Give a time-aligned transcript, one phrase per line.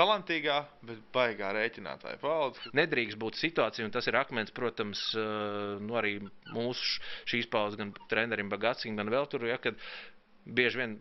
[0.00, 0.56] talantīgā,
[0.88, 2.72] bet baigā rēķinātāja paudze.
[2.76, 5.04] Nedrīkst būt situācija, un tas ir akmens, protams,
[5.84, 6.16] nu, arī
[6.54, 9.78] mūsu šīs paudzes, gan trenerim Bagacim, gan vēl tur, ja, kad
[10.48, 10.98] bieži vien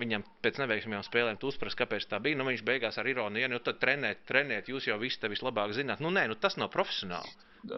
[0.00, 2.38] viņam pēc neveiksmīgām spēlēm uzprast, kāpēc tā bija.
[2.38, 5.74] Nu, viņš beigās ar ironiju, ja, nu tad trenēt, trenēt, jūs jau visi te vislabāk
[5.76, 6.02] zināt.
[6.04, 7.32] Nu, nē, nu, tas nav profesionāli.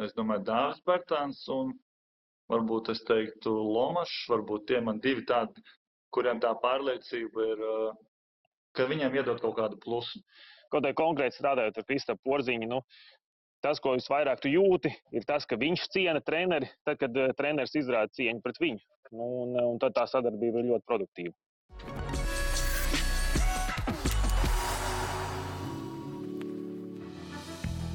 [0.05, 1.73] Es domāju, Dārzs Bērtāns un
[2.53, 5.65] varbūt es teiktu Lomašs, varbūt tie man divi tādi,
[6.15, 7.65] kuriem tā pārliecība ir,
[8.77, 10.21] ka viņiem iedod kaut kādu plusu
[10.73, 12.81] kaut kā konkrēti strādājot ar Kristapu Porziņu, nu,
[13.65, 17.77] tas, ko visvairāk tu jūti, ir tas, ka viņš ciena treneri, tad, kad uh, treneris
[17.79, 18.83] izrāda cieņu pret viņu.
[19.13, 22.02] Nu, un, un tad tā sadarbība ir ļoti produktīva.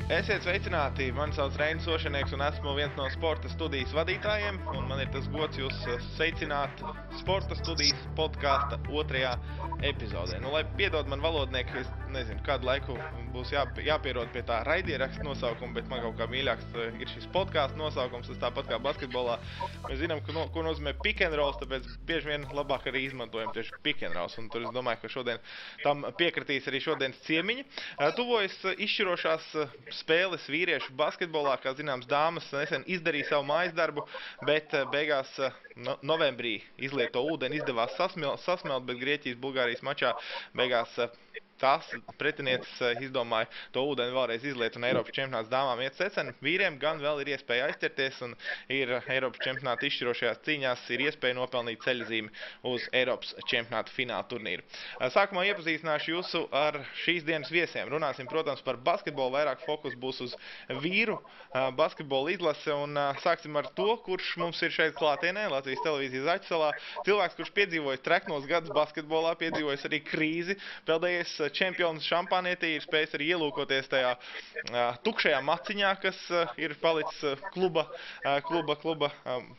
[0.07, 1.09] Esiet sveicināti!
[1.11, 4.61] Mani sauc Reinis Ošanieks un esmu viens no sporta studijas vadītājiem.
[4.87, 6.79] Man ir tas gods jūs eh, sveicināt
[7.19, 9.33] sporta studijas podkāsta otrajā
[9.83, 10.39] epizodē.
[10.39, 12.95] Nu, lai piedod man valodnieki, es nezinu, kādu laiku
[13.33, 17.27] būs jā, jāpierod pie tā raidieraksta nosaukuma, bet man kaut kā mīļāks eh, ir šis
[17.35, 18.31] podkāstu nosaukums.
[18.31, 19.35] Tas tāpat kā basketbolā.
[19.89, 23.51] Mēs zinām, ko, no, ko nozīmē pick and roll, tāpēc bieži vien labāk arī izmantojam
[23.59, 24.31] tieši pick and roll.
[24.39, 25.43] Un tur es domāju, ka šodien
[25.83, 27.67] tam piekritīs arī šodienas ciemiņi.
[27.99, 29.51] Eh, tuvojas izšķirošās
[30.01, 34.05] spēles vīriešu basketbolā, kā zināms, dāmas nesen izdarīja savu mājas darbu,
[34.49, 36.55] bet eh, beigās eh, no, novembrī
[36.89, 40.13] izlieto ūdeni izdevās sasmelt, sasmelt bet Grieķijas-Bulgārijas mačā
[40.57, 40.97] beigās
[41.57, 46.33] eh, tās pretinieces eh, izdomāja to ūdeni vēlreiz izliet un Eiropas čempionāts dāmām iet secen.
[46.43, 48.35] Vīriem gan vēl ir iespēja aizķerties un
[48.73, 52.31] ir Eiropas čempionāta izšķirošajās cīņās ir iespēja nopelnīt ceļzīmi
[52.71, 54.65] uz Eiropas čempionāta fināla turnīru.
[54.99, 57.89] Eh, sākumā iepazīstināšu jūsu ar šīs dienas viesiem.
[57.91, 59.35] Runāsim, protams, par basketbolu.
[59.37, 60.37] Vairāk fokus būs uz
[60.83, 66.31] vīru eh, basketbolu izlase un sāksim ar to, kurš mums ir šeit klātienē, Latvijas televīzijas
[66.37, 66.71] Aķisalā.
[67.07, 73.29] Cilvēks, kurš piedzīvojis treknos gadus basketbolā, piedzīvojis arī krīzi, peldējies čempions šampānietī ir spējis arī
[73.35, 77.87] ielūkoties tajā uh, tukšajā maciņā, kas uh, ir palicis uh, kluba,
[78.23, 79.49] uh, kluba, kluba um,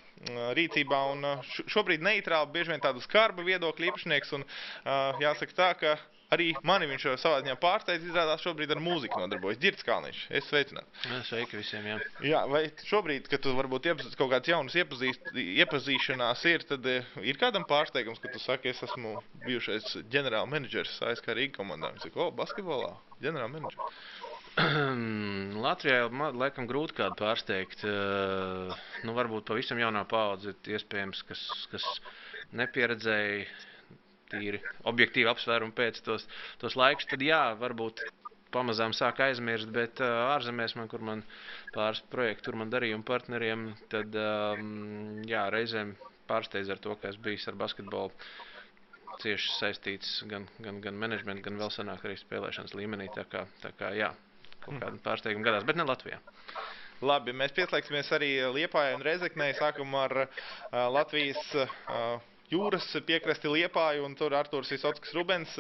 [0.58, 1.00] rīcībā.
[1.14, 4.34] Un, uh, šobrīd neitrāli, bieži vien tādu skarbu viedokļu īpašnieks.
[4.38, 5.98] Un, uh, jāsaka tā, ka
[6.34, 8.06] arī mani viņš savā ziņā pārsteidz.
[8.08, 10.20] Izrādās, šobrīd ar mūziku nodarbojas Girts Kalniņš.
[10.40, 11.08] Es sveicināts.
[11.28, 11.86] Sveiki visiem.
[11.88, 11.98] Jā.
[12.24, 15.32] jā, vai šobrīd, kad tu varbūt iepazīst, kaut kāds jauns iepazīst,
[15.64, 21.32] iepazīšanās ir, tad ir kādam pārsteigums, ka tu saki, es esmu bijušais ģenerāla menedžers ASK
[21.32, 21.92] Rīga komandā.
[21.94, 24.02] Viņš saka, o, basketbolā, ģenerāla menedžers.
[25.68, 27.84] Latvijā laikam grūti kādu pārsteigt.
[29.06, 31.86] Nu, varbūt pavisam jaunā paudze, iespējams, kas, kas
[32.58, 33.46] nepieredzēja
[34.32, 36.26] tīri objektīvi apsvērumu pēc tos,
[36.62, 38.04] tos laikus, tad jā, varbūt
[38.54, 41.24] pamazām sāk aizmirst, bet uh, ārzemēs, man, kur man
[41.74, 45.94] pāris projekti, tur man darījumu partneriem, tad um, jā, reizēm
[46.28, 48.12] pārsteidz ar to, ka es biju ar basketbolu
[49.22, 53.08] cieši saistīts gan, gan, gan menedžmentu, gan vēl senāk arī spēlēšanas līmenī.
[53.14, 54.12] Tā kā, tā kā jā,
[54.64, 56.20] kaut kāda pārsteiguma gadās, bet ne Latvijā.
[56.98, 59.52] Labi, mēs pieslēgsimies arī Liepājai un Rezeknei.
[59.58, 60.30] Sākam ar uh,
[60.94, 62.18] Latvijas uh,
[62.52, 65.54] jūras piekrasti Liepāju, un tur Artūrs Visotskas Rubens,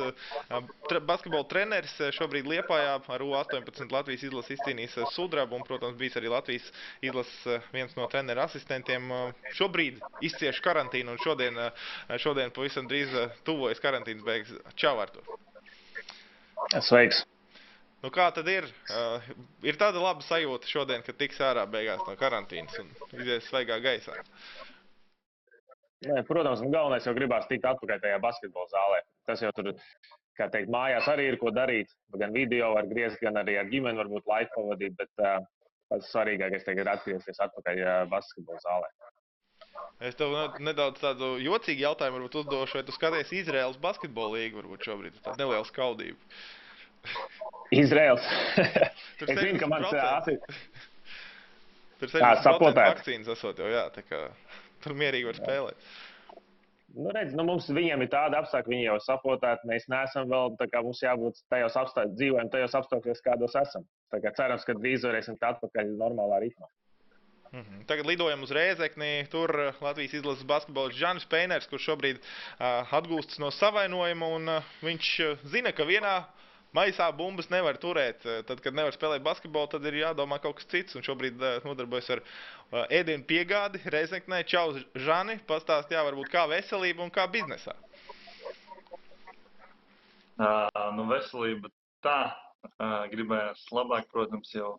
[0.88, 6.32] tre, basketbola treneris šobrīd Liepājā ar U18 Latvijas izlases izcīnījis sudrabu, un, protams, bijis arī
[6.32, 6.68] Latvijas
[7.04, 9.10] izlases viens no treneru asistentiem.
[9.58, 11.58] Šobrīd izcieš karantīnu, un šodien,
[12.20, 13.12] šodien pavisam drīz
[13.48, 14.54] tuvojas karantīnas beigas.
[14.78, 15.28] Čau, Artūr!
[16.84, 17.24] Sveiks!
[17.98, 18.66] Nu, kā tad ir?
[18.94, 19.24] Uh,
[19.66, 24.14] ir tāda laba sajūta šodien, kad tiks ārā beigās no karantīnas un izies svaigā gaisā.
[24.14, 24.67] Uh,
[26.06, 28.98] Nē, protams, galvenais jau gribās tikt atpakaļ tajā basketbola zālē.
[29.26, 29.72] Tas jau tur,
[30.38, 31.90] kā teikt, mājās arī ir ko darīt.
[32.20, 34.94] Gan video var griezt, gan arī ar ģimeni varbūt laiku pavadīt.
[35.00, 35.40] Bet uh,
[35.90, 38.92] pats svarīgākais tagad ir atgriezties atpakaļ uh, basketbola zālē.
[40.06, 44.86] Es tev nedaudz tādu jocīgu jautājumu varbūt uzdošu, vai tu skaties Izraels basketbola līgu varbūt
[44.86, 45.18] šobrīd.
[45.24, 46.38] Tā neliela skaudība.
[47.74, 48.22] Izraels.
[48.62, 50.38] es zinu, ka mans ātri.
[51.98, 54.28] Tur 70% vakcīnas esot jau, jā, tā kā
[54.84, 55.90] tur mierīgi var spēlēt.
[56.96, 59.68] Nu, redz, nu, mums viņiem ir tāda apstākļa, viņi jau saprotēti.
[59.68, 63.84] Mēs neesam vēl tā kā mums jābūt tajos apstākļos, dzīvojam tajos apstākļos, kādos esam.
[64.12, 66.70] Tā kā cerams, ka drīz varēsim atpakaļ normālā ritmā.
[67.52, 67.84] Mm -hmm.
[67.86, 69.28] Tagad lidojam uz Rēzekni.
[69.28, 74.26] Tur Latvijas izlases basketbolists Žanis Peiners, kurš šobrīd uh, atgūstas no savainojuma.
[74.26, 76.24] Un, uh, viņš uh, zina, ka vienā
[76.76, 78.24] maisā bumbas nevar turēt.
[78.48, 80.96] Tad, kad nevar spēlēt basketbolu, tad ir jādomā kaut kas cits.
[80.98, 82.24] Un šobrīd uh, nodarbojas ar
[82.92, 84.42] ēdienu piegādi Reizeknē.
[84.48, 87.76] Čau, Žani, pastāst, jā, varbūt kā veselība un kā biznesā.
[90.38, 91.72] Uh, nu, veselība
[92.04, 92.18] tā,
[92.78, 94.76] uh, gribējās labāk, protams, jau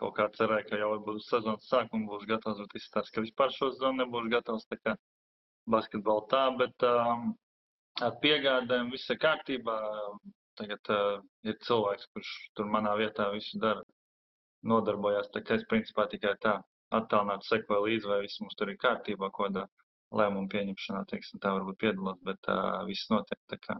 [0.00, 3.70] kaut kā cerēja, ka jau varbūt sezonas sākuma būs gatavs, bet izstāsta, ka vispār šo
[3.74, 4.94] sezonu nebūs gatavs, tā kā
[5.72, 7.32] basketbolu tā, bet um,
[8.04, 9.76] ar piegādēm viss ir kārtībā.
[10.60, 13.82] Tagad uh, ir cilvēks, kurš tur manā vietā visu dara,
[14.72, 15.30] nodarbojās.
[15.34, 16.58] Kā es principā tikai tā
[16.94, 19.66] attālināti sekoju līdzi, vai viss mums tur ir kārtībā, ko da
[20.16, 23.38] lēmumu pieņemšanā, teiksim, tā varbūt piedalos, bet uh, viss notiek.
[23.52, 23.76] Tā kā,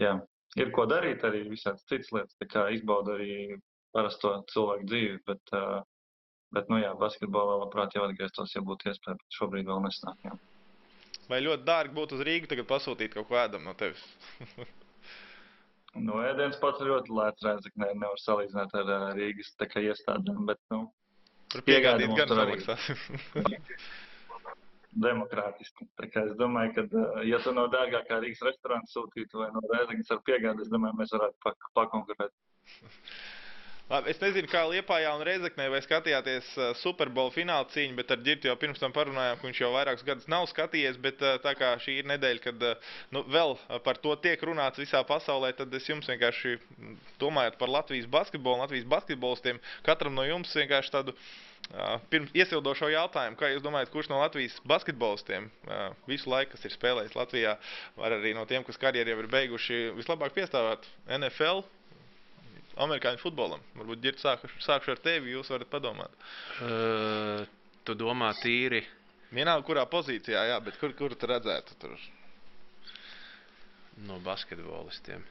[0.00, 0.14] jā,
[0.62, 3.58] ir ko darīt arī visādas citas lietas, tā kā izbauda arī
[3.94, 5.80] parasto cilvēku dzīvi, bet, uh,
[6.54, 10.28] bet nu jā, basketbolā labprāt jau atgrieztos, ja būtu iespēja, bet šobrīd vēl nesnāk.
[10.28, 10.38] Jā.
[11.30, 14.06] Vai ļoti dārgi būtu uz Rīgu tagad pasūtīt kaut ko ēdam no tevis?
[15.98, 20.60] nu, ēdiens pats ļoti lēts rēzaknē, nevar salīdzināt ar uh, Rīgas tā kā iestādēm, bet,
[20.74, 20.86] nu,
[21.50, 22.84] Tur piegādīt gan samaksās.
[25.04, 25.86] demokrātiski.
[25.98, 29.62] Tā kā es domāju, ka, uh, ja tu no dārgākā Rīgas restorāna sūtītu vai no
[29.66, 32.34] Rēzaknes ar piegādi, es domāju, mēs varētu pak pakonkurēt.
[33.90, 38.46] Labi, es nezinu, kā Liepājā un Reizeknē vai skatījāties Superbowl fināla cīņu, bet ar Girtu
[38.46, 41.96] jau pirms tam parunājām, ka viņš jau vairākus gadus nav skatījies, bet tā kā šī
[41.98, 42.62] ir nedēļa, kad
[43.16, 46.52] nu, vēl par to tiek runāts visā pasaulē, tad es jums vienkārši
[47.18, 49.58] domājot par Latvijas basketbolu Latvijas basketbolistiem,
[49.90, 54.60] katram no jums vienkārši tādu uh, pirms iesildošo jautājumu, kā jūs domājat, kurš no Latvijas
[54.70, 57.58] basketbolistiem uh, visu laiku, kas ir spēlējis Latvijā,
[57.98, 60.86] var arī no tiem, kas karjeru jau ir beiguši, vislabāk piestāvēt
[61.18, 61.66] NFL,
[62.86, 63.64] amerikāņu futbolam.
[63.78, 66.14] Varbūt ģirt sāku, sākšu ar tevi, jūs varat padomāt.
[66.60, 67.44] Uh,
[67.84, 68.84] tu domā tīri
[69.30, 71.94] Vienalga, kurā pozīcijā, jā, bet kur, kur tu redzētu tur?
[74.06, 75.24] no basketbolistiem.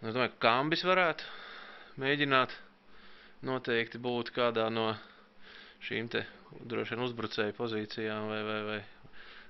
[0.00, 1.26] Nu, Es domāju, ka Kambis varētu
[2.00, 2.54] mēģināt
[3.44, 4.94] noteikti būt kādā no
[5.84, 6.22] šīm te
[6.70, 8.78] droši vien uzbrucēju pozīcijām vai, vai, vai,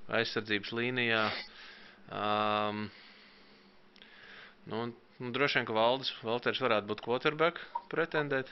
[0.09, 1.23] vai aizsardzības līnijā.
[2.11, 2.83] Um,
[4.73, 4.83] nu,
[5.21, 7.63] nu, droši vien, ka Valdis Valters varētu būt quarterback
[7.93, 8.51] pretendēt.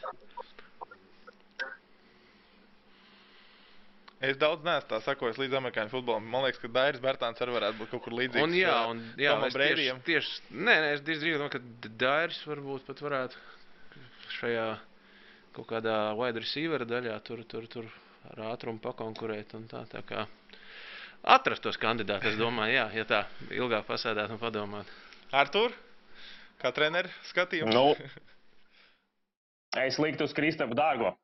[4.18, 6.24] Es daudz neesmu tā sakojis līdz amerikāņu futbolam.
[6.26, 8.42] Man liekas, ka Dairis Bērtāns arī varētu būt kaut kur līdzīgs.
[8.48, 12.40] Un jā, un jā, Tomam es tieši, tieši, nē, nē, es drīz domāju, ka Dairis
[12.48, 13.44] varbūt pat varētu
[14.40, 14.66] šajā
[15.54, 17.86] kaut kādā wide receiver daļā tur, tur, tur
[18.32, 20.26] ar ātrumu pakonkurēt un tā, tā kā
[21.22, 23.22] atrast tos kandidātus, es domāju, jā, ja tā
[23.54, 24.90] ilgāk pasēdēt un padomāt.
[25.30, 25.74] Artur,
[26.62, 27.74] kā treneris skatījums?
[27.74, 27.94] Nu,
[29.86, 31.14] es liktu uz Kristapu Dārgo.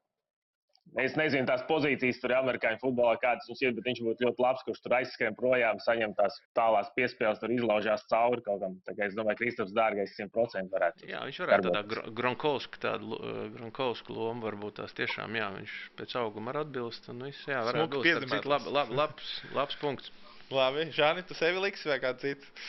[1.00, 4.62] Es nezinu, tās pozīcijas tur amerikāņu futbolā, kādas mums ir, bet viņš būtu ļoti labs,
[4.62, 8.76] kurš tur aizskrien projām, saņem tās tālās piespēles, tur izlaužās cauri kaut kam.
[8.86, 11.08] Tā kā es domāju, ka Kristaps Dārgais 100% varētu.
[11.10, 12.14] Jā, viņš varētu tādā Darbojas.
[12.20, 17.26] Gronkovska, tādu eh, Gronkovska lomu varbūt tās tiešām, jā, viņš pēc auguma var atbilst un
[17.26, 20.14] viss, jā, varētu būt, citu, lab, lab, labs, labs punkts.
[20.54, 22.68] Labi, Žāni, tu sevi liksi vai kāds cits?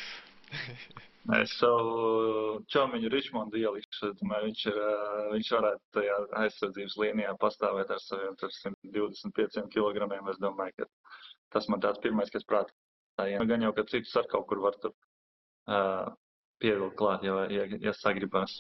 [1.33, 4.12] Es savu čomiņu Ričmondu ielikšu.
[4.19, 4.75] Domāju, viņš, ir,
[5.31, 10.06] viņš varētu tajā aizsardzības līnijā pastāvēt ar saviem tur 125 kg.
[10.30, 10.86] Es domāju, ka
[11.56, 12.69] tas man tāds pirmais, kas prātā.
[13.18, 13.48] ienāk.
[13.50, 16.13] Gan jau, ka citus ar kaut kur var tur uh,
[16.62, 18.60] pievilkt klāt, ja, ja, ja sagribās.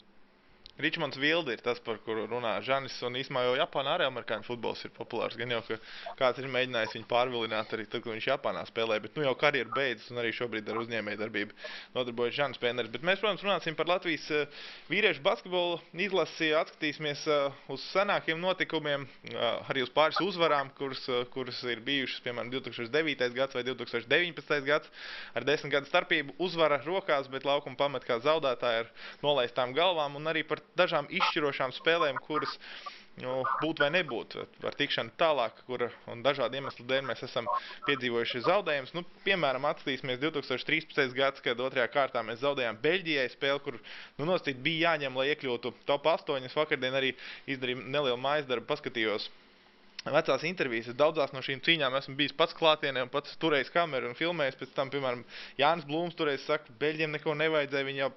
[0.75, 4.81] Ričmonds Vildi ir tas, par kuru runā Žanis, un īsumā jau Japānā arī amerikāņu futbols
[4.83, 5.37] ir populārs.
[5.39, 5.77] Gan jau, ka
[6.19, 9.71] kāds ir mēģinājis viņu pārvilināt arī tad, kad viņš Japānā spēlē, bet nu jau karjeru
[9.71, 11.55] beidzas, un arī šobrīd ar uzņēmēju darbību
[11.95, 12.91] nodarbojas Žanis Pēneris.
[12.91, 19.07] Bet mēs, protams, runāsim par Latvijas eh, vīriešu basketbolu izlasi, atskatīsimies eh, uz senākiem notikumiem,
[19.31, 23.31] eh, arī uz pāris uzvarām, kuras, kuras ir bijušas, piemēram, 2009.
[23.39, 24.59] gads vai 2019.
[24.67, 24.91] gads,
[25.31, 28.93] ar desmit gadu starpību uzvara rokās, bet laukuma pamet kā zaudētāji ar
[29.23, 32.57] nolaistām galvām, un arī par dažām izšķirošām spēlēm, kuras
[33.21, 34.35] nu, būt vai nebūt,
[34.67, 37.47] ar tikšanu tālāk, kur un dažādu iemeslu dēļ mēs esam
[37.87, 38.93] piedzīvojuši zaudējumus.
[38.97, 41.15] Nu, piemēram, atskatīsimies 2013.
[41.15, 45.73] gads, kad otrajā kārtā mēs zaudējām Beļģijai spēli, kur nu, nosacīt bija jāņem, lai iekļūtu
[45.87, 46.43] top 8.
[46.49, 47.15] Es vakardien arī
[47.47, 49.29] izdarīju nelielu mājas darbu, paskatījos
[50.05, 50.91] vecās intervijas.
[50.91, 54.59] Es daudzās no šīm cīņām esmu bijis pats klātienē un pats turējis kameru un filmējis.
[54.59, 55.23] Pēc tam, piemēram,
[55.57, 58.11] Jānis Blūms toreiz saka, Beļģiem neko nevajadzēja, viņi jau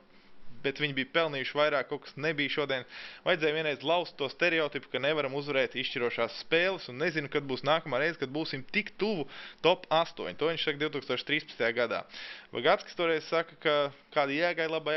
[0.64, 2.86] bet viņi bija pelnījuši vairāk, kaut kas nebija šodien.
[3.26, 8.02] Vajadzēja vienreiz laust to stereotipu, ka nevaram uzvarēt izšķirošās spēles, un nezinu, kad būs nākamā
[8.02, 9.28] reize, kad būsim tik tuvu
[9.64, 10.34] top 8.
[10.38, 11.64] To viņš saka 2013.
[11.76, 12.04] gadā.
[12.52, 13.72] Vagats toreiz saka, ka
[14.14, 14.96] kāda jēga ir labai,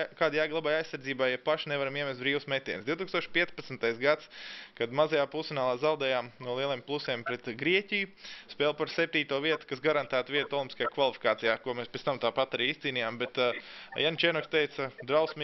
[0.53, 2.85] labai aizsardzībai, ja paši nevaram iemest brīvus metienus.
[2.87, 3.99] 2015.
[3.99, 4.29] gads,
[4.77, 8.07] kad mazajā pusfinālā zaudējām no lieliem plusiem pret Grieķiju,
[8.53, 12.71] spēle par septīto vietu, kas garantētu vietu olimpiskajā kvalifikācijā, ko mēs pēc tam tāpat arī
[12.71, 13.19] izcīnījām.
[13.19, 13.59] Bet uh,
[13.99, 14.87] Jan Čenoks teica,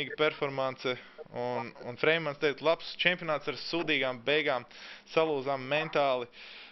[0.08, 0.98] drausmīga performance,
[1.34, 4.66] un, un Freimans teica, labs čempionāts ar sūdīgām beigām,
[5.14, 6.28] salūzām mentāli.
[6.28, 6.67] uh,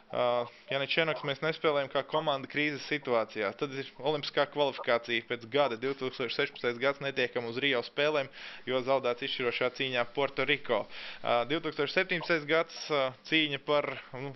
[0.69, 3.49] Janičenoks mēs nespēlējam kā komanda krīzes situācijā.
[3.59, 6.79] Tad ir olimpiskā kvalifikācija pēc gada, 2016.
[6.79, 8.29] gads netiekam uz Rio spēlēm,
[8.69, 10.85] jo zaudēts izšķirošā cīņā Puerto-Riko.
[10.85, 12.47] Uh, 2017.
[12.47, 14.33] gads uh, cīņa par nu,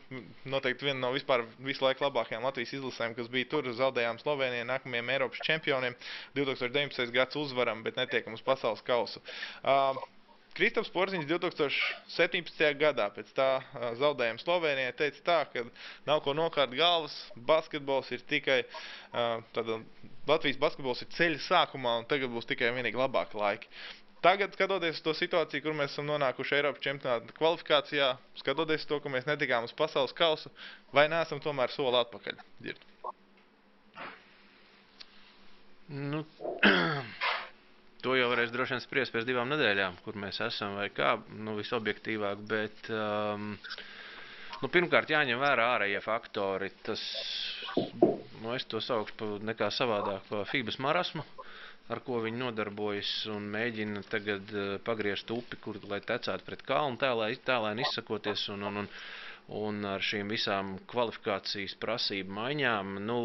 [0.52, 5.16] noteikti vienu no vispār visu laiku labākajām Latvijas izlasēm, kas bija tur, zaudējām Slovenijai, nākamajiem
[5.16, 5.96] Eiropas čempioniem.
[6.36, 7.08] 2019.
[7.16, 9.24] gads uzvaram, bet netiekam uz pasaules kausu.
[9.64, 9.96] Uh,
[10.60, 12.64] Kristaps Porziņš 2017.
[12.82, 13.46] gadā pēc tā
[13.96, 15.62] zaudējuma Slovenijai teica tā, ka
[16.10, 17.14] nav ko nokārt galvas,
[17.48, 18.58] basketbols ir tikai,
[19.56, 19.78] tāda,
[20.28, 23.72] Latvijas basketbols ir ceļa sākumā un tagad būs tikai vienīgi labāki laiki.
[24.20, 28.10] Tagad, skatoties uz to situāciju, kur mēs esam nonākuši Eiropas čempionāta kvalifikācijā,
[28.42, 30.52] skatoties to, ka mēs netikām uz pasaules kausu,
[30.92, 32.44] vai neesam tomēr soli atpakaļ?
[32.60, 32.84] Dzird.
[35.90, 36.26] Nu,
[38.00, 41.58] To jau varēs droši vien spriest pēc divām nedēļām, kur mēs esam vai kā, nu,
[41.58, 42.44] visobjektīvāk.
[42.48, 43.50] Bet, um,
[44.62, 46.70] nu, pirmkārt, jāņem vērā ārējie faktori.
[46.88, 47.04] Tas,
[47.76, 51.26] nu, es to saukšu nekā savādāk, FIBAS marasmu,
[51.92, 57.02] ar ko viņi nodarbojas un mēģina tagad uh, pagriezt upi, kur lai tecētu pret kalnu,
[57.04, 58.48] tēlēn tā, izsakoties.
[58.56, 58.94] Un, un, un,
[59.50, 63.16] Un ar šīm visām kvalifikācijas prasību maiņām nu,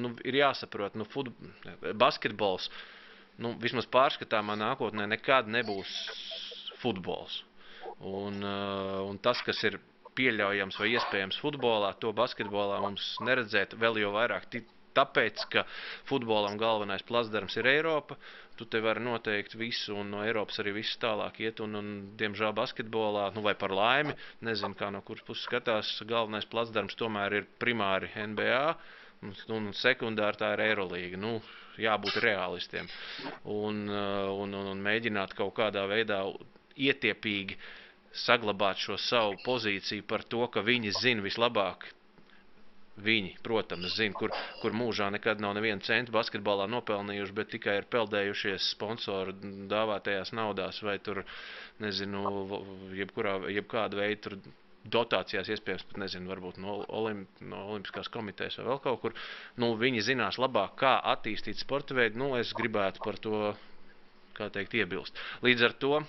[0.00, 1.04] nu, ir jāsaprot, nu,
[2.00, 2.78] basketbols uh,
[3.42, 5.92] nu, vismaz pārskatāmā nākotnē nekad nebūs
[6.80, 7.42] futbols.
[7.96, 9.78] Un, uh, un tas, kas ir
[10.16, 14.48] pieļaujams vai iespējams futbolā, to basketbolā mums neredzēt vēl jau vairāk.
[14.96, 15.66] Tāpēc, ka
[16.08, 18.16] futbolam galvenais plasdarms ir Eiropa,
[18.56, 21.60] tu te vari noteikt visu, un no Eiropas arī viss tālāk iet.
[21.64, 24.16] Un, un, diemžēl basketbolā, nu vai par laimi,
[24.48, 28.64] nezinu, kā no kuras puses skatās, galvenais plasdarms tomēr ir primāri NBA,
[29.26, 31.20] un, un sekundāri tā ir Eirolīga.
[31.20, 31.36] Nu,
[31.82, 32.88] jābūt realistiem
[33.44, 36.22] un, uh, un, un, un mēģināt kaut kādā veidā
[36.76, 37.58] ietiepīgi
[38.16, 41.90] saglabāt šo savu pozīciju par to, ka viņi zina vislabāk.
[43.06, 47.88] Viņi, protams, zina, kur, kur mūžā nekad nav nevienu centu basketbolā nopelnījuši, bet tikai ir
[47.92, 49.34] peldējušies sponsoru
[49.68, 51.20] dāvātajās naudās vai tur,
[51.84, 52.22] nezinu,
[52.96, 54.38] jebkurā, jebkāda veida
[54.92, 59.16] dotācijās, iespējams, pat nezinu, varbūt no, Olim, no Olimpiskās komitejas vai vēl kaut kur.
[59.62, 62.20] Nu, viņi zinās labāk, kā attīstīt sporta veidu.
[62.22, 63.42] Nu, es gribētu par to,
[64.38, 65.18] kā teikt, iebilst.
[65.46, 66.00] Līdz ar to,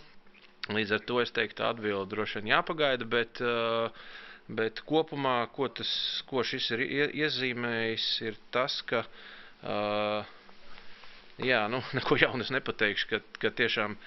[0.73, 3.91] līdz ar to es teiktu, atbildi droši vien jāpagaida, bet, uh,
[4.47, 5.91] bet kopumā, ko, tas,
[6.29, 6.87] ko šis ir
[7.25, 9.05] iezīmējis, ir tas, ka.
[9.57, 10.35] Uh,
[11.43, 13.97] jā, nu, neko jaunu es nepateikšu, ka, ka tiešām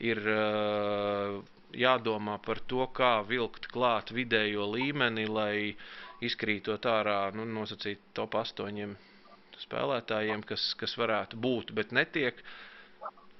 [0.00, 0.22] ir.
[0.26, 1.44] Uh,
[1.76, 5.74] jādomā par to, kā vilkt klāt vidējo līmeni, lai
[6.24, 8.94] izkrītot ārā nu, nosacīt top 8
[9.60, 12.40] spēlētājiem, kas, kas varētu būt, bet netiek.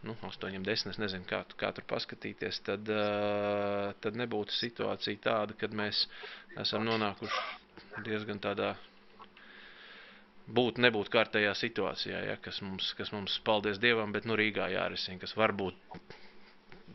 [0.06, 2.60] Nu, 8, 10, es nezinu, kā, kā tur paskatīties.
[2.66, 6.04] Tad, uh, tad nebūtu situācija tāda, kad mēs
[6.62, 8.75] esam nonākuši diezgan tādā
[10.46, 15.18] būt, nebūt kārtējā situācijā, ja, kas, mums, kas mums, paldies Dievam, bet nu, Rīgā jārisina,
[15.25, 15.98] kas varbūt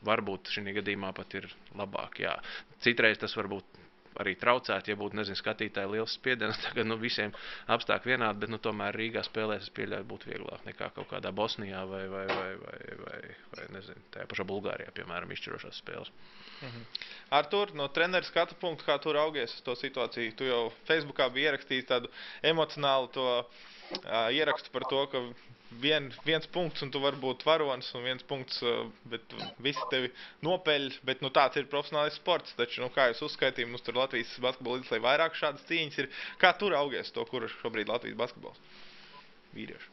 [0.07, 2.21] varbūt šī gadījumā pat ir labāk.
[2.23, 2.37] Jā.
[2.83, 3.81] Citreiz tas varbūt
[4.19, 6.59] arī traucētu, ja būtu nezinu, skatītāji liels spiediens.
[6.65, 7.33] Tagad nu, visiem
[7.71, 11.83] apstākļi vienādi, bet nu, tomēr Rīgā spēlēs es pieļauju būtu vieglāk nekā kaut kādā Bosnijā
[11.89, 13.19] vai, vai, vai, vai, vai,
[13.55, 16.11] vai nezinu, tajā pašā Bulgārijā, piemēram, izšķirošās spēles.
[16.61, 16.83] Mhm.
[17.39, 20.35] Artur, no treneru skatu punktu, kā tu raugies uz to situāciju?
[20.37, 22.11] Tu jau Facebookā biji ierakstījis tādu
[22.45, 25.23] emocionālu to uh, ierakstu par to, ka
[25.79, 28.59] vien, viens punkts, un tu vari būt varonis, un viens punkts,
[29.11, 30.11] bet visi tevi
[30.45, 30.89] nopeļ.
[31.07, 32.55] Bet nu, tāds ir profesionālais sports.
[32.59, 36.11] Taču, nu, kā jūs uzskaitījāt, mums tur Latvijas basketbola līdz vairāk šādas cīņas ir.
[36.41, 38.61] Kā tur augies to, kur šobrīd ir Latvijas basketbols?
[39.55, 39.91] Vīrieši.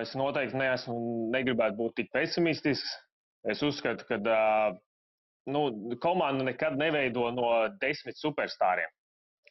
[0.00, 0.96] Es noteikti neesmu,
[1.34, 2.94] negribētu būt tik pesimistisks.
[3.52, 4.16] Es uzskatu, ka
[5.50, 5.62] nu,
[6.00, 7.50] komanda nekad neveido no
[7.82, 8.88] desmit superstariem.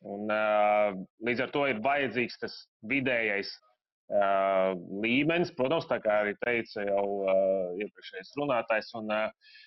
[0.02, 2.56] Un, uh, līdz ar to ir vajadzīgs tas
[2.90, 8.90] vidējais uh, līmenis, protams, tā kā arī teica jau uh, iepriekšējais runātājs.
[8.98, 9.60] Un, uh,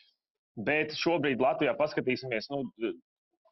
[0.67, 2.65] bet šobrīd Latvijā paskatīsimies, nu,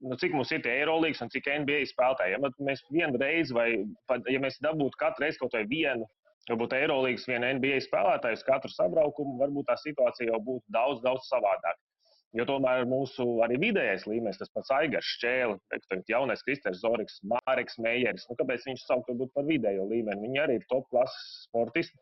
[0.03, 2.35] nu, cik mums ir tie Eirolandes un cik NBA spēlētāji.
[2.35, 3.69] Ja mēs vienreiz, vai
[4.11, 6.09] pat, ja mēs dabūtu katru reizi kaut vai vienu,
[6.51, 11.31] varbūt Eirolandes, vienu NBA spēlētāju uz katru sabraukumu, varbūt tā situācija jau būtu daudz, daudz
[11.31, 11.79] savādāka.
[12.33, 15.59] Jo tomēr mūsu arī vidējais līmenis, tas pats Aigars Šķēle,
[16.09, 20.25] jaunais Kristers Zorigs, Māreks Meijeris, nu, kāpēc viņš sauc varbūt par vidējo līmeni?
[20.25, 22.01] Viņi arī ir top klases sportisti,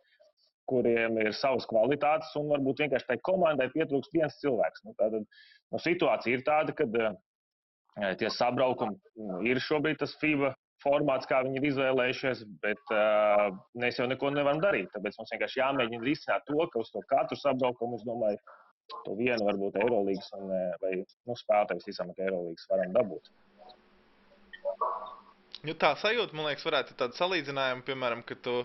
[0.70, 4.86] kuriem ir savas kvalitātes, un varbūt vienkārši tai komandai pietrūkst viens cilvēks.
[4.86, 7.10] Nu, tātad, nu, situācija ir tāda, ka uh,
[8.22, 13.50] tie sabraukumi nu, ir šobrīd tas FIBA formāts, kā viņi ir izvēlējušies, bet uh,
[13.82, 14.88] mēs jau neko nevaram darīt.
[14.94, 18.38] Tāpēc mums vienkārši jāmēģina risināt to, ka uz to katru sabraukumu, es domāju,
[19.04, 20.30] to vienu varbūt Eirolandes
[20.82, 23.30] vai nu, spēlētājs visam, ka Eirolandes varam dabūt.
[25.66, 28.62] Nu, tā sajūta, man liekas, varētu būt tāda salīdzinājuma, piemēram, ka tu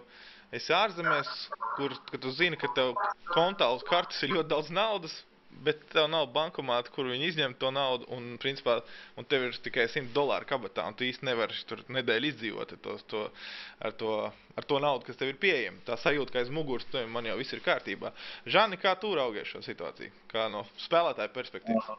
[0.55, 1.31] esi ārzemēs,
[1.75, 2.93] kur tu zini, ka tev
[3.33, 5.15] kontā uz kartes ir ļoti daudz naudas,
[5.65, 8.77] bet tev nav bankomāta, kur viņi izņem to naudu, un, principā,
[9.19, 12.97] un tev ir tikai 100 dolāru kabatā, un tu īsti nevari tur nedēļu izdzīvot to,
[13.11, 13.23] to,
[13.89, 14.15] ar to,
[14.55, 15.83] ar to naudu, kas tev ir pieejama.
[15.89, 18.13] Tā sajūta, ka aiz muguras tev man jau viss ir kārtībā.
[18.57, 20.13] Žani, kā tu raugies šo situāciju?
[20.31, 21.95] Kā no spēlētāja perspektīvas?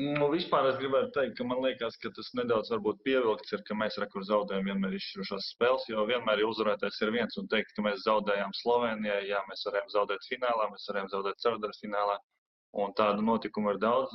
[0.00, 2.70] Nu, vispār es gribētu teikt, ka man liekas, ka tas nedaudz
[3.04, 7.48] pievilkts ir, ka mēs rekur zaudējam vienmēr izšķirošās spēles, jo vienmēr uzvarētājs ir viens un
[7.52, 12.14] teikt, ka mēs zaudējām Slovenijai, jā, mēs varējām zaudēt finālā, mēs varējām zaudēt ceturdaļas finālā,
[12.84, 14.14] un tādu notikumu ir daudz.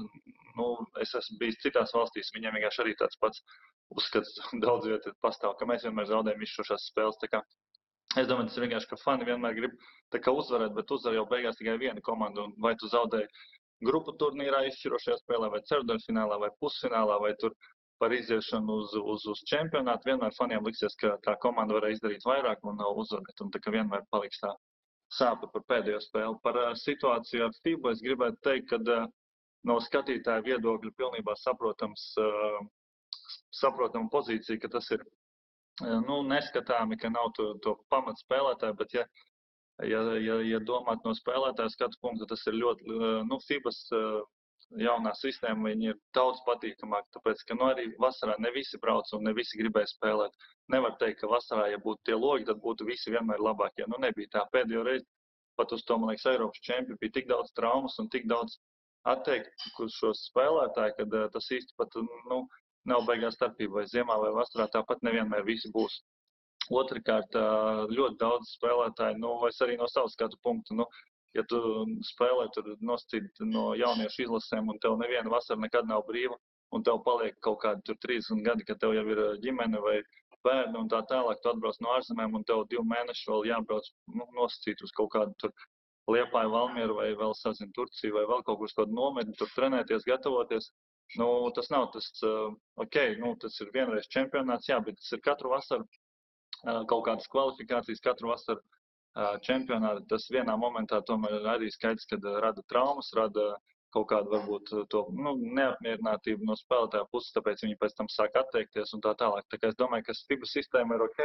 [0.58, 0.72] Nu,
[1.04, 3.44] es esmu bijis citās valstīs, viņiem vienkārši arī tāds pats
[3.94, 7.22] uzskats daudz vietā pastāv, ka mēs vienmēr zaudējam izšķirošās spēles.
[7.22, 7.44] Tā kā
[8.16, 9.74] Es domāju, tas ir vienkārši, ka fani vienmēr grib
[10.32, 12.46] uzvarēt, bet uzvar jau beigās tikai viena komanda.
[12.64, 13.28] Vai tu zaudēji
[13.88, 17.56] grupu turnīrā izšķirošajā spēlē, vai ceturdaļfinālā, vai pusfinālā, vai tur
[18.00, 20.12] par iziešanu uz, uz, uz čempionātu.
[20.12, 24.04] Vienmēr faniem liksies, ka tā komanda varēja izdarīt vairāk un uzvarēt, un tā kā vienmēr
[24.12, 24.52] paliks tā
[25.16, 26.40] sāpe par pēdējo spēli.
[26.44, 29.06] Par uh, situāciju ar FIBA es gribētu teikt, ka uh,
[29.70, 32.60] no skatītāja viedokļa pilnībā saprotams, uh,
[33.54, 35.06] saprotama pozīcija, ka tas ir
[35.84, 39.06] nu, neskatāmi, ka nav to, to pamat spēlētāju, bet ja
[39.84, 43.82] ja, ja, ja domāt no spēlētāja skatu punkta, tas ir ļoti, nu, FIBAS
[44.82, 49.26] jaunā sistēma, viņi ir daudz patīkamāk, tāpēc, ka, nu, arī vasarā ne visi brauc un
[49.28, 50.36] ne visi gribēja spēlēt.
[50.74, 53.86] Nevar teikt, ka vasarā, ja būtu tie logi, tad būtu visi vienmēr labākie.
[53.92, 55.06] Nu, nebija tā pēdējo reizi,
[55.60, 58.58] pat uz to, man liekas, Eiropas čempi bija tik daudz traumas un tik daudz
[59.06, 61.94] šo spēlētāju, uh, tas īsti pat,
[62.32, 62.42] nu,
[62.90, 66.02] nav beigās starpība, vai ziemā vai vasarā tāpat nevienmēr visi būs
[66.74, 67.36] Otrakārt,
[67.94, 70.88] ļoti daudz spēlētāju, nu, es arī no savas skatu punktu, nu,
[71.38, 71.60] ja tu
[72.10, 76.38] spēlē tur noscīt no jauniešu izlasēm un tev neviena vasara nekad nav brīva,
[76.74, 80.00] un tev paliek kaut kādi tur 30 gadi, kad tev jau ir ģimene vai
[80.46, 84.28] bērni un tā tālāk, tu atbrauc no ārzemēm un tev divu mēnešu vēl jābrauc nu,
[84.40, 85.54] nosacīt uz kaut kādu tur
[86.14, 90.06] Liepāju, Valmieru vai vēl sazinu Turciju vai vēl kaut kur uz kādu nometni, tur trenēties,
[90.06, 90.70] gatavoties.
[91.18, 92.06] Nu, tas nav tas,
[92.82, 95.86] ok, nu, tas ir vienreiz čempionāts, jā, bet tas ir katru vasaru
[96.90, 98.62] kaut kādas kvalifikācijas katru vasaru
[99.46, 100.06] čempionātu.
[100.12, 103.56] Tas vienā momentā tomēr arī skaidrs, ka rada traumas, rada
[103.96, 108.92] kaut kādu varbūt to nu, neapmierinātību no spēlētāja puses, tāpēc viņi pēc tam sāk atteikties
[108.98, 109.48] un tā tālāk.
[109.52, 111.22] Tā kā es domāju, ka FIBA sistēma ir ok.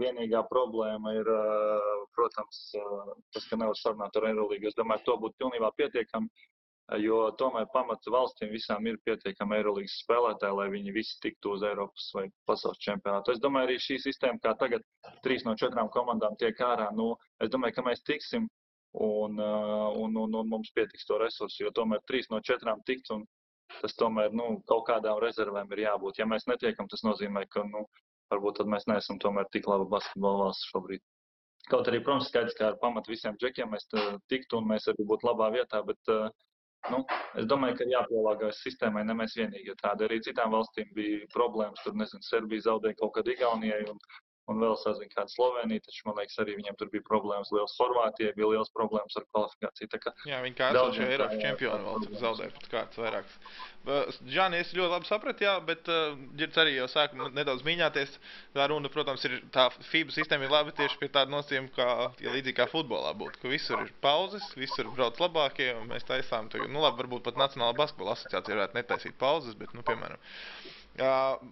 [0.00, 1.28] Vienīgā problēma ir,
[2.14, 2.60] protams,
[3.34, 4.70] tas, ka nevar sarunāt ar Eirolīgu.
[4.70, 6.30] Es domāju, to būtu pilnībā pietiekami
[6.98, 12.08] jo tomēr pamats valstīm visām ir pietiekami Eirolandes spēlētāji, lai viņi visi tiktu uz Eiropas
[12.16, 13.34] vai pasaules čempionātu.
[13.34, 14.82] Es domāju, arī šī sistēma, kā tagad
[15.24, 18.48] trīs no četrām komandām tiek ārā, nu, es domāju, ka mēs tiksim
[18.98, 23.26] un, un, un, un mums pietiks to resursu, jo tomēr trīs no četrām tikt un
[23.78, 26.18] tas tomēr nu, kaut kādām rezervēm ir jābūt.
[26.18, 27.86] Ja mēs netiekam, tas nozīmē, ka nu,
[28.32, 31.04] varbūt mēs neesam tomēr tik laba basketbola valsts šobrīd.
[31.70, 33.86] Kaut arī, protams, skaidrs, ka ar pamatu visiem džekiem mēs
[34.32, 36.30] tiktu un mēs arī būtu labā vietā, bet uh,
[36.88, 36.98] Nu,
[37.40, 39.76] es domāju, ka jāpielāgojas sistēmai, ne mēs vienīgi.
[39.82, 41.82] Tāda arī citām valstīm bija problēmas.
[41.84, 44.00] Tur, nezinu, Serbija zaudēja kaut kad Igaunijai un,
[44.50, 47.52] un vēl sazina kāda Slovenija, taču, man liekas, arī viņiem tur bija problēmas.
[47.54, 50.14] Liels Horvātijai bija liels problēmas ar kvalifikāciju.
[50.28, 53.38] Jā, viņi kā esošie Eiropas čempioni vēl zaudēja pat kārtas vairākas.
[54.28, 58.18] Žāni, es ļoti labi sapratu, jā, bet uh, Girts arī jau sāk nedaudz mīņāties.
[58.56, 61.88] Tā runa, protams, ir tā FIBA sistēma ir labi tieši pie tāda nosacījuma, kā,
[62.20, 66.52] ja līdzīgi kā futbolā būtu, ka visur ir pauzes, visur brauc labākie, un mēs taisām,
[66.52, 70.59] tagad, nu labi, varbūt pat Nacionāla basketbola asociācija varētu netaisīt pauzes, bet, nu, piemēram, Uh,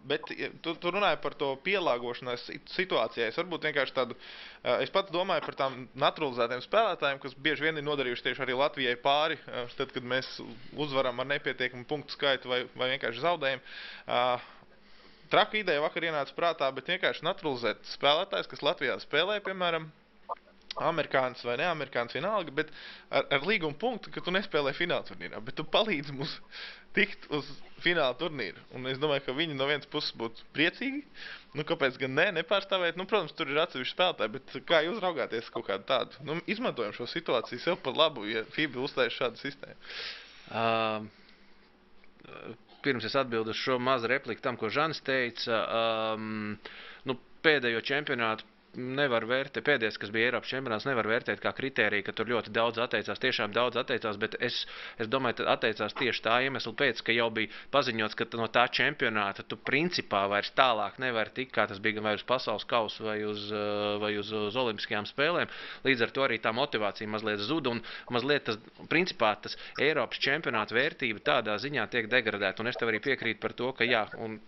[0.08, 0.26] bet
[0.62, 3.30] tu, tu runāji par to pielāgošanās situācijai.
[3.30, 7.78] Es varbūt vienkārši tādu, uh, es pats domāju par tām naturalizētiem spēlētājiem, kas bieži vien
[7.78, 10.38] ir nodarījuši tieši arī Latvijai pāri, uh, tad, kad mēs
[10.76, 13.64] uzvaram ar nepietiekamu punktu skaitu vai, vai vienkārši zaudējam.
[14.06, 14.54] Uh,
[15.28, 19.90] Traka ideja vakar ienāca prātā, bet vienkārši naturalizēt spēlētājs, kas Latvijā spēlē, piemēram,
[20.76, 22.72] amerikānis vai neamerikānis, vienalga, bet
[23.10, 26.36] ar, ar līguma punktu, ka tu nespēlē fināla turnīrā, bet tu palīdzi mums
[26.96, 27.48] tikt uz
[27.82, 28.62] fināla turnīru.
[28.76, 31.02] Un es domāju, ka viņi no vienas puses būtu priecīgi.
[31.56, 32.98] Nu, kāpēc gan ne, nepārstāvēt?
[32.98, 36.24] Nu, protams, tur ir atsevišķi spēlētāji, bet kā jūs raugāties kaut kādu tādu?
[36.26, 39.78] Nu, izmantojam šo situāciju sev par labu, ja FIBA uzstājas šādu sistēmu.
[40.48, 41.06] Uh,
[42.84, 45.62] pirms es atbildu uz šo mazu repliku tam, ko Žanis teica,
[46.14, 46.54] um,
[47.08, 52.12] nu, pēdējo čempionātu nevar vērtēt, pēdējais, kas bija Eiropas čempionāts, nevar vērtēt kā kritēriju, ka
[52.16, 53.20] tur ļoti daudz atteicās.
[53.22, 54.60] Tiešām daudz atteicās, bet es,
[55.00, 58.66] es domāju, ka atteicās tieši tā iemesla pēc, ka jau bija paziņots, ka no tā
[58.68, 63.06] čempionāta tu principā vairs tālāk nevari tikt, kā tas bija gan vai uz pasaules kausa
[63.08, 65.50] vai uz, uh, vai uz, uz olimpiskajām spēlēm.
[65.88, 67.82] Līdz ar to arī tā motivācija mazliet zuda un
[68.14, 68.60] mazliet tas,
[68.92, 72.62] principā, tas Eiropas čempionāta vērtība tādā ziņā tiek degradēta.
[72.62, 74.38] Un es tev arī piekrītu par to, ka jā, un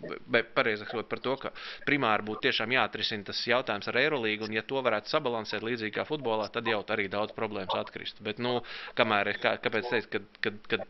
[0.54, 1.54] pareizāk par to, ka
[1.86, 4.19] primāri būtu tiešām jāatrisina tas jautājums ar Eiropu.
[4.20, 8.20] Eirolīgu, un ja to varētu sabalansēt līdzīgi kā futbolā, tad jau arī daudz problēmas atkrist.
[8.22, 8.60] Bet, nu,
[8.98, 10.84] kamēr, kā, kāpēc teikt, kad, kad, kad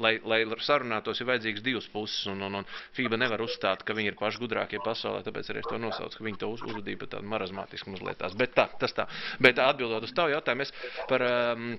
[0.00, 2.24] lai, lai sarunātos, ir vajadzīgs divas puses.
[2.30, 5.70] Un, un, un FIBA nevar uzstāt, ka viņi ir paši gudrākie pasaulē, tāpēc arī es
[5.70, 8.18] to nosaucu, ka viņi to uz, uzvedīja pat tādu marazmātisku mazliet.
[8.22, 8.36] Tās.
[8.40, 9.06] Bet tā, tas tā.
[9.44, 10.74] Bet atbildot uz tavu jautājumu, es
[11.10, 11.74] par, um,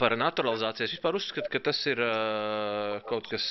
[0.00, 3.50] par naturalizāciju vispār uzskatu, ka tas ir uh, kaut kas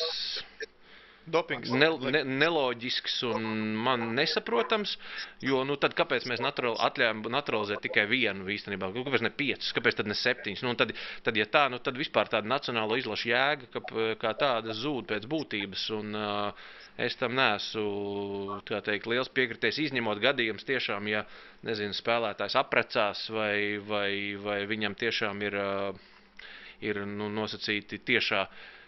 [1.26, 1.72] Dopings.
[1.72, 3.46] Ne, ne, neloģisks un
[3.86, 4.98] man nesaprotams.
[5.44, 8.90] Jo, nu, tad kāpēc mēs natural, atļāvām naturalizēt tikai vienu īstenībā?
[8.98, 10.64] Kāpēc ne piecus, kāpēc ne septiņus?
[10.68, 10.92] Nu, tad,
[11.24, 15.30] tad, ja tā, nu, tad vispār tāda nacionāla izlaša jēga, ka, kā tāda zūd pēc
[15.32, 15.86] būtības.
[15.96, 16.68] Un, uh,
[17.00, 21.24] es tam neesmu teikt, liels piekritējis, izņemot gadījumus tiešām, ja
[21.64, 26.46] nezinu, spēlētājs aprecās vai, vai, vai viņam tiešām ir, uh,
[26.84, 28.44] ir nu, nosacīti tiešā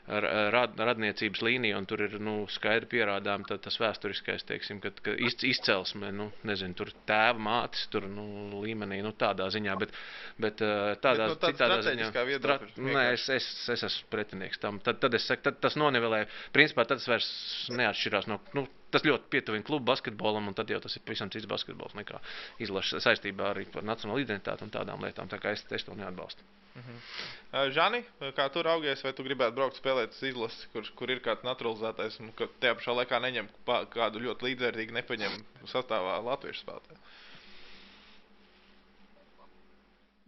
[0.07, 5.17] rad, radniecības līnija, un tur ir nu, skaidri pierādām tā, tas vēsturiskais, teiksim, kad, kad
[5.21, 8.25] izcelsme, nu, nezinu, tur tēva mātes, tur nu,
[8.61, 9.95] līmenī, nu, tādā ziņā, bet,
[10.41, 12.11] bet tādā, bet, nu, citādā ziņā.
[12.37, 14.79] Strat, nē, es, es, es esmu pretinieks tam.
[14.85, 17.29] Tad, tad es saku, tad tas nonivelē, principā tad tas vairs
[17.73, 21.49] neatšķirās no, nu, tas ļoti pietuvina klubu basketbolam, un tad jau tas ir pavisam cits
[21.51, 22.21] basketbols nekā
[22.63, 25.31] izlaša saistībā arī par nacionālo identitāti un tādām lietām.
[25.31, 26.47] Tā kā es, es to neatbalstu.
[26.75, 27.71] Uh -huh.
[27.71, 28.03] Žani,
[28.35, 32.19] kā tur augies, vai tu gribētu braukt spēlēt uz izlasi, kur, kur ir kāds naturalizētais
[32.19, 33.47] un ka tajā pašā laikā neņem
[33.89, 35.31] kādu ļoti līdzvērtīgu, nepaņem
[35.65, 36.99] sastāvā latviešu spēlētāju?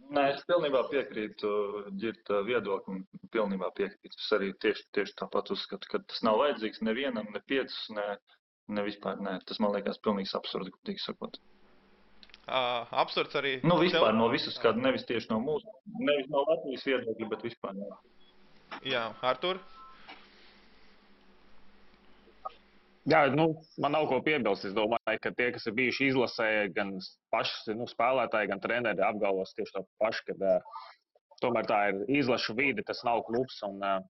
[0.08, 1.48] Nē, es pilnībā piekrītu
[2.00, 3.02] ģirta viedoklim.
[3.34, 4.16] Pilnībā piekrītu.
[4.16, 8.06] Es arī tieši, tieši tāpat uzskatu, ka tas nav vajadzīgs nevienam, ne piecus, ne,
[8.72, 9.20] ne vispār.
[9.24, 9.38] Nē.
[9.48, 11.40] Tas man liekas pilnīgs absurds, godīgi sakot.
[12.48, 13.58] Uh, absurds arī.
[13.66, 15.68] Nu, vispār no visas skatu, nevis tieši no mūsu,
[16.00, 17.98] nevis no Latvijas viedokļa, bet vispār no.
[18.88, 19.60] Jā, Artur?
[23.08, 23.50] Jā, nu,
[23.80, 24.66] man nav ko piebilst.
[24.68, 26.94] Es domāju, ka tie, kas ir bijuši izlasē, gan
[27.32, 30.80] paši nu, spēlētāji, gan treneri apgalvos tieši to pašu, ka uh,
[31.44, 33.60] tomēr tā ir izlaša vide, tas nav klubs.
[33.68, 34.00] Un, uh,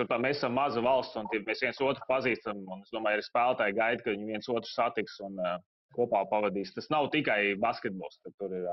[0.00, 2.62] tur mēs esam maza valsts, un mēs viens otru pazīstam.
[2.80, 5.18] Es domāju, arī spēlētāji gaida, ka viņi viens otru satiks.
[5.26, 5.58] Un, uh,
[5.96, 6.74] kopā pavadīs.
[6.76, 8.68] Tas nav tikai basketbols, tur ir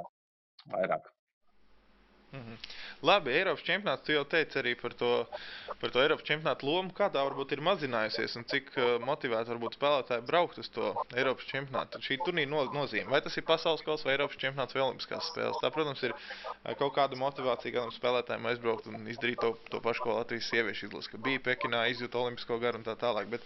[0.73, 1.09] vairāk.
[2.39, 2.75] -hmm.
[3.01, 4.03] Labi, Eiropas čempionāts.
[4.05, 5.11] Tu jau teici arī par to,
[5.81, 9.77] par to Eiropas čempionāta lomu, kā tā varbūt ir mazinājusies un cik uh, motivēti varbūt
[9.77, 12.01] spēlētāji braukt uz to Eiropas čempionātu.
[12.01, 13.09] Šī turnīra no, nozīme.
[13.13, 15.61] Vai tas ir pasaules kausa vai Eiropas čempionāts vai Olimpiskās spēles?
[15.61, 20.07] Tā, protams, ir uh, kaut kāda motivācija kādam spēlētājiem aizbraukt un izdarīt to, to pašu,
[20.07, 23.29] ko Latvijas sieviešu izlasa, ka bija Pekinā, izjūta Olimpisko garu un tā tālāk.
[23.29, 23.45] Bet,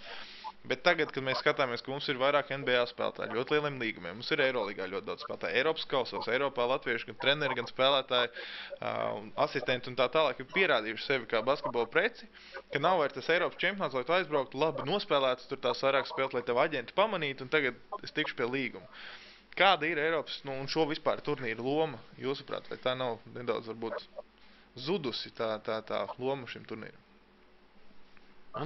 [0.62, 4.28] Bet tagad, kad mēs skatāmies, ka mums ir vairāk NBA spēlētāju, ļoti lieliem līgumiem, mums
[4.30, 9.89] ir Eirolandā ļoti daudz spēlētāju, Eiropas kausos, Eiropā latviešu gan treneri, gan spēlētāji, uh, asistenti
[9.89, 12.30] un tā tālāk ir pierādījuši sevi kā basketbola preci,
[12.69, 16.38] ka nav vairs tas Eiropas čempionāts, lai tu aizbrauktu labi nospēlēts, tur tās vairāk spēlēt,
[16.38, 18.86] lai tev aģenti pamanītu, un tagad es tikšu pie līguma.
[19.58, 24.06] Kāda ir Eiropas nu, un šo vispār turnīru loma, jūsuprāt, vai tā nav nedaudz varbūt
[24.78, 27.08] zudusi tā, tā, tā loma šim turnīram?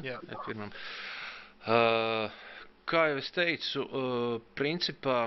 [0.04, 0.74] Jā, pirmam.
[0.74, 1.25] Uh,
[1.66, 3.86] kā jau es teicu,
[4.58, 5.26] principā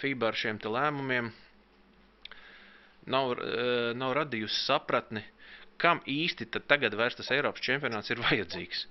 [0.00, 1.30] FIBA ar šiem lēmumiem
[3.10, 3.36] nav,
[3.94, 5.22] nav radījusi sapratni,
[5.80, 8.82] kam īsti tagad vairs tas Eiropas čempionāts ir vajadzīgs.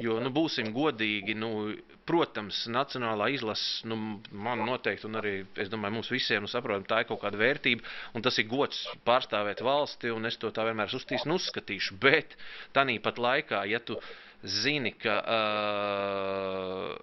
[0.00, 1.74] Jo, nu, būsim godīgi, nu,
[2.08, 3.98] protams, nacionālā izlase, nu,
[4.32, 7.84] man noteikti, un arī, es domāju, mums visiem, nu, saprotam, tā ir kaut kāda vērtība,
[8.16, 12.38] un tas ir gods pārstāvēt valsti, un es to tā vienmēr uztīšu un uzskatīšu, bet
[12.72, 16.98] tanī pat laikā, ja tu, uh, zini, ka uh,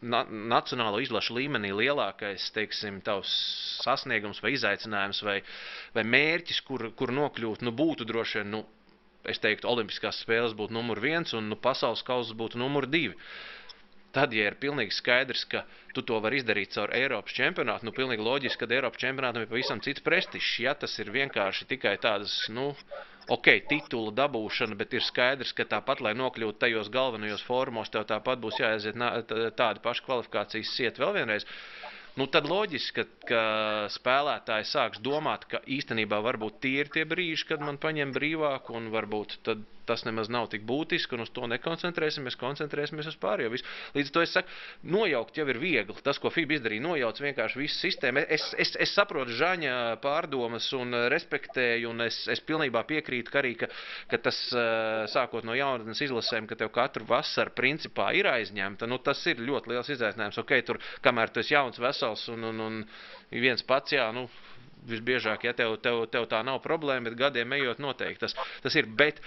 [0.00, 3.00] na, nacionālo izlašu līmenī lielākais teiksim,
[3.82, 5.40] sasniegums vai izaicinājums vai,
[5.96, 8.62] vai mērķis, kur, kur nokļūt, nu, būtu droši vien, nu,
[9.26, 13.16] es teiktu, Olimpiskās spēles būtu numur viens un nu, pasaules kausa būtu numur divi.
[14.16, 18.24] Tad, ja ir pilnīgi skaidrs, ka tu to vari izdarīt caur Eiropas čempionātu, nu, pilnīgi
[18.24, 20.54] loģiski, ka Eiropas čempionātam ir pavisam cits prestižs.
[20.64, 25.66] Ja tas ir vienkārši tikai tādas, nu, uh, ok, titula dabūšana, bet ir skaidrs, ka
[25.68, 28.98] tāpat, lai nokļūtu tajos galvenajos formos, tev tāpat būs jāaiziet
[29.58, 31.46] tādi paši kvalifikācijas sieti vēl vienreiz.
[32.16, 33.40] Nu, tad loģiski, ka, ka
[33.92, 38.88] spēlētāji sāks domāt, ka īstenībā varbūt tie ir tie brīži, kad man paņem brīvāk, un
[38.94, 43.52] varbūt tad tas nemaz nav tik būtiski, un uz to nekoncentrēsimies, koncentrēsimies uz pārējo.
[43.54, 43.66] Visu.
[43.96, 44.56] Līdz ar to es saku,
[44.96, 45.96] nojaukt jau ir viegli.
[46.06, 48.24] Tas, ko FIBA izdarīja, nojauc vienkārši visu sistēmu.
[48.36, 53.54] Es, es, es saprotu Žaņa pārdomas un respektēju, un es, es pilnībā piekrītu, ka arī
[53.60, 53.70] ka,
[54.10, 54.40] ka tas
[55.12, 59.72] sākot no jaunatnes izlasēm, ka tev katru vasaru principā ir aizņemta, nu, tas ir ļoti
[59.72, 60.40] liels izaicinājums.
[60.42, 62.82] Okay, tur, kamēr tu esi jauns, vesels un, un, un
[63.30, 64.26] viens pats, jā, nu,
[64.90, 68.88] visbiežāk, ja tev, tev, tev tā nav problēma, bet gadiem ejot, noteikti tas, tas ir.
[68.98, 69.20] Bet,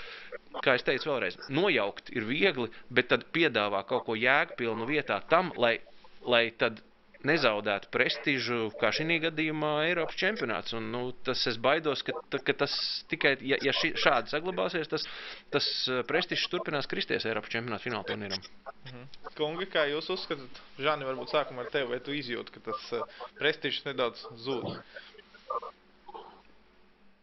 [0.63, 5.53] kā jau teicu, vēlreiz, nojaukt ir viegli, bet tad piedāvā kaut ko jēgpilnu vietā tam,
[5.59, 5.77] lai,
[6.25, 6.81] lai tad
[7.27, 10.73] nezaudētu prestižu, kā šī gadījumā Eiropas čempionāts.
[10.77, 12.75] Un, nu, tas es baidos, ka, ka tas
[13.11, 15.05] tikai, ja, ja ši, šādi saglabāsies, tas,
[15.53, 18.47] tas eh, prestižs turpinās kristies Eiropas čempionāta fināla turnīram.
[18.87, 19.05] Mhm.
[19.35, 23.21] Kungi, kā jūs uzskatāt, Žāni, varbūt sākumā ar tevi, vai tu izjūti, ka tas uh,
[23.39, 24.79] prestižs nedaudz zūd?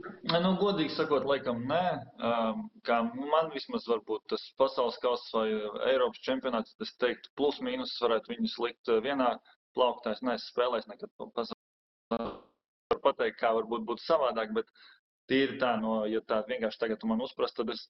[0.05, 1.85] Nu, godīgi sakot, laikam, nē.
[2.87, 5.47] Kā man vismaz varbūt tas pasaules kausa vai
[5.93, 9.31] Eiropas čempionāts, es teiktu, plus mīnus varētu viņus likt vienā
[9.77, 10.13] plauktā.
[10.13, 12.37] Es neesmu spēlējis nekad pasaules.
[13.07, 14.69] Pateikt, kā varbūt būtu savādāk, bet
[15.31, 17.87] tīri tā, no, ja tā vienkārši tagad man uzprast, tad es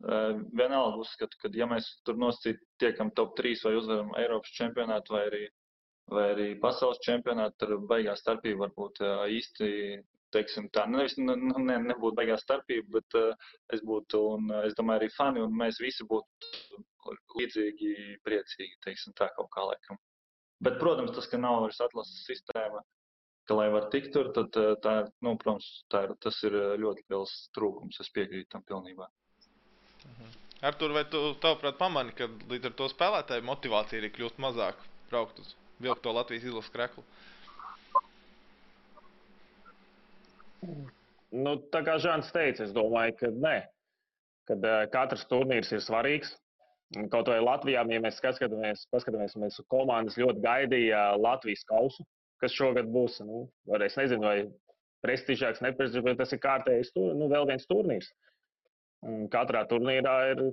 [0.00, 5.22] vienalga uzskatu, ka ja mēs tur nosacīt tiekam top 3 vai uzvaram Eiropas čempionātu vai
[5.30, 5.44] arī,
[6.12, 9.00] vai arī pasaules čempionātu, tad baigā starpība varbūt
[9.38, 9.70] īsti
[10.36, 14.64] teiksim tā, nu, nevis ne, ne, nebūtu baigā starpība, bet uh, es būtu, un uh,
[14.68, 16.82] es domāju, arī fani, un mēs visi būtu
[17.38, 17.92] līdzīgi
[18.26, 20.00] priecīgi, teiksim tā kaut kā laikam.
[20.64, 22.80] Bet, protams, tas, ka nav vairs atlases sistēma,
[23.46, 24.96] ka, lai var tikt tur, tad uh, tā,
[25.26, 29.08] nu, protams, tā ir, tas ir ļoti liels trūkums, es piekrītu tam pilnībā.
[30.06, 30.34] Mhm.
[30.66, 35.42] Artur, vai tu, tavuprāt, pamani, ka līdz ar to spēlētāju motivācija arī kļūst mazāk braukt
[35.42, 35.52] uz
[35.84, 37.04] vilkto Latvijas izlases kreklu?
[37.04, 37.35] Uh,
[41.36, 43.56] Nu, tā kā Žants teica, es domāju, ka nē.
[44.46, 46.36] Kad uh, katrs turnīrs ir svarīgs.
[47.10, 52.04] Kaut vai Latvijā, ja mēs skatāmies, paskatāmies, mēs komandas ļoti gaidīja Latvijas kausu,
[52.38, 53.18] kas šogad būs.
[53.26, 53.48] Nu,
[53.82, 54.36] es nezinu, vai
[55.02, 58.12] prestižāks, neprestižāks, bet tas ir kārtējs, nu, vēl viens turnīrs.
[59.06, 60.44] Un katrā turnīrā ir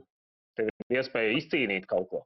[0.90, 2.24] iespēja izcīnīt kaut ko.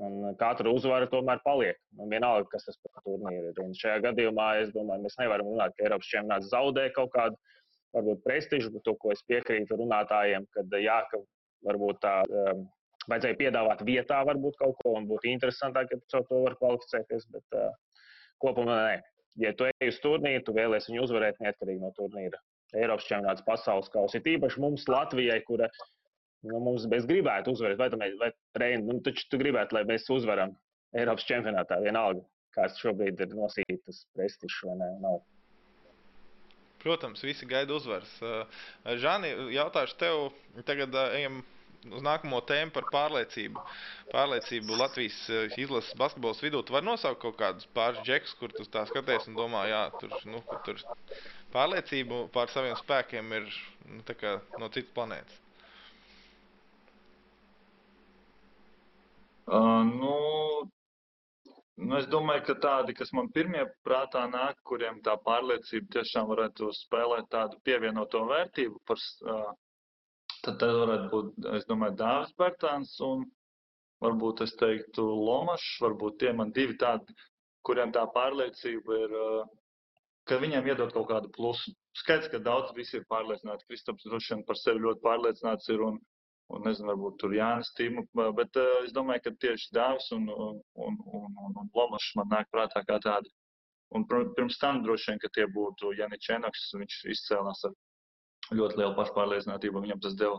[0.00, 1.76] Un katra uzvara tomēr paliek.
[1.98, 3.58] Un vienalga, kas tas par turnīru ir.
[3.60, 7.36] Un šajā gadījumā es domāju, mēs nevaram runāt, ka Eiropas čempionāts zaudē kaut kādu
[7.96, 11.20] varbūt prestižu, bet to, ko es piekrītu runātājiem, kad jā, ka
[11.68, 12.64] varbūt tā um,
[13.10, 17.26] vajadzēja piedāvāt vietā varbūt kaut ko un būtu interesantāk, ja caur to var kvalificēties.
[17.34, 17.70] Bet uh,
[18.42, 18.98] kopumā nē.
[19.40, 22.40] Ja tu ej uz turnīru, tu vēlēsies viņu uzvarēt neatkarīgi no turnīra.
[22.76, 24.18] Eiropas čempionāts, pasaules kausa.
[24.18, 25.68] Ir īpaši mums Latvijai, kura
[26.48, 30.06] Nu, mums mēs gribētu uzvarēt, vai, mēs, vai treini, nu, taču tu gribētu, lai mēs
[30.12, 30.54] uzvaram
[30.96, 32.24] Eiropas čempionātā vienalga,
[32.56, 35.20] kāds šobrīd ir nosītas prestižs vai ne, nav.
[36.80, 38.12] Protams, visi gaida uzvaras.
[38.24, 38.62] Uh,
[39.02, 40.30] Žāni, jautāšu tev,
[40.64, 41.42] tagad uh, ejam
[41.92, 43.60] uz nākamo tēmu par pārliecību.
[44.14, 46.64] Pārliecību Latvijas uh, izlases basketbols vidū.
[46.64, 50.16] Tu vari nosaukt kaut kādus pāris džekus, kur tu tā skaties un domā, jā, tur,
[50.32, 50.80] nu, tur
[51.52, 53.52] pārliecību pār saviem spēkiem ir
[53.92, 54.00] nu,
[54.56, 55.44] no citas planētas.
[59.50, 60.14] Uh, nu,
[61.74, 66.68] nu, es domāju, ka tādi, kas man pirmie prātā nāk, kuriem tā pārliecība tiešām varētu
[66.76, 69.48] spēlēt tādu pievienoto vērtību, par, uh,
[70.44, 73.24] tad tas varētu būt, es domāju, Dāvis Bērtāns un
[74.06, 77.18] varbūt es teiktu Lomašs, varbūt tie man divi tādi,
[77.66, 79.50] kuriem tā pārliecība ir, uh,
[80.30, 81.74] ka viņiem iedod kaut kādu plusu.
[81.98, 83.66] Skaidrs, ka daudz visi ir pārliecināti.
[83.66, 85.98] Kristaps droši vien par sevi ļoti pārliecināts ir un
[86.54, 88.06] un nezinu, varbūt tur Jānis Tīmu,
[88.38, 92.50] bet uh, es domāju, ka tieši Dāvis un, un, un, un, un Lomašs man nāk
[92.54, 93.30] prātā kā tādi.
[93.94, 97.74] Un pirms tam droši vien, ka tie būtu Janis Čenoks, viņš izcēlās ar
[98.54, 100.38] ļoti lielu pašpārliecinātību, viņam tas deva,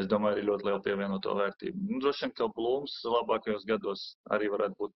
[0.00, 1.86] es domāju, arī ļoti lielu pievienoto vērtību.
[1.88, 4.04] Nu, droši vien, ka Blūms labākajos gados
[4.36, 4.94] arī varētu būt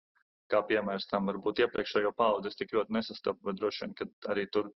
[0.53, 4.45] kā piemērs tam, varbūt iepriekšējo paudzi es tik ļoti nesastapu, bet droši vien, ka arī
[4.53, 4.69] tur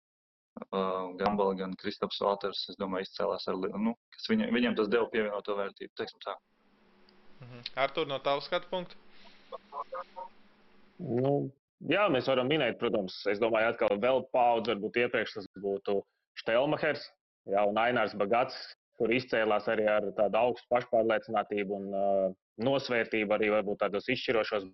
[1.19, 5.55] Gambala, gan Kristaps Valters, es domāju, izcēlās ar, nu, kas viņam, viņam tas deva pievienoto
[5.57, 6.35] vērtību, teiksim tā.
[7.39, 7.69] Mm -hmm.
[7.83, 8.95] Artur, no tavas skatu punktu?
[10.97, 11.51] Nu,
[11.85, 16.01] jā, mēs varam minēt, protams, es domāju, atkal vēl paudze, varbūt iepriekš tas būtu
[16.41, 17.11] Štelmahers,
[17.45, 18.57] jā, un Ainārs Bagats,
[18.97, 24.65] kur izcēlās arī ar tādu augstu pašpārliecinātību un uh, nosvērtību arī varbūt tādos izšķirošos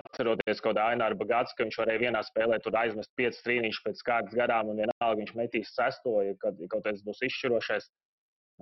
[0.00, 4.02] Atceroties, kaut kādā Aināra Bagāts, ka viņš varēja vienā spēlē tur aizmest 5 trīnīšus pēc
[4.06, 7.90] kārtas garām, un vienalga viņš metīs sesto, kad kaut kas būs izšķirošais.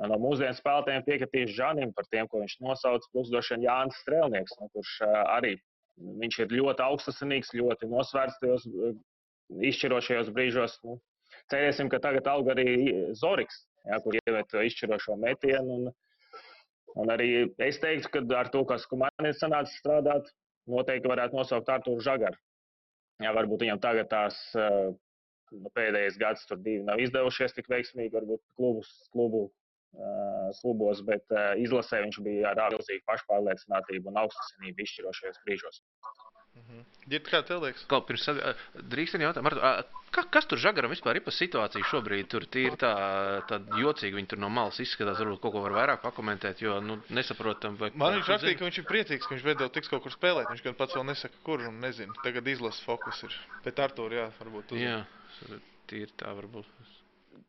[0.07, 4.55] No mūsdienu spēlētājiem piekritīs Žanim par tiem, ko viņš nosauc, plus droši vien Jānis Strēlnieks,
[4.61, 5.57] no, kurš arī
[6.23, 8.67] viņš ir ļoti augstasinīgs, ļoti nosvērts tajos
[9.71, 10.77] izšķirošajos brīžos.
[10.87, 10.99] Nu,
[11.53, 12.69] cerēsim, ka tagad aug arī
[13.19, 13.65] Zoriks.
[13.89, 15.79] jā, kur iemet izšķirošo metienu.
[15.79, 15.91] Un,
[17.03, 17.31] un arī
[17.65, 20.31] es teiktu, ka ar to, kas man ir sanācis strādāt,
[20.71, 22.39] noteikti varētu nosaukt Artūru Žagaru.
[23.25, 24.39] Jā, varbūt viņam tagad tās
[25.53, 31.25] nu, pēdējais gads tur divi nav izdevušies tik veiksmīgi, varbūt klubus, klubu uh, klubos, bet
[31.35, 35.83] uh, izlasē viņš bija ar milzīgu pašpārliecinātību un augstasinību izšķirošajos brīžos.
[36.59, 36.85] Mhm.
[37.09, 37.87] Ja kā tev liekas?
[37.89, 38.27] Kaut pirms
[38.93, 39.63] drīksteni jautāt, Martu,
[40.13, 42.29] ka, kas tur Žagaram vispār ir pa situāciju šobrīd?
[42.33, 42.93] Tur ir tā,
[43.49, 46.99] tā jocīgi, viņi tur no malas izskatās, varbūt kaut ko var vairāk pakomentēt, jo, nu,
[47.09, 47.91] nesaprotam, vai...
[47.97, 50.67] Man viņš rakstīja, ka viņš ir priecīgs, ka viņš beidzot tiks kaut kur spēlēt, viņš
[50.69, 52.19] gan pats vēl nesaka, kur un nezinu.
[52.27, 53.41] Tagad izlases fokus ir.
[53.65, 54.77] Bet Artur, jā, varbūt.
[54.77, 54.85] Uzman.
[54.85, 56.98] Jā, tīri tā varbūt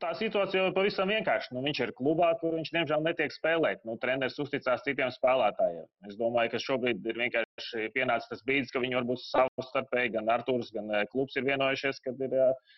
[0.01, 1.53] tā situācija jau pavisam vienkārša.
[1.55, 3.81] Nu, viņš ir klubā, kur viņš diemžēl netiek spēlēt.
[3.87, 5.87] Nu, treneris uzticās citiem spēlētājiem.
[6.09, 10.71] Es domāju, ka šobrīd ir vienkārši pienācis tas brīdis, ka viņi varbūt savstarpēji, gan Arthurs,
[10.75, 12.73] gan eh, klubs ir vienojušies, ka ir eh,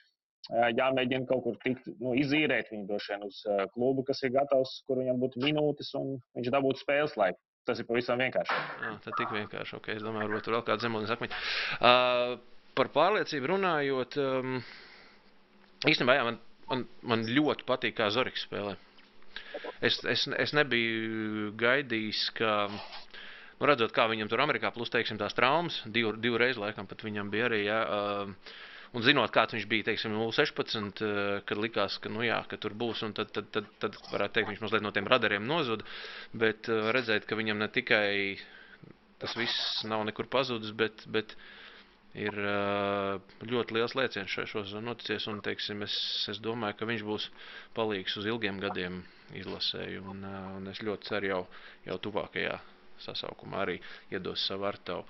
[0.81, 4.81] jāmēģina kaut kur tikt, nu, izīrēt viņu droši vien uz eh, klubu, kas ir gatavs,
[4.89, 7.41] kur viņam būtu minūtes un viņš dabūtu spēles laiku.
[7.69, 8.55] Tas ir pavisam vienkārši.
[8.81, 9.75] Jā, ir tik vienkārši.
[9.77, 11.41] Okay, es domāju, varbūt tur vēl kāda zemūdens akmeņa.
[11.77, 12.31] Uh,
[12.73, 14.55] par pārliecību runājot, um,
[15.86, 16.39] īstenībā jā, man
[16.71, 18.77] man, man ļoti patīk, kā Zorigs spēlē.
[19.84, 25.36] Es, es, es nebiju gaidījis, ka, nu, redzot, kā viņam tur Amerikā, plus, teiksim, tās
[25.38, 28.60] traumas, divu reizi laikam pat viņam bija arī, jā, uh,
[28.95, 32.75] un zinot, kāds viņš bija, teiksim, 16, uh, kad likās, ka, nu jā, ka tur
[32.77, 35.88] būs, un tad, tad, tad, tad varētu teikt, viņš mazliet no tiem radariem nozuda,
[36.45, 38.12] bet redzēt, ka viņam ne tikai
[39.21, 41.49] tas viss nav nekur pazudis, bet, bet uh,
[42.17, 42.36] ir
[43.47, 45.28] ļoti liels lēciens šajos noticies.
[45.32, 45.95] Un, teiksim, es,
[46.32, 47.30] es domāju, ka viņš būs
[47.78, 49.02] palīgs uz ilgiem gadiem
[49.38, 50.04] izlasēju.
[50.12, 50.26] Un,
[50.58, 51.41] un es ļoti ceru jau,
[51.88, 52.60] jau tuvākajā
[53.02, 53.80] sasaukumā arī
[54.13, 55.08] iedos savu artavu.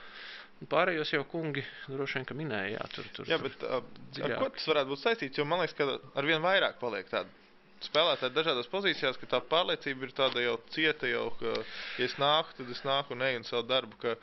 [0.69, 3.29] Pārējos jau kungi droši vien minēja, jā, tur tur.
[3.29, 3.81] Jā, bet uh,
[4.21, 5.41] ar ko tas varētu būt saistīts?
[5.41, 7.40] Jo man liekas, ka ar vien vairāk paliek tādu
[7.85, 11.53] spēlētāji dažādās pozīcijās, ka tā pārliecība ir tāda jau cieta, jau, ka,
[11.97, 14.13] ja es nāku, tad es nāku un eju un savu darbu, ka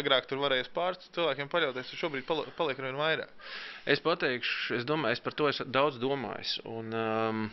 [0.00, 3.32] agrāk tur varēja pāris cilvēkiem paļauties, tad šobrīd paliek ar vien vairāk.
[3.88, 7.44] Es pateikšu, es domāju, es par to esmu daudz domājis, un um,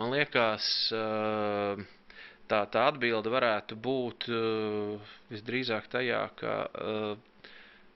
[0.00, 1.80] man liekas, uh,
[2.50, 7.48] tā, tā atbilde varētu būt uh, visdrīzāk tajā, ka uh,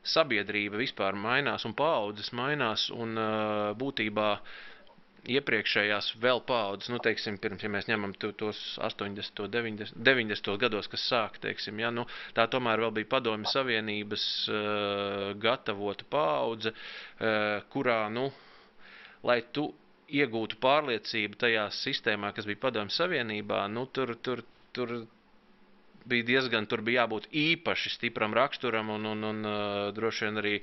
[0.08, 4.56] sabiedrība vispār mainās un paudzes mainās un uh, būtībā uh,
[5.26, 11.06] iepriekšējās vēl paudzes, nu, teiksim, pirms, ja mēs ņemam tos 80, 90, 90 gados, kas
[11.10, 18.00] sāk, teiksim, ja, nu, tā tomēr vēl bija padomju savienības uh, gatavota paudze, uh, kurā,
[18.14, 18.28] nu,
[19.26, 19.68] lai tu
[20.08, 24.44] iegūtu pārliecību tajā sistēmā, kas bija padomju savienībā, nu, tur, tur,
[24.76, 24.94] tur
[26.06, 30.54] bija diezgan, tur bija jābūt īpaši stipram raksturam un, un, un uh, droši vien arī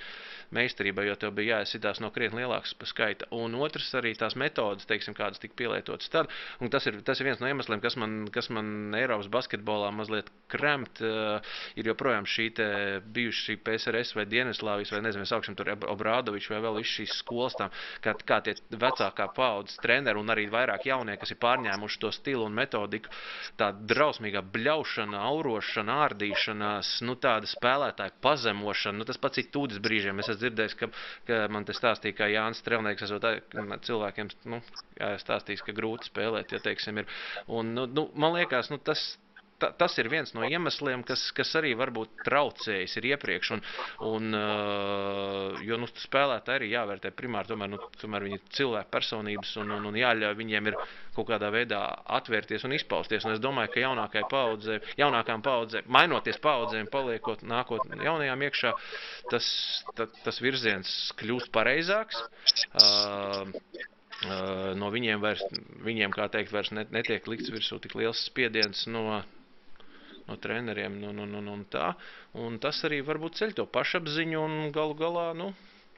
[0.56, 3.28] meistarībai, jo tev bija jāizsitās no krietni lielākas skaita.
[3.36, 7.30] Un otrs arī tās metodas, teiksim, kādas tika pielietotas tad, un tas ir, tas ir
[7.30, 11.40] viens no iemesliem, kas man, kas man Eiropas basketbolā mazliet kremt, uh,
[11.76, 12.70] ir joprojām šī te
[13.16, 17.74] bijuši PSRS vai Dienaslāvijas vai nezinu, sauksim tur Obrādoviču vai vēl visu šīs skolas tām,
[18.06, 22.46] kā, kā tie vecākā paudzes treneri un arī vairāk jaunie, kas ir pārņēmuši to stilu
[22.48, 23.12] un metodiku,
[23.60, 29.00] tā drausmīgā bļaušana, aurošana, ārdīšanās, nu, tāda spēlētāja pazemošana.
[29.02, 30.22] Nu, tas pats ir tūdes brīžiem.
[30.22, 30.90] Es esmu dzirdējis, ka,
[31.28, 33.28] ka man te stāstīja, ka Jānis Strelnieks esot
[33.90, 34.62] cilvēkiem nu,
[35.26, 37.12] stāstījis, ka grūti spēlēt, ja teiksim ir.
[37.48, 39.16] Un, nu, nu, man liekas, nu, tas,
[39.62, 43.52] ta, tas ir viens no iemesliem, kas, kas arī varbūt traucējis ir iepriekš.
[43.56, 43.64] Un,
[44.10, 44.38] un,
[45.66, 49.90] jo nu, spēlētāji arī jāvērtē primāri, tomēr, nu, tomēr viņi ir cilvēku personības un, un,
[49.92, 50.80] un jāļauj viņiem ir
[51.16, 51.82] kaut kādā veidā
[52.20, 53.26] atvērties un izpausties.
[53.28, 58.76] Un es domāju, ka jaunākai paudzē, jaunākām paudzēm, mainoties paudzēm, paliekot nākotnē jaunajām iekšā,
[59.32, 59.50] tas,
[59.96, 62.24] ta, tas virziens kļūst pareizāks.
[62.76, 63.54] Uh,
[64.80, 65.44] no viņiem, vairs,
[65.84, 69.22] viņiem kā teikt, vairs net, netiek likts virsū tik liels spiediens no,
[70.28, 71.94] no treneriem nu, nu, nu, un tā.
[72.42, 75.52] Un tas arī varbūt ceļ to pašapziņu un galu galā, nu,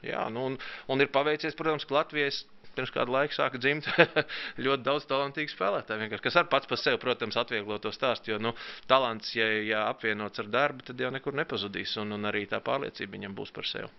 [0.06, 0.60] jā, nu, un,
[0.92, 2.44] un ir paveicies, protams, ka Latvijas
[2.78, 3.88] pirms kāda laika sāka dzimt
[4.66, 6.20] ļoti daudz talantīgu spēlētāju.
[6.22, 8.36] Kas ar pats par sevi, protams, atvieglo to stāstu.
[8.36, 8.54] Jo nu,
[8.90, 11.98] talants, ja, ja apvienots ar darbu, tad jau nekur nepazudīs.
[12.04, 13.90] Un, un arī tā pārliecība viņam būs par sevi.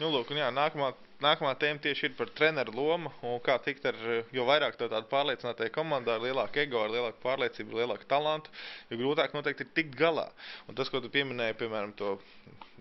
[0.00, 3.12] Nu, lūk, jā, nākamā nākamā tēma tieši ir par treneru lomu
[3.44, 3.98] kā tikt ar,
[4.32, 8.52] jo vairāk to tādu pārliecinātai komandā, ar lielāku ego, ar lielāku pārliecību, ar lielāku talantu,
[8.90, 10.28] jo grūtāk noteikti ir tikt galā.
[10.68, 12.16] Un tas, ko tu pieminēji, piemēram, to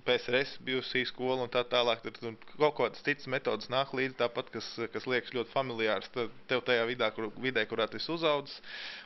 [0.05, 2.17] PSRS bijusī skola un tā tālāk, tad
[2.55, 7.09] kaut kādas citas metodas nāk līdzi, tāpat, kas, kas liekas ļoti familiārs tev tajā vidā,
[7.15, 8.59] kur, vidē, kurā tu esi uzaudzis,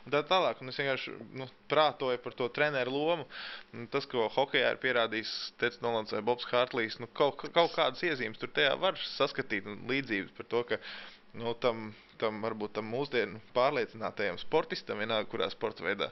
[0.04, 0.60] un tā tālāk.
[0.62, 3.26] Un es vienkārši nu, prātoju par to treneru lomu.
[3.74, 8.04] Un tas, ko hokejā ir pierādījis Tets Nolans vai Bobs Hārtlīs, nu, kaut, kaut kādas
[8.06, 10.80] iezīmes tur tajā var saskatīt līdzības par to, ka
[11.38, 16.10] nu, tam tam varbūt tam mūsdienu pārliecinātajam sportistam, vienalga, kurā sporta veidā,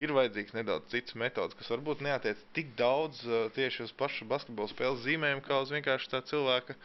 [0.00, 4.72] ir vajadzīgs nedaudz cits metods, kas varbūt neatiec tik daudz uh, tieši uz pašu basketbola
[4.72, 6.76] spēles zīmēm, kā uz vienkārši tā cilvēka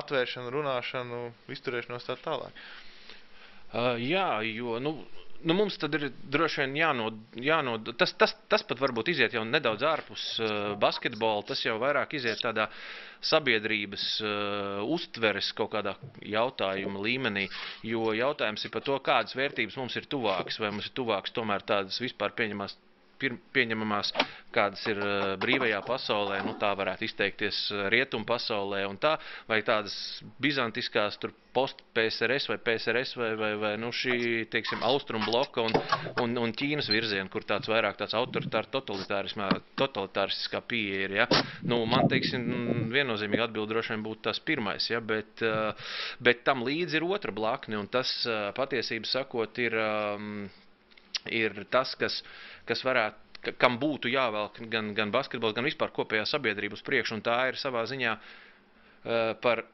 [0.00, 1.20] atvēršanu, runāšanu,
[1.56, 2.64] izturēšanos tā tālāk.
[3.74, 4.96] Uh, jā, jo nu,
[5.42, 9.42] nu, mums tad ir droši vien jānod, jānod tas, tas, tas pat varbūt iziet jau
[9.48, 12.68] nedaudz ārpus uh, basketbola, tas jau vairāk iziet tādā
[13.24, 15.96] sabiedrības uh, uztveres kaut kādā
[16.36, 17.46] jautājuma līmenī,
[17.90, 21.64] jo jautājums ir par to, kādas vērtības mums ir tuvākas, vai mums ir tuvākas tomēr
[21.72, 22.76] tādas vispār pieņemās
[23.20, 24.12] pieņemamās,
[24.54, 29.16] kādas ir uh, brīvajā pasaulē, nu, tā varētu izteikties uh, rietumu pasaulē, un tā,
[29.50, 29.94] vai tādas
[30.42, 34.16] bizantiskās tur post-PSRS vai PSRS vai, vai, vai nu, šī,
[34.50, 35.76] teiksim, austrumu bloka un,
[36.22, 39.36] un, un Ķīnas virziena, kur tāds vairāk tāds autoritārs,
[39.78, 41.28] totalitāristiskā pieeja ir, ja.
[41.62, 42.42] Nu, man, teiksim,
[42.94, 47.34] viennozīmīgi atbild droši vien būtu tas pirmais, ja, bet, uh, bet tam līdzi ir otra
[47.34, 48.10] blakne, un tas
[48.58, 50.46] patiesību sakot ir, um,
[51.32, 52.20] ir tas, kas,
[52.68, 57.38] kas varētu, kam būtu jāvelk gan, gan basketbols, gan vispār kopējā sabiedrība uz priekšu, tā
[57.50, 59.64] ir savā ziņā uh, par,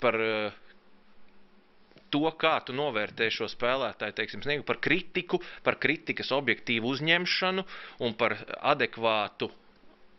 [0.00, 0.62] par uh,
[2.10, 7.64] to, kā tu novērtē šo spēlētāju, teiksim, sniegu par kritiku, par kritikas objektīvu uzņemšanu
[8.06, 8.36] un par
[8.72, 9.50] adekvātu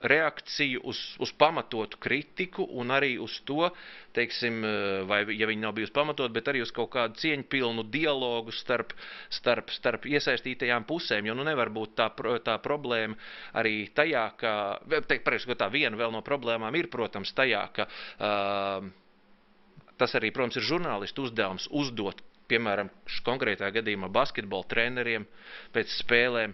[0.02, 3.70] reakciju uz, uz pamatotu kritiku un arī uz to,
[4.14, 8.54] teiksim, eh, vai, ja viņi nav bijusi pamatot, bet arī uz kaut kādu cieņpilnu dialogu
[8.54, 8.94] starp,
[9.34, 12.12] starp, starp iesaistītajām pusēm, jo nu nevar būt tā,
[12.46, 13.18] tā problēma
[13.58, 14.54] arī tajā, ka,
[15.00, 18.88] teikt, pareizi, ka tā viena vēl no problēmām ir, protams, tajā, ka uh,
[19.98, 22.90] tas arī, protams, ir žurnālistu uzdevums uzdot, piemēram,
[23.26, 25.26] konkrētā gadījumā basketbola treneriem
[25.76, 26.54] pēc spēlēm,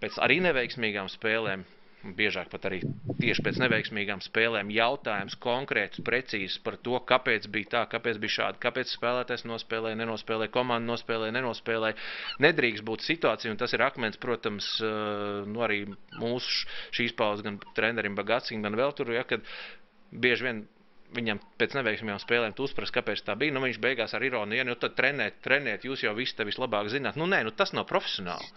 [0.00, 1.66] pēc arī neveiksmīgām spēlēm,
[2.02, 2.80] biežāk pat arī
[3.20, 8.60] tieši pēc neveiksmīgām spēlēm jautājums konkrēts, precīzs par to, kāpēc bija tā, kāpēc bija šādi,
[8.62, 11.98] kāpēc spēlētājs nospēlēja, nenospēlēja, komanda nospēlēja, nenospēlēja.
[12.42, 15.84] Nedrīkst būt situācija, un tas ir akmens, protams, eh, nu arī
[16.18, 16.66] mūsu
[16.98, 19.46] šīs pauzes gan trenerim Bagacim, gan vēl tur, ja, kad
[20.12, 20.64] bieži vien
[21.12, 23.52] viņam pēc neveiksmīgām spēlēm uzprast, kāpēc tā bija.
[23.52, 26.88] Nu, viņš beigās ar ironiju, ja, nu tad trenēt, trenēt, jūs jau visi te vislabāk
[26.92, 27.18] zināt.
[27.20, 28.48] Nu, nē, nu, tas nav profesionāli.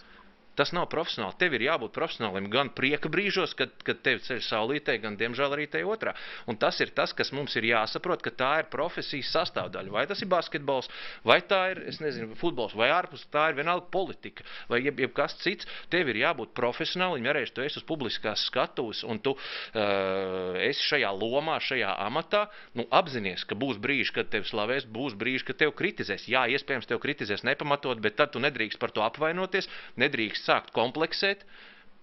[0.55, 1.35] Tas nav profesionāli.
[1.39, 5.67] Tev ir jābūt profesionālim gan prieka brīžos, kad, kad tev ceļ saulītē, gan, diemžēl, arī
[5.71, 6.13] te otrā.
[6.47, 9.91] Un tas ir tas, kas mums ir jāsaprot, ka tā ir profesijas sastāvdaļa.
[9.91, 10.87] Vai tas ir basketbols,
[11.27, 15.35] vai tā ir, es nezinu, futbols, vai ārpus tā ir vienalga politika, vai jeb, jebkas
[15.43, 15.67] cits.
[15.91, 20.87] Tev ir jābūt profesionālim, ja reiz tu esi uz publiskās skatuves un tu uh, esi
[20.93, 22.45] šajā lomā, šajā amatā,
[22.79, 26.29] nu apzinies, ka būs brīži, kad tevi slavēs, būs brīži, kad tev kritizēs.
[26.31, 29.67] Jā, iespējams, tev kritizēs nepamatot, bet tad tu nedrīkst par to apvainoties,
[29.99, 31.45] nedrīkst sākt kompleksēt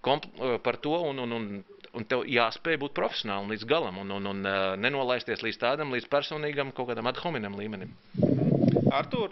[0.03, 1.47] kompl par to, un, un, un,
[1.95, 4.49] un tev jāspēj būt profesionāli līdz galam, un, un, un
[4.83, 7.93] nenolaisties līdz tādam, līdz personīgam kaut kādam ad hominem līmenim.
[8.93, 9.31] Artur,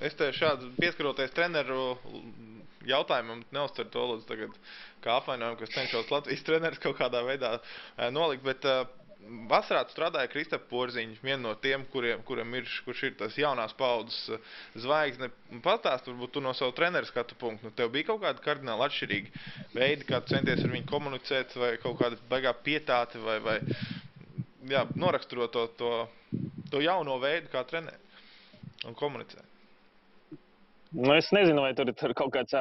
[0.00, 1.92] es te šādu pieskaroties treneru
[2.86, 4.54] jautājumam neuztver to lūdzu tagad
[5.04, 7.56] kā apvainojumu, ka es cenšos Latvijas treneris kaut kādā veidā
[8.14, 8.66] nolikt, bet
[9.50, 14.18] vasarā strādāja Kristapa Porziņš, viena no tiem, kuriem, kuriem ir, kurš ir tas jaunās paudzes
[14.34, 14.52] eh,
[14.84, 15.30] zvaigzne.
[15.64, 19.44] Pastāst, varbūt tu no savu treneru skatu punktu, nu tev bija kaut kādi kardināli atšķirīgi
[19.74, 23.58] veidi, kā centies ar viņu komunicēt, vai kaut kāda baigā pietāte, vai, vai
[24.70, 25.92] jā, noraksturot to, to,
[26.72, 29.44] to jauno veidu, kā trenēt un komunicēt.
[30.96, 32.54] Nu, es nezinu, vai tur ir kaut kāds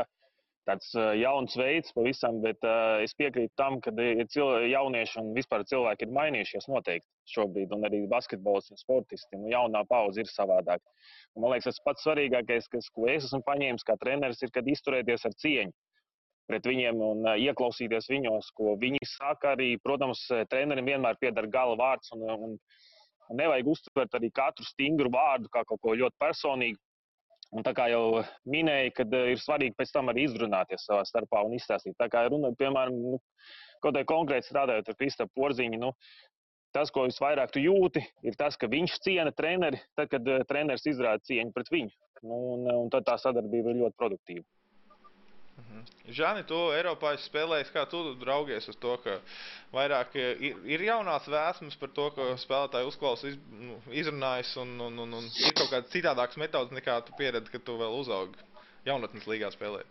[0.66, 6.13] tāds jauns veids pavisam, bet uh, es piekrītu tam, ka jaunieši un vispār cilvēki ir
[6.16, 9.38] mainījušies noteikti šobrīd, un arī basketbols un sportisti.
[9.39, 10.82] Nu, jaunā paudze ir savādāk.
[11.36, 14.68] Un, man liekas, tas pats svarīgākais, kas, ko es esmu paņēmis kā treneris, ir, kad
[14.70, 15.76] izturēties ar cieņu
[16.45, 19.55] pret viņiem un uh, ieklausīties viņos, ko viņi saka.
[19.55, 22.59] Arī, protams, trenerim vienmēr pieder gala vārds, un, un,
[23.34, 26.80] nevajag uztvert arī katru stingru vārdu kā kaut ko ļoti personīgu.
[27.54, 31.43] Un tā kā jau minēju, kad eh, ir svarīgi pēc tam arī izrunāties savā starpā
[31.46, 31.96] un izstāstīt.
[32.00, 33.20] Tā kā runa, piemēram, nu,
[33.84, 35.91] kaut kādā konkrēti strādājot ar Kristapam Porziņu, nu,
[36.76, 40.84] tas, ko visvairāk tu jūti, ir tas, ka viņš ciena treneri, tad, kad uh, treneris
[40.91, 41.93] izrāda cieņu pret viņu.
[42.26, 44.43] Nu, un, un tad tā sadarbība ir ļoti produktīva.
[46.06, 49.16] Žani, tu Eiropā esi spēlējis, kā tu draugies uz to, ka
[49.74, 54.99] vairāk ir, ir jaunās vēsmas par to, ka spēlētāji uzklausa, iz, nu, izrunājas un, un,
[55.06, 58.38] un, un ir kaut kāds citādāks metods nekā tu pieredzi, ka tu vēl uzaugi
[58.86, 59.89] jaunatnes līgā spēlēt.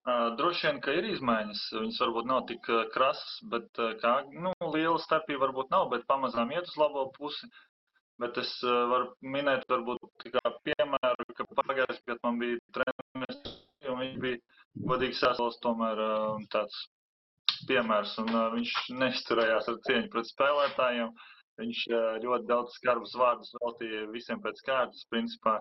[0.00, 1.64] Uh, droši vien, ka ir izmaiņas.
[1.76, 2.64] Viņas varbūt nav tik
[2.94, 3.68] krasas, bet
[4.02, 7.46] kā, nu, liela starpība varbūt nav, bet pamazām iet uz labo pusi.
[7.46, 7.69] Uh,
[8.20, 13.52] Bet es uh, varu minēt, varbūt kā piemēru, ka pagājušajā gadā man bija treneris,
[13.88, 14.40] un viņš bija
[14.90, 16.80] godīgi sasaucis tomēr uh, tāds
[17.70, 21.14] piemērs, un uh, viņš nesturējās ar cieņu pret spēlētājiem.
[21.60, 21.80] viņš
[22.24, 25.58] ļoti daudz skarbus vārdus veltīja visiem pēc kārtas, principā.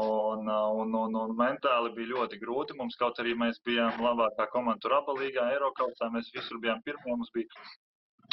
[0.00, 2.76] Un, un, un, un mentāli bija ļoti grūti.
[2.78, 6.10] Mums kaut arī mēs bijām labākā komanda tur abalīgā, Eiropausā.
[6.14, 7.14] Mēs visur bijām pirmie.
[7.14, 7.62] Mums bija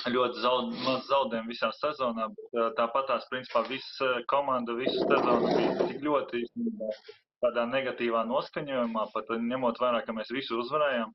[0.06, 2.28] ļoti zaud, maz zaudējumu visā sezonā.
[2.36, 6.44] Bet, tāpat tās, principā, visa komanda visu sezonu bija tik ļoti
[7.44, 11.14] tādā negatīvā noskaņojumā, pat ņemot vērā, ka mēs visu uzvarējām.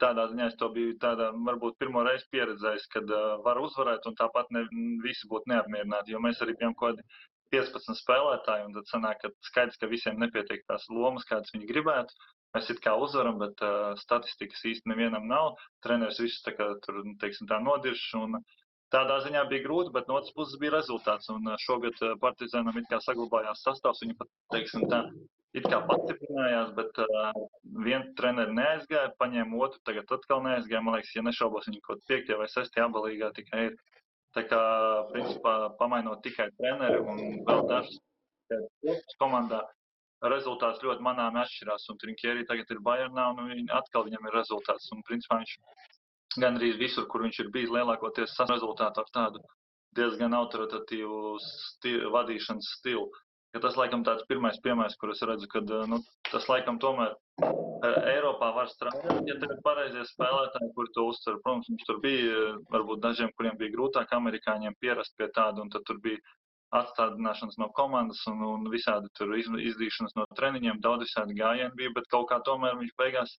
[0.00, 4.14] Tādā ziņā es to biju tādā, varbūt pirmo reizi pieredzējis, kad uh, var uzvarēt un
[4.16, 4.62] tāpat ne,
[5.04, 7.04] visi būtu neapmierināti, jo mēs arī bijām kaut kādi
[7.52, 12.16] 15 spēlētāji, un tad sanāk, ka skaidrs, ka visiem nepietiek tās lomas, kādas viņi gribētu.
[12.54, 15.56] Mēs it kā uzvaram, bet uh, statistikas īsti nevienam nav.
[15.82, 18.38] Treneris visus tā kā tur, nu, teiksim, tā nodirš, un
[18.94, 23.00] tādā ziņā bija grūti, bet no otras puses bija rezultāts, un šogad Partizānam it kā
[23.02, 25.02] saglabājās sastāvs, viņi pat, teiksim, tā
[25.54, 27.42] it kā pastiprinājās, bet uh,
[27.86, 30.82] viens treneris neaizgāja, paņēma otru, tagad atkal neaizgāja.
[30.82, 32.38] Man liekas, ja nešaubos, viņi kaut kādā 5.
[32.40, 32.80] vai 6.
[32.86, 33.76] abalīgā tikai ir.
[34.34, 34.60] Tā kā,
[35.12, 38.00] principā, pamainot tikai treneri un vēl dažas
[39.22, 39.60] komandā,
[40.32, 41.88] rezultāts ļoti manām atšķirās.
[41.92, 44.88] Un Trinkjeri tagad ir Bayernā un viņi, atkal viņam ir rezultāts.
[44.94, 45.58] Un, principā, viņš
[46.44, 49.44] gandrīz visur, kur viņš ir bijis, lielākoties sasniedz rezultātu ar tādu
[49.94, 53.06] diezgan autoritatīvu stil, vadīšanas stilu
[53.54, 55.60] ka tas laikam tāds pirmais piemērs, kur es redzu, ka
[55.90, 61.04] nu, tas laikam tomēr e, Eiropā var strādāt, ja tev ir pareizie spēlētāji, kuri to
[61.12, 61.38] uztver.
[61.44, 62.40] Protams, mums tur bija
[62.74, 66.18] varbūt dažiem, kuriem bija grūtāk amerikāņiem pierast pie tāda, un tad tur bija
[66.74, 72.08] atstādināšanas no komandas un, un visādi tur izdīšanas no treniņiem, daudz visādi gājieni bija, bet
[72.10, 73.36] kaut kā tomēr viņš beigās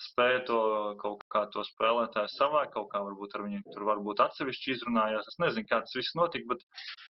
[0.00, 0.60] spēja to
[1.00, 5.28] kaut kā to spēlētāju savākt, kaut kā varbūt ar viņu tur varbūt atsevišķi izrunājās.
[5.28, 6.64] Es nezinu, kā tas viss notika, bet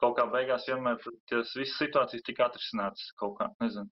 [0.03, 0.98] kaut kā beigās vienmēr
[1.30, 3.86] tas visas situācijas tika atrisināts kaut kā, nezinu.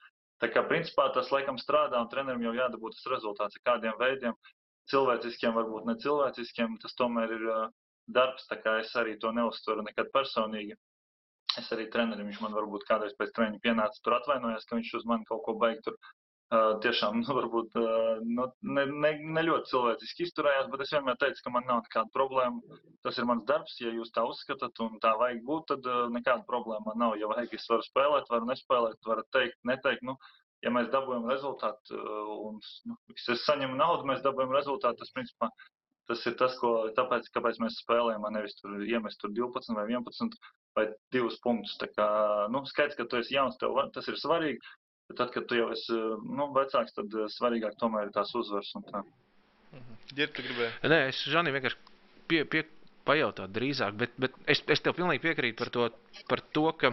[0.42, 4.36] Tā kā principā tas laikam strādā un trenerim jau jādabūt tas rezultāts ar kādiem veidiem,
[4.92, 7.46] cilvēciskiem, varbūt ne cilvēciskiem, tas tomēr ir
[8.06, 10.76] darbs, tā kā es arī to neuztveru nekad personīgi.
[11.60, 15.06] Es arī trenerim, viņš man varbūt kādreiz pēc treniņa pienāca tur atvainojās, ka viņš uz
[15.08, 15.98] mani kaut ko beig tur
[16.46, 18.44] Uh, tiešām, nu, varbūt uh, nu,
[18.76, 22.76] ne, ne, ne ļoti cilvēciski izturējās, bet es vienmēr teicu, ka man nav nekāda problēma.
[23.02, 26.46] Tas ir mans darbs, ja jūs tā uzskatāt un tā vajag būt, tad uh, nekāda
[26.46, 27.16] problēma man nav.
[27.18, 30.06] Ja vajag, es varu spēlēt, varu nespēlēt, varu teikt, neteikt.
[30.06, 30.14] Nu,
[30.62, 31.98] ja mēs dabūjam rezultātu
[32.36, 35.50] un nu, es saņemu naudu, mēs dabūjam rezultātu, tas principā
[36.06, 40.38] tas ir tas, ko, tāpēc, kāpēc mēs spēlējam, nevis tur iemest tur 12 vai 11
[40.76, 41.76] vai 2 punktus.
[41.80, 42.08] Tā kā,
[42.52, 44.60] nu, skaidrs, ka tu esi jauns, tev tas ir svarīgi,
[45.06, 45.96] Bet tad, kad tu jau esi
[46.36, 48.72] nu, vecāks, tad eh, svarīgāk tomēr ir tās uzvaras.
[50.16, 50.72] Ģērbi, tu gribēji?
[50.90, 51.78] Nē, es Žani vienkārši
[52.30, 52.64] pie, pie,
[53.06, 55.86] pajautāt drīzāk, bet, bet es, es tev pilnīgi piekrītu par to,
[56.30, 56.90] par to ka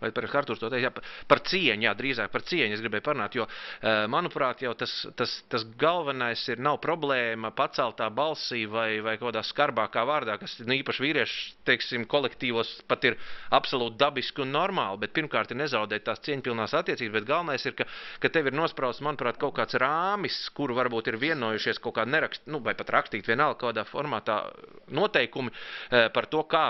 [0.00, 0.90] vai par Hartūru to teikt, jā,
[1.28, 3.46] par cieņu, jā, drīzāk par cieņu es gribēju parunāt, jo,
[3.80, 9.42] eh, manuprāt, jau tas, tas, tas galvenais ir nav problēma paceltā balsī vai, vai kādā
[9.46, 13.16] skarbākā vārdā, kas nu, īpaši vīriešu, teiksim, kolektīvos pat ir
[13.56, 17.88] absolūti dabiski un normāli, bet pirmkārt ir nezaudēt tās cieņpilnās attiecības, bet galvenais ir, ka,
[18.20, 22.44] ka tev ir nosprausts, manuprāt, kaut kāds rāmis, kuru varbūt ir vienojušies kaut kā nerakst,
[22.52, 24.42] nu, vai pat rakstīt vienalga kādā formātā
[24.92, 26.66] noteikumi eh, par to, kā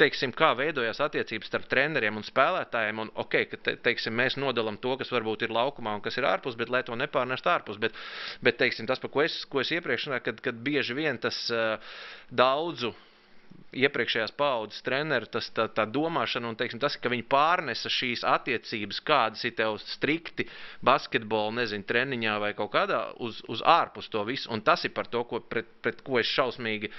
[0.00, 3.00] teiksim, kā veidojās attiecības starp treneriem un spēlētājiem.
[3.04, 6.28] Un, okay, ka, te, teiksim, mēs nodalām to, kas varbūt ir laukumā un kas ir
[6.28, 7.80] ārpus, bet lai to nepārnest ārpus.
[7.82, 7.96] Bet,
[8.44, 11.98] bet teiksim, tas, ko es, ko es iepriekš runāju, kad, kad bieži vien tas uh,
[12.30, 12.94] daudzu
[13.74, 19.00] iepriekšējās paudzes treneru, tas, tā, tā domāšana un teiksim, tas, ka viņi pārnesa šīs attiecības,
[19.06, 20.46] kādas ir tev strikti
[20.86, 24.50] basketbola, nezinu, treniņā vai kaut kādā, uz, uz ārpus to visu.
[24.54, 26.92] Un tas ir par to, ko, pret, pret ko es šausmīgi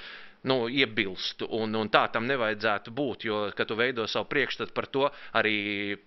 [0.46, 1.50] nu, iebilstu.
[1.58, 5.56] Un, un tā tam nevajadzētu būt, jo, kad tu veido savu priekšstatu par to, arī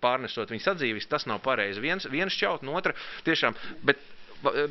[0.03, 1.83] pārnesot viņas atzīvis, tas nav pareizi.
[1.83, 3.59] Viens, viens šķaut, no otra tiešām.
[3.87, 4.07] Bet,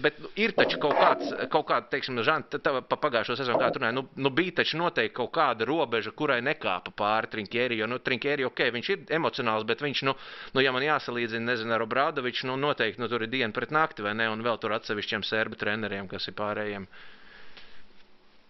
[0.01, 3.89] Bet ir taču kaut kāds, kaut kāda, teiksim, žanra, pa pagājušo sezonu, kā tur nē,
[3.97, 8.45] nu, nu bija taču noteikti kaut kāda robeža, kurai nekāpa pāri Trinkēri, jo, nu, Trinkēri,
[8.47, 10.15] ok, viņš ir emocionāls, bet viņš, nu,
[10.55, 14.07] nu ja man jāsalīdzina, nezinu, ar Obrādoviču, nu, noteikti, nu, tur ir diena pret nakti,
[14.07, 16.87] vai ne, un vēl tur atsevišķiem serbu treneriem, kas ir pārējiem.
[16.87, 17.16] Uh,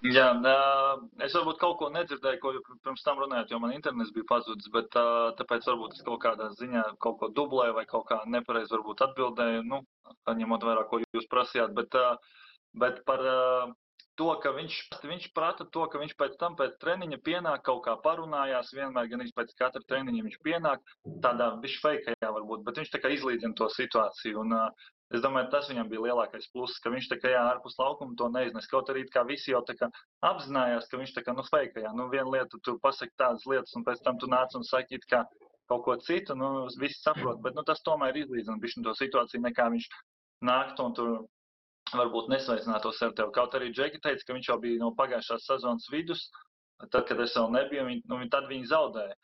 [0.05, 0.27] Jā,
[1.25, 2.51] es varbūt kaut ko nedzirdēju, ko
[2.85, 6.83] pirms tam runājot, jo man internets bija pazudis, bet tāpēc varbūt es kaut kādā ziņā
[7.01, 9.81] kaut ko dublēju vai kaut kā nepareizi varbūt atbildēju, nu,
[10.29, 11.97] ņemot vērā, ko jūs prasījāt, bet,
[12.77, 13.25] bet par
[14.21, 17.95] to, ka viņš, viņš prata to, ka viņš pēc tam pēc treniņa pienāk kaut kā
[18.05, 20.93] parunājās, vienmēr gan viņš pēc katra treniņa viņš pienāk,
[21.25, 24.45] tādā viņš fejkajā varbūt, bet viņš tā kā izlīdzina to situāciju.
[24.45, 24.55] Un,
[25.15, 28.27] Es domāju, tas viņam bija lielākais pluss, ka viņš tā kā jā, ārpus laukuma to
[28.33, 28.67] neiznes.
[28.67, 29.61] Kaut arī visi jau
[30.29, 31.93] apzinājās, ka viņš tā kā nu fejkajā.
[31.95, 35.23] Nu, viena lieta, tu pasaki tādas lietas, un pēc tam tu nāc un saki kā
[35.67, 39.69] kaut ko citu, nu, visi saprot, bet nu, tas tomēr izlīdzina bišķi to situāciju, nekā
[39.71, 39.87] viņš
[40.47, 41.15] nāktu un tur
[41.95, 43.33] varbūt nesveicinātos ar tevi.
[43.35, 46.27] Kaut arī Džeki teica, ka viņš jau bija no pagājušās sezonas vidus,
[46.91, 49.15] tad, kad es vēl nebiju, viņi, nu, tad viņi zaudēja.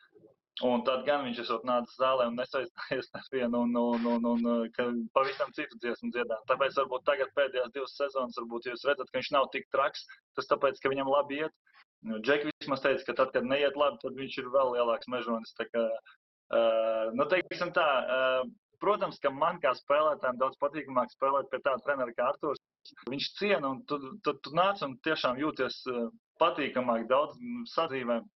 [0.62, 4.68] Un tad gan viņš esot nācis zālē un nesaistījies ar vienu, un, un, un, un,
[4.76, 4.86] ka
[5.16, 6.44] pavisam citu dziesmu dziedāt.
[6.50, 10.04] Tāpēc varbūt tagad pēdējās divas sezonas, varbūt jūs redzat, ka viņš nav tik traks,
[10.38, 11.56] tas tāpēc, ka viņam labi iet.
[12.06, 15.56] Nu, Džeki vismaz teica, ka tad, kad neiet labi, tad viņš ir vēl lielāks mežonis.
[15.58, 18.46] Tā kā, uh, nu, teiksim tā, uh,
[18.84, 22.62] protams, ka man kā spēlētājiem daudz patīkamāk spēlēt pie tāda trenera kā Arturs.
[23.10, 26.06] Viņš ciena un tu, tu, tu nāc un tiešām jūties uh,
[26.38, 27.40] patīkamāk daudz
[27.74, 28.28] sadzīvēm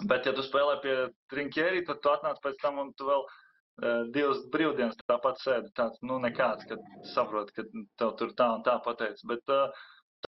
[0.00, 0.92] Bet, ja tu spēlē pie
[1.32, 5.72] trinķēri, tad tu atnāc pēc tam un tu vēl uh, divas brīvdienas tāpat sēdi.
[5.76, 6.80] Tāds, nu, nekāds, kad
[7.12, 7.66] saproti, ka
[8.00, 9.20] tev tur tā un tā pateic.
[9.28, 9.82] Bet uh,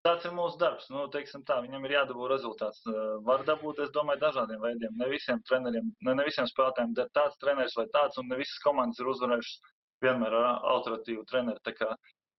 [0.03, 0.89] tāds ir mūsu darbs.
[0.91, 2.83] Nu, teiksim tā, viņam ir jādabū rezultāts.
[2.91, 4.99] Uh, var dabūt, es domāju, dažādiem veidiem.
[4.99, 8.59] Ne visiem treneriem, ne, ne visiem spēlētājiem der tāds treneris vai tāds, un ne visas
[8.67, 11.63] komandas ir uzvarējušas vienmēr ar autoritīvu treneri.
[11.63, 11.93] Tā kā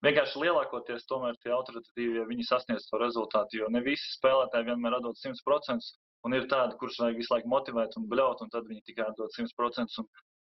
[0.04, 4.98] vienkārši lielākoties tomēr tie autoritīvie, ja viņi sasniedz to rezultātu, jo ne visi spēlētāji vienmēr
[4.98, 5.94] atdod 100%.
[6.24, 9.32] Un ir tādi, kurus vajag visu laiku motivēt un bļaut, un tad viņi tikai dod
[9.36, 10.04] 100%.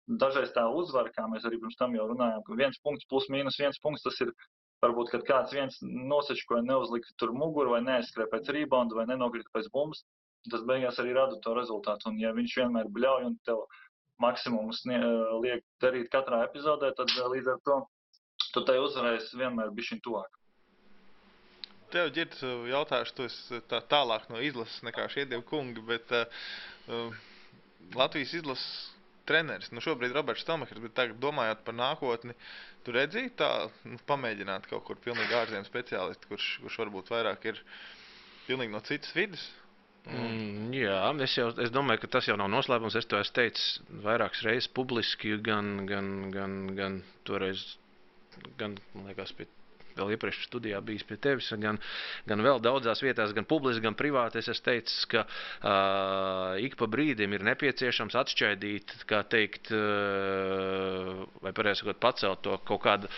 [0.09, 3.29] Un dažreiz tā uzvara, kā mēs arī pirms tam jau runājām, ka viens punkts plus
[3.33, 4.33] mīnus viens punkts, tas ir
[4.85, 9.69] varbūt, kad kāds viens nosečkoja, neuzlika tur muguru vai neaizskrēja pēc rebounda vai nenokrita pēc
[9.75, 10.05] bumbas,
[10.49, 12.09] tas beigās arī rada to rezultātu.
[12.09, 13.67] Un ja viņš vienmēr bļauj un tev
[14.23, 14.83] maksimumus
[15.45, 17.79] liek darīt katrā epizodē, tad līdz ar to
[18.55, 20.31] tu tai uzvarēsi vienmēr bišķiņ tuvāk.
[21.93, 27.19] Tev, Girts, jautāšu, tu esi tā, tālāk no izlases nekā šie divi kungi, bet uh,
[27.97, 28.69] Latvijas izlases
[29.29, 32.37] treneris, nu šobrīd Roberts Stomahers, bet tagad domājot par nākotni,
[32.85, 33.51] tu redzīgi tā,
[33.89, 37.61] nu, pamēģināt kaut kur pilnīgi ārzemju speciālistu, kurš, kurš varbūt vairāk ir
[38.47, 39.45] pilnīgi no citas vidas?
[40.09, 42.97] Mm, jā, es, jau, es domāju, ka tas jau nav noslēpums.
[42.97, 43.67] Es to esmu teicis
[44.07, 47.67] vairākas reizes publiski, gan, gan, gan, gan toreiz,
[48.61, 49.51] gan, liekas, pie
[49.99, 51.81] vēl iepriekš studijā bijis pie tevis, gan,
[52.29, 54.43] gan vēl daudzās vietās, gan publiski, gan privāti.
[54.43, 61.55] Es esmu teicis, ka uh, ik pa brīdim ir nepieciešams atšķaidīt, kā teikt, uh, vai
[61.57, 63.13] pareizi sakot, pacelt to kaut kādu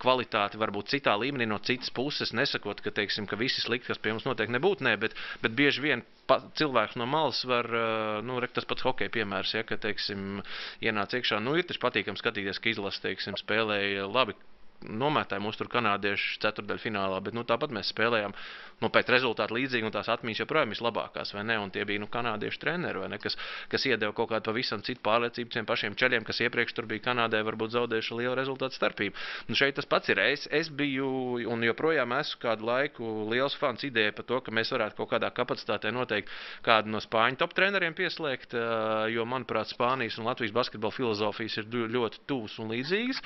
[0.00, 4.14] kvalitāti varbūt citā līmenī no citas puses, nesakot, ka, teiksim, ka visi slikti, kas pie
[4.14, 7.68] mums notiek, nebūtu nē, bet, bet bieži vien pa, cilvēks no malas var,
[8.26, 10.42] nu, rekt, tas pats hokeja piemērs, ja, ka, teiksim,
[10.84, 14.36] ienāc iekšā, nu, ir taču patīkam skatīties, ka izlase, teiksim, spēlēja labi
[14.84, 18.34] nometēja mūs tur kanādiešu ceturdaļfinālā, bet nu, tāpat mēs spēlējām
[18.82, 21.56] nu, pēc rezultātu līdzīgi, un tās atmiņas joprojām ir labākās, vai ne?
[21.62, 23.18] Un tie bija nu, kanādiešu treneri, ne?
[23.22, 23.36] Kas,
[23.72, 27.42] kas iedeva kaut kādu pavisam citu pārliecību tiem pašiem ceļiem, kas iepriekš tur bija Kanādē,
[27.46, 29.16] varbūt zaudējuši lielu rezultātu starpību.
[29.48, 30.20] Nu, šeit tas pats ir.
[30.24, 31.08] Es, es biju
[31.52, 35.30] un joprojām esmu kādu laiku liels fans ideja par to, ka mēs varētu kaut kādā
[35.34, 36.32] kapacitātē noteikt
[36.66, 38.56] kādu no spāņu top treneriem pieslēgt,
[39.14, 43.22] jo, manuprāt, Spānijas un Latvijas basketbola filozofijas ir ļoti tuvas un līdzīgas.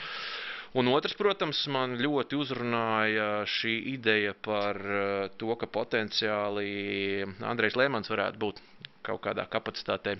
[0.77, 8.13] Un otrs, protams, man ļoti uzrunāja šī ideja par eh, to, ka potenciāli Andrejs Lēmans
[8.13, 8.61] varētu būt
[9.09, 10.19] kaut kādā kapacitātē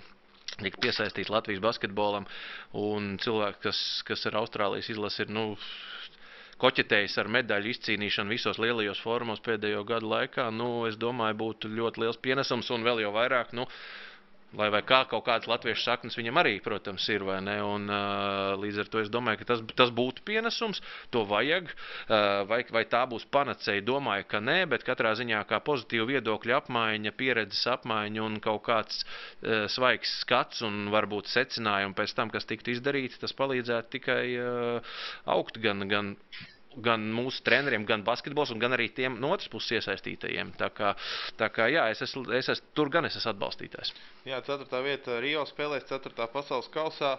[0.57, 2.25] tikt piesaistīts Latvijas basketbolam.
[2.73, 5.45] Un cilvēki, kas, kas ar Austrālijas izlasi ir nu,
[6.59, 12.03] koķetējis ar medaļu izcīnīšanu visos lielajos formos pēdējo gadu laikā, nu, es domāju, būtu ļoti
[12.03, 13.53] liels pienesums un vēl jau vairāk.
[13.55, 13.69] Nu,
[14.57, 17.21] Lai vai kā kaut kādas latviešu saknes viņam arī, protams, ir.
[17.21, 20.81] Un, uh, līdz ar to es domāju, ka tas, tas būtu pienesums,
[21.13, 21.69] to vajag.
[21.69, 26.61] Uh, vai, vai tā būs panacēja, domāju, ka nē, bet katrā ziņā kā pozitīva viedokļa
[26.63, 32.49] apmaiņa, pieredzes apmaiņa un kaut kāds uh, svaigs skats un varbūt secinājumi pēc tam, kas
[32.49, 34.95] tiktu izdarīti, tas palīdzētu tikai uh,
[35.29, 35.85] augt gan.
[35.91, 36.15] gan
[36.77, 40.51] gan mūsu treneriem, gan basketbols, gan arī tiem no otras puses iesaistītajiem.
[40.59, 40.93] Tā kā,
[41.39, 43.93] tā kā jā, es esmu, es esmu tur gan es esmu atbalstītājs.
[44.29, 47.15] Jā, ceturtā vieta Rio spēlēs ceturtā pasaules kausā.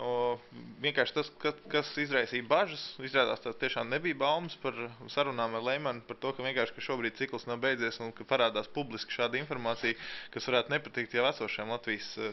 [0.00, 0.38] O,
[0.82, 4.78] vienkārši tas, kas, kas izraisīja bažas, izrādās tas tiešām nebija baumas par
[5.12, 8.72] sarunām ar Leimanu, par to, ka vienkārši ka šobrīd cikls nav beidzies un ka parādās
[8.72, 10.00] publiski šāda informācija,
[10.34, 12.32] kas varētu nepatikt jau esošiem Latvijas uh,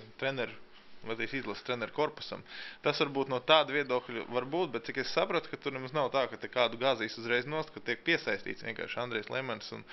[1.08, 2.44] Latvijas izlases treneru korpusam.
[2.86, 6.12] Tas varbūt no tāda viedokļa var būt, bet cik es sapratu, ka tur nemaz nav
[6.14, 9.86] tā, ka kādu gāzīs uzreiz nost, ka tiek piesaistīts vienkārši Andrejs Lemans un,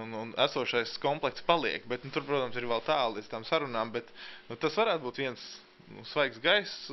[0.00, 1.86] un, un esošais komplekts paliek.
[1.90, 4.10] Bet, nu, tur, protams, ir vēl tālu līdz tām sarunām, bet
[4.48, 5.44] nu, tas varētu būt viens
[5.92, 6.90] nu, svaigs gaiss.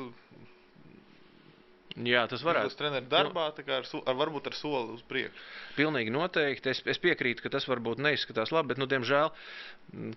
[1.98, 5.42] Jā, tas varētu būt treneru darbā, ar, ar, varbūt ar soli uz priekšu.
[5.80, 6.70] Pilnīgi noteikti.
[6.70, 9.34] Es, es piekrītu, ka tas varbūt neizskatās labi, bet, nu, diemžēl,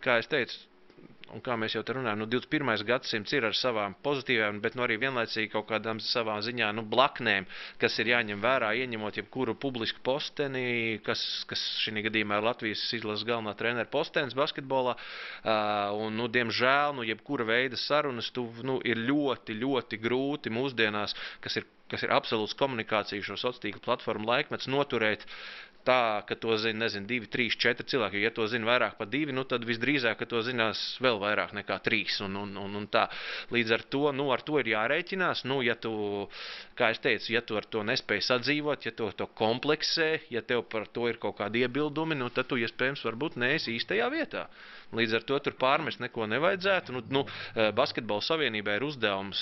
[0.05, 0.61] kā es teicu,
[1.33, 2.85] un kā mēs jau te runājam, nu, 21.
[2.89, 7.47] gadsimts ir ar savām pozitīvām, bet nu, arī vienlaicīgi kaut kādām savā ziņā nu, blaknēm,
[7.81, 13.27] kas ir jāņem vērā, ieņemot jebkuru publisku posteni, kas, kas šī gadījumā ir Latvijas izlases
[13.29, 14.97] galvenā trenera postenis basketbolā.
[14.97, 21.17] Uh, un, nu, diemžēl, nu, jebkura veida sarunas tu, nu, ir ļoti, ļoti grūti mūsdienās,
[21.45, 25.27] kas ir kas ir absolūts komunikācijas šo sociālo tīklu platformu laikmets, noturēt
[25.87, 28.23] tā, ka to zina, nezinu, divi, trīs, četri cilvēki.
[28.23, 32.19] Ja to zina vairāk par divi, nu, tad visdrīzāk, to zinās vēl vairāk nekā trīs.
[32.25, 33.07] Un, un, un, un tā.
[33.55, 35.45] Līdz ar to, nu, ar to ir jārēķinās.
[35.51, 35.93] Nu, ja tu,
[36.79, 40.67] kā es teicu, ja tu ar to nespēj sadzīvot, ja tu to kompleksē, ja tev
[40.73, 44.47] par to ir kaut kādi iebildumi, nu, tad tu iespējams varbūt neesi īstajā vietā.
[44.93, 46.95] Līdz ar to tur pārmest neko nevajadzētu.
[46.97, 47.27] Nu, nu,
[47.77, 49.41] basketbola savienībai ir uzdevums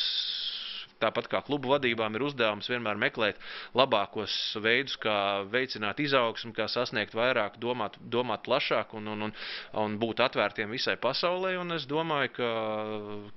[1.01, 3.41] Tāpat kā klubu vadībām ir uzdevums vienmēr meklēt
[3.77, 5.17] labākos veidus, kā
[5.53, 9.37] veicināt izaugsmu, kā sasniegt vairāk, domāt, domāt plašāk un, un, un,
[9.85, 11.57] un būt atvērtiem visai pasaulē.
[11.77, 12.51] Es domāju, ka,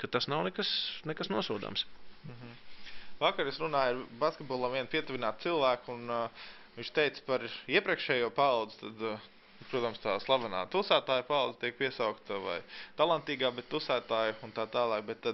[0.01, 0.69] ka tas nav nekas,
[1.07, 1.85] nekas nosodāms.
[2.27, 2.59] Mhm.
[3.23, 8.79] Vakar es runāju ar basketbolam vienu pietuvinātu cilvēku, un uh, viņš teica par iepriekšējo paudzi.
[8.81, 9.29] Tad, uh,
[9.71, 12.59] protams, tā slavenā tusētāja paudze tiek piesaukta vai
[12.99, 15.05] talantīgā, bet tusētāja un tā tālāk.
[15.07, 15.29] Bet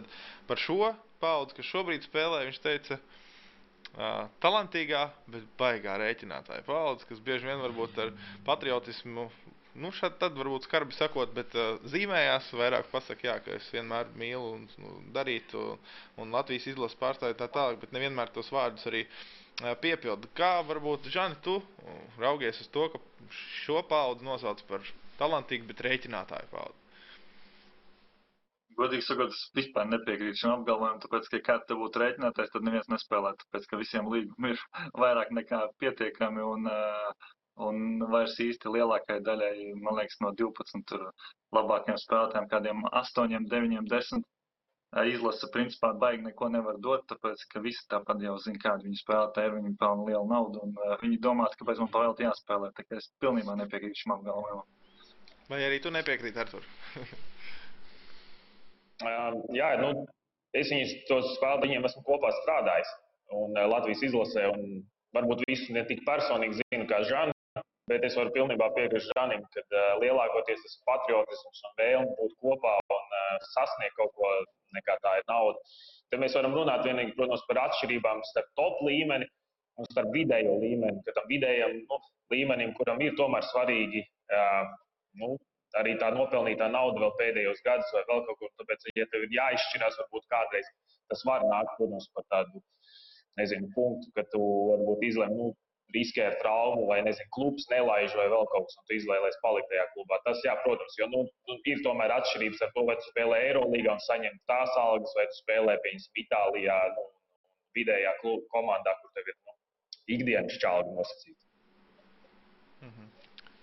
[0.47, 0.91] par šo
[1.22, 7.61] paudzi, kas šobrīd spēlē, viņš teica, uh, talantīgā, bet baigā rēķinātāja paudze, kas bieži vien
[7.63, 8.13] varbūt ar
[8.47, 9.28] patriotismu,
[9.80, 14.09] nu, šad tad varbūt skarbi sakot, bet uh, zīmējās, vairāk pasaka, jā, ka es vienmēr
[14.20, 15.65] mīlu un nu, darītu
[16.20, 20.32] un Latvijas izlases pārstāju tā tālāk, bet nevienmēr tos vārdus arī uh, piepildu.
[20.38, 21.59] Kā varbūt, Žani, tu
[22.20, 23.03] raugies uz to, ka
[23.63, 24.86] šo paudzi nosauc par
[25.20, 26.78] talantīgu, bet rēķinātāju paudzi?
[28.80, 32.89] Godīgi sakot, es vispār nepiekrītu šim apgalvojumam, tāpēc, ka, kā te būtu rēķinātais, tad neviens
[32.91, 34.63] nespēlē, tāpēc, ka visiem līgumi ir
[35.03, 36.71] vairāk nekā pietiekami un,
[37.69, 39.53] un vairs īsti lielākajai daļai,
[39.84, 41.07] man liekas, no 12 tur
[41.55, 44.27] labākiem spēlētājiem, kādiem 8, 9, 10
[45.05, 49.51] izlasa principā baigi neko nevar dot, tāpēc, ka visi tāpat jau zina, kādi viņi spēlētāji
[49.51, 52.97] ir, viņi pelna lielu naudu un uh, viņi domā, kāpēc man pavēlti jāspēlē, tā kā
[52.97, 54.65] es pilnībā nepiekrītu šim apgalvojumam.
[55.49, 56.65] Vai arī tu nepiekrīti, Artur?
[59.55, 59.89] Jā, nu,
[60.57, 62.89] es viņus tos spēlētājus, viņiem esmu kopā strādājis.
[63.39, 64.81] Un Latvijas izlasē, un
[65.15, 69.83] varbūt visu ne tik personīgi zinu kā Žants, bet es varu pilnībā piekrist Žanim, ka
[70.01, 73.15] lielākoties tas patriotisms un vēlme būt kopā un
[73.53, 74.31] sasniegt kaut ko,
[74.77, 75.57] nekā tā ir nauda.
[76.09, 79.29] Te mēs varam runāt vienīgi, protams, par atšķirībām starp top līmeni
[79.79, 81.01] un starp vidējo līmeni.
[81.05, 81.99] Ka tam vidējam nu,
[82.33, 84.03] līmenim, kuram ir tomēr svarīgi
[85.21, 85.35] nu,
[85.80, 88.51] arī tā nopelnītā nauda vēl pēdējos gados vai vēl kaut kur.
[88.61, 90.70] Tāpēc, ja tev ir jāizšķirās, varbūt kādreiz
[91.09, 92.61] tas var nākt, protams, par tādu
[93.39, 94.41] nezinu, punktu, ka tu
[94.72, 95.49] varbūt izlēmi, nu,
[95.95, 99.72] riskē ar traumu, vai nezinu, klubs nelaiž, vai vēl kaut kas, un tu izvēlējies palikt
[99.72, 100.20] tajā klubā.
[100.26, 103.95] Tas, jā, protams, jo nu, nu, ir tomēr atšķirības ar to, vai tu spēlē Eirolandā
[103.95, 107.05] un saņem tās algas, vai tu spēlē, piemēram, Itālijā, nu,
[107.78, 109.55] vidējā kluba komandā, kur tev ir nu,
[110.17, 111.41] ikdienas čāli nosacīti.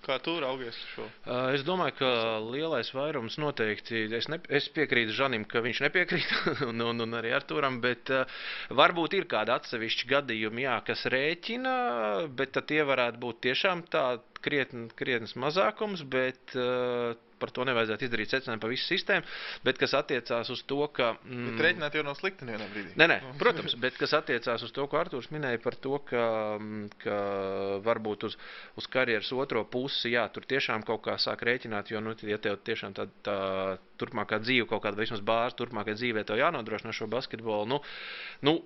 [0.07, 1.03] Kā tu raugies šo?
[1.27, 2.09] Uh, es domāju, ka
[2.45, 6.35] lielais vairums noteikti, es, ne, es piekrītu Žanim, ka viņš nepiekrīt,
[6.69, 8.39] un, un, un arī Arturam, bet uh,
[8.71, 11.75] varbūt ir kādi atsevišķi gadījumi, jā, kas rēķina,
[12.39, 14.07] bet tie varētu būt tiešām tā
[14.47, 19.27] krietni, krietnes mazākums, bet uh, par to nevajadzētu izdarīt secinājumu par visu sistēmu,
[19.67, 21.13] bet kas attiecās uz to, ka.
[21.25, 22.95] Mm, bet rēķināt jau nav slikti vienā brīdī.
[23.01, 26.27] Nē, nē, protams, bet kas attiecās uz to, ko Artūrs minēja par to, ka,
[26.61, 27.21] mm, ka
[27.87, 28.39] varbūt uz,
[28.81, 32.61] uz karjeras otro pusi, jā, tur tiešām kaut kā sāk rēķināt, jo, nu, ja tev
[32.67, 33.39] tiešām tā, tā
[34.01, 37.83] turpmākā dzīve, kaut kāda vismaz bāze turpmākajā dzīvē tev jānodrošina šo basketbolu, nu,
[38.47, 38.61] nu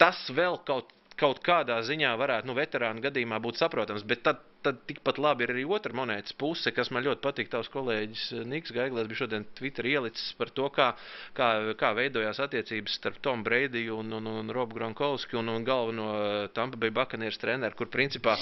[0.00, 4.80] tas vēl kaut kaut kādā ziņā varētu, nu, veterānu gadījumā būt saprotams, bet tad, tad
[4.88, 7.50] tikpat labi ir arī otra monētas puse, kas man ļoti patīk.
[7.52, 10.90] Tavs kolēģis eh, Niks Gaiglers bija šodien Twitter ielicis par to, kā,
[11.36, 11.50] kā,
[11.80, 16.46] kā veidojās attiecības starp Tomu Breidiju un, un, un Robu Gronkovski un, un galveno eh,
[16.56, 18.36] Tampa Bay Buccaneers treneru, kur principā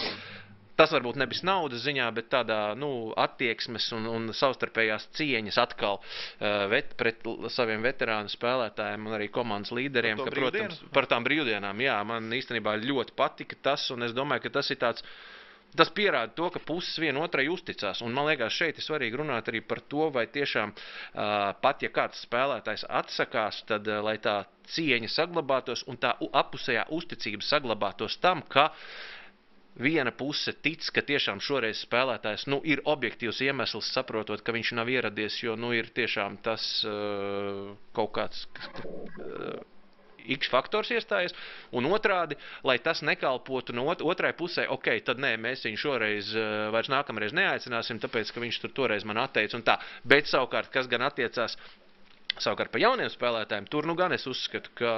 [0.79, 6.69] Tas varbūt nebija naudas ziņā, bet tādā nu, attieksmes un, un savstarpējās cieņas atkal uh,
[6.71, 10.23] vet, pret saviem veterānu spēlētājiem un arī komandas līderiem.
[10.23, 14.47] Par, ka, protams, par tām brīvdienām, jā, man īstenībā ļoti patika tas, un es domāju,
[14.47, 15.07] ka tas ir tāds.
[15.77, 17.99] Tas pierāda to, ka puses viena otrai uzticās.
[18.01, 21.91] Un, man liekas, šeit ir svarīgi runāt arī par to, vai tiešām uh, pat ja
[21.93, 24.39] kāds spēlētājs atsakās, tad uh, lai tā
[24.73, 29.18] cieņa saglabātos un tā apusējā uzticība saglabātos tam, ka uh,
[29.79, 34.91] viena puse tic, ka tiešām šoreiz spēlētājs nu, ir objektīvs iemesls, saprotot, ka viņš nav
[34.93, 38.47] ieradies, jo nu, ir tiešām tas uh, kaut kāds.
[39.19, 39.59] Uh,
[40.29, 41.33] X faktors iestājas,
[41.73, 46.35] un otrādi, lai tas nekalpotu no ot otrai pusē, ok, tad nē, mēs viņu šoreiz
[46.75, 49.79] vairs nākamreiz neaicināsim, tāpēc, ka viņš tur toreiz man atteica un tā.
[50.05, 51.57] Bet savukārt, kas gan attiecās
[52.39, 54.93] Savukārt par jauniem spēlētājiem tur nu gan es uzskatu, ka,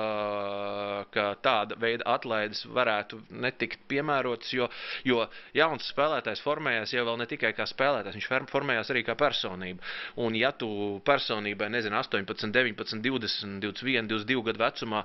[1.14, 4.68] ka tāda veida atlaides varētu netikt piemērotas, jo,
[5.08, 5.22] jo
[5.56, 9.80] jauns spēlētājs formējās jau ne tikai kā spēlētājs, viņš formējās arī kā personība.
[10.20, 10.68] Un ja tu
[11.08, 15.04] personībai, nezinu, 18, 19, 20, 21, 22 gadu vecumā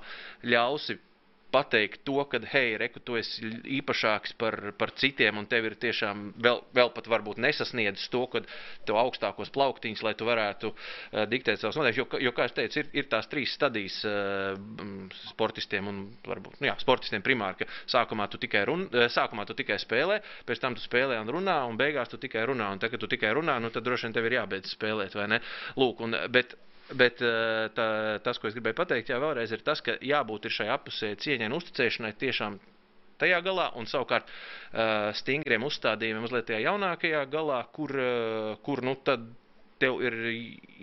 [0.52, 1.00] ļausi
[1.56, 3.48] pateikt to, ka, hei, reku, tu esi
[3.78, 8.42] īpašāks par, par citiem, un tev ir tiešām vēl, vēl pat varbūt nesasniedzis to, ka
[8.88, 12.18] tev augstākos plauktiņus, lai tu varētu uh, diktēt savus noteikumus.
[12.18, 14.58] Jo, jo, kā es teicu, ir, ir tās trīs stadijas uh,
[15.30, 19.56] sportistiem un varbūt, nu jā, sportistiem primāri, ka sākumā tu tikai, run, uh, sākumā tu
[19.58, 22.96] tikai spēlē, pēc tam tu spēlē un runā, un beigās tu tikai runā, un tagad,
[22.96, 25.42] kad tu tikai runā, nu tad droši vien tev ir jābeidz spēlēt, vai ne?
[25.76, 26.56] Lūk, un, bet
[26.94, 27.86] Bet eh, tā,
[28.22, 31.56] tas, ko es gribēju pateikt, jā, vēlreiz ir tas, ka jābūt šai apusē cieņai un
[31.58, 32.60] uzticēšanai tiešām
[33.18, 38.92] tajā galā, un savukārt uh, stingriem uzstādījumiem mazliet tajā jaunākajā galā, kur, uh, kur nu
[39.08, 39.24] tad
[39.80, 40.16] tev ir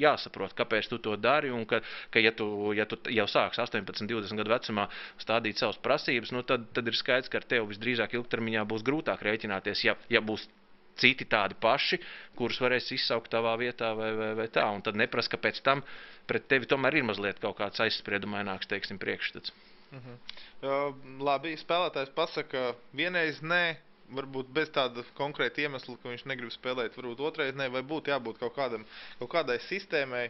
[0.02, 1.52] jāsaprot, kāpēc tu to dari.
[1.54, 1.80] Un ka,
[2.14, 2.48] ka ja, tu,
[2.78, 4.88] ja tu jau sāksi 18, 20 gadu vecumā
[5.22, 9.24] stādīt savas prasības, nu tad, tad ir skaidrs, ka ar tevi visdrīzāk ilgtermiņā būs grūtāk
[9.30, 10.50] rēķināties, ja, ja būs
[11.00, 12.00] citi tādi paši,
[12.38, 14.66] kurus varēs izsaukt tavā vietā vai, vai, vai tā.
[14.74, 15.84] Un tad neprasa, ka pēc tam
[16.30, 19.54] pret tevi tomēr ir mazliet kaut kāds aizspriedumaināks, teiksim, priekšstats.
[19.94, 20.18] Uh -huh.
[20.66, 23.78] uh, labi, spēlētājs pasaka vienreiz nē,
[24.14, 28.40] varbūt bez tāda konkrēta iemesla, ka viņš negrib spēlēt, varbūt otrais nē, vai būtu jābūt
[28.42, 28.86] kaut, kādam,
[29.20, 30.30] kaut kādai sistēmai,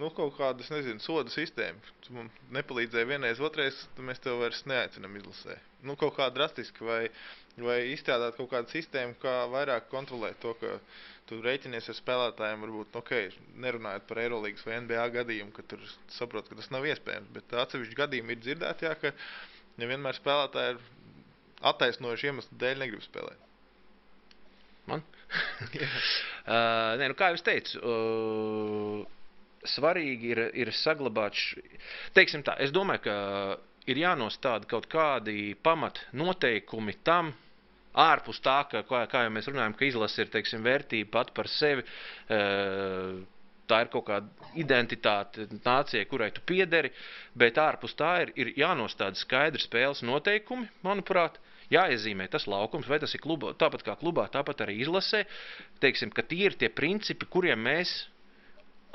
[0.00, 1.92] nu, kaut kādas, nezinu, sodu sistēmu.
[2.04, 5.58] Tu man nepalīdzēji vienreiz, otrais, tad mēs tev vairs neaicinām izlasē.
[5.86, 7.00] Nu, kaut kā drastiski, vai,
[7.60, 10.78] vai izstrādāt kaut kādu sistēmu, kā vairāk kontrolēt to, ka
[11.28, 13.14] tu rēķinies ar spēlētājiem, varbūt, ok,
[13.66, 18.00] nerunājot par Eirolīgas vai NBA gadījumu, ka tur saprot, ka tas nav iespējams, bet atsevišķi
[18.00, 19.14] gadījumi ir dzirdēti, jā, ka
[19.82, 20.84] nevienmēr spēlētāji ir
[21.72, 23.48] attaisnojuši iemeslu dēļ negrib spēlēt.
[24.90, 25.04] Man?
[25.72, 29.18] uh, nē, nu, kā jau es teicu, uh,
[29.68, 31.62] svarīgi ir, ir saglabāt, š...
[32.16, 33.16] teiksim tā, es domāju, ka
[33.90, 37.32] ir jānostāda kaut kādi pamat noteikumi tam,
[37.92, 41.50] ārpus tā, ka, kā, kā jau mēs runājam, ka izlase ir teiksim, vērtība pat par
[41.50, 41.84] sevi.
[43.70, 46.90] Tā ir kaut kāda identitāte, nācija, kurai tu piederi,
[47.38, 51.38] bet ārpus tā ir, ir jānostāda skaidri spēles noteikumi, manuprāt.
[51.72, 55.22] Jāiezīmē tas laukums, vai tas ir klubā, tāpat kā klubā, tāpat arī izlasē.
[55.80, 57.94] Teiksim, ka tie ir tie principi, kuriem mēs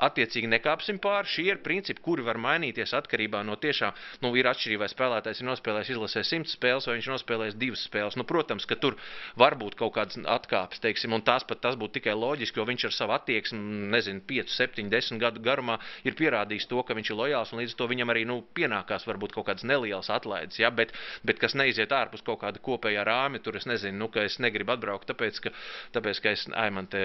[0.04, 1.28] attiecīgi nekāpsim pāri.
[1.28, 5.48] Šie ir principi, kuri var mainīties atkarībā no tiešām, nu, ir atšķirība, vai spēlētājs ir
[5.48, 8.18] nospēlējis izlasē 100 spēles, vai viņš nospēlējis 2 spēles.
[8.18, 8.98] Nu, protams, ka tur
[9.40, 12.88] var būt kaut kādas atkāpes, teiksim, un tās pat tas būtu tikai loģiski, jo viņš
[12.88, 13.60] ar savu attieksmi,
[13.94, 17.74] nezinu, 5, 7, 10 gadu garumā ir pierādījis to, ka viņš ir lojāls, un līdz
[17.74, 20.94] ar to viņam arī, nu, pienākās varbūt kaut kādas nelielas atlaides, ja, bet,
[21.26, 24.74] bet kas neiziet ārpus kaut kāda kopējā rāmi, tur es nezinu, nu, ka es negribu
[24.74, 25.54] atbraukt, tāpēc, ka,
[25.96, 27.04] tāpēc, ka es, ai, man te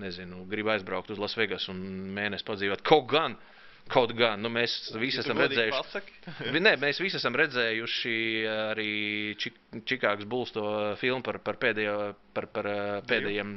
[0.00, 1.80] nezinu, gribu aizbraukt uz Lasvegas un
[2.16, 2.82] mēnesi padzīvot.
[2.86, 3.34] Kaut gan,
[3.90, 6.02] kaut gan, nu, mēs visi esam redzējuši.
[6.66, 8.14] Nē, mēs visi esam redzējuši
[8.52, 8.90] arī
[9.40, 10.64] Čik- Čikāgas Bulls to
[11.00, 11.96] filmu par, par, pēdējo,
[12.36, 13.50] par, par eh, pēdējiem,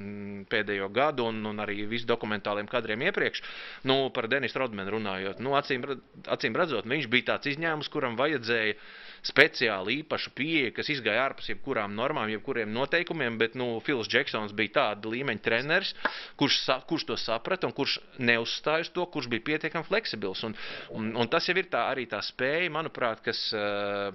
[0.50, 3.44] pēdējo gadu un, un arī visu dokumentāliem kadriem iepriekš.
[3.90, 5.86] Nu, par Denisu Rodmanu runājot, nu, acīm,
[6.34, 8.80] acīm redzot, viņš bija tāds izņēmums, kuram vajadzēja
[9.24, 14.76] speciāli īpašu pieeju, kas izgāja ārpus jebkurām normām, jebkuriem noteikumiem, bet nu, Fils Džeksons bija
[14.80, 15.94] tāda līmeņa treneris,
[16.40, 20.44] kurš, sa, kurš to saprata un kurš neuzstāja uz to, kurš bija pietiekami fleksibls.
[20.48, 20.58] Un,
[20.92, 24.12] un, un tas jau ir tā, arī tā spēja, manuprāt, kas uh,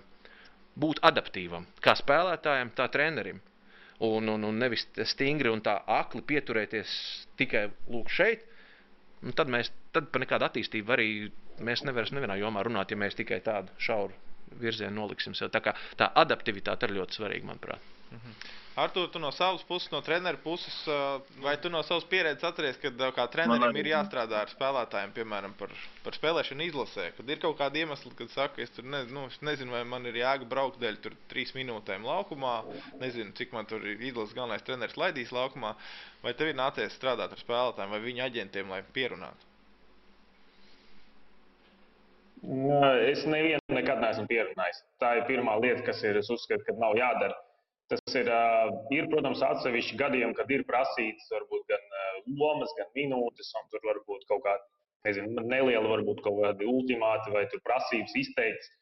[0.76, 3.40] būt adaptīvam, kā spēlētājam, tā trenerim.
[4.04, 6.92] Un, un, un nevis stingri un tā akli pieturēties
[7.40, 8.44] tikai lūk šeit,
[9.24, 11.10] un tad mēs tad par nekādu attīstību arī
[11.66, 14.27] mēs nevaram nevienā jomā runāt, ja mēs tikai tādu šauru
[14.60, 15.52] virzienu noliksim sev.
[15.54, 17.94] Tā kā tā adaptivitāte ir ļoti svarīga, manuprāt.
[18.78, 20.74] Artur, tu no savas puses, no treneru puses,
[21.42, 25.56] vai tu no savas pieredzes atceries, ka ā, kā trenerim ir jāstrādā ar spēlētājiem, piemēram,
[25.58, 25.74] par,
[26.04, 27.08] par spēlēšanu izlasē?
[27.16, 30.06] Kad ir kaut kādi iemesli, kad saka, es tur ne, nu, es nezinu, vai man
[30.06, 32.54] ir jēga braukt dēļ tur trīs minūtēm laukumā,
[33.02, 35.74] nezinu, cik man tur ir izlases galvenais treneris laidīs laukumā,
[36.22, 39.48] vai tev ir nācies strādāt ar spēlētājiem vai viņu aģentiem, lai pierunātu?
[43.10, 43.57] Es nevienu
[43.88, 44.80] nekad neesmu pierunājis.
[45.00, 47.36] Tā ir pirmā lieta, kas ir, es uzskatu, ka nav jādara.
[47.88, 48.28] Tas ir,
[48.92, 51.86] ir, protams, atsevišķi gadījumi, kad ir prasīts varbūt gan
[52.36, 54.60] lomas, gan minūtes, un tur var būt kaut kāda,
[55.08, 58.74] nezinu, neliela, varbūt kaut kādi ultimāti vai tur prasības izteikts.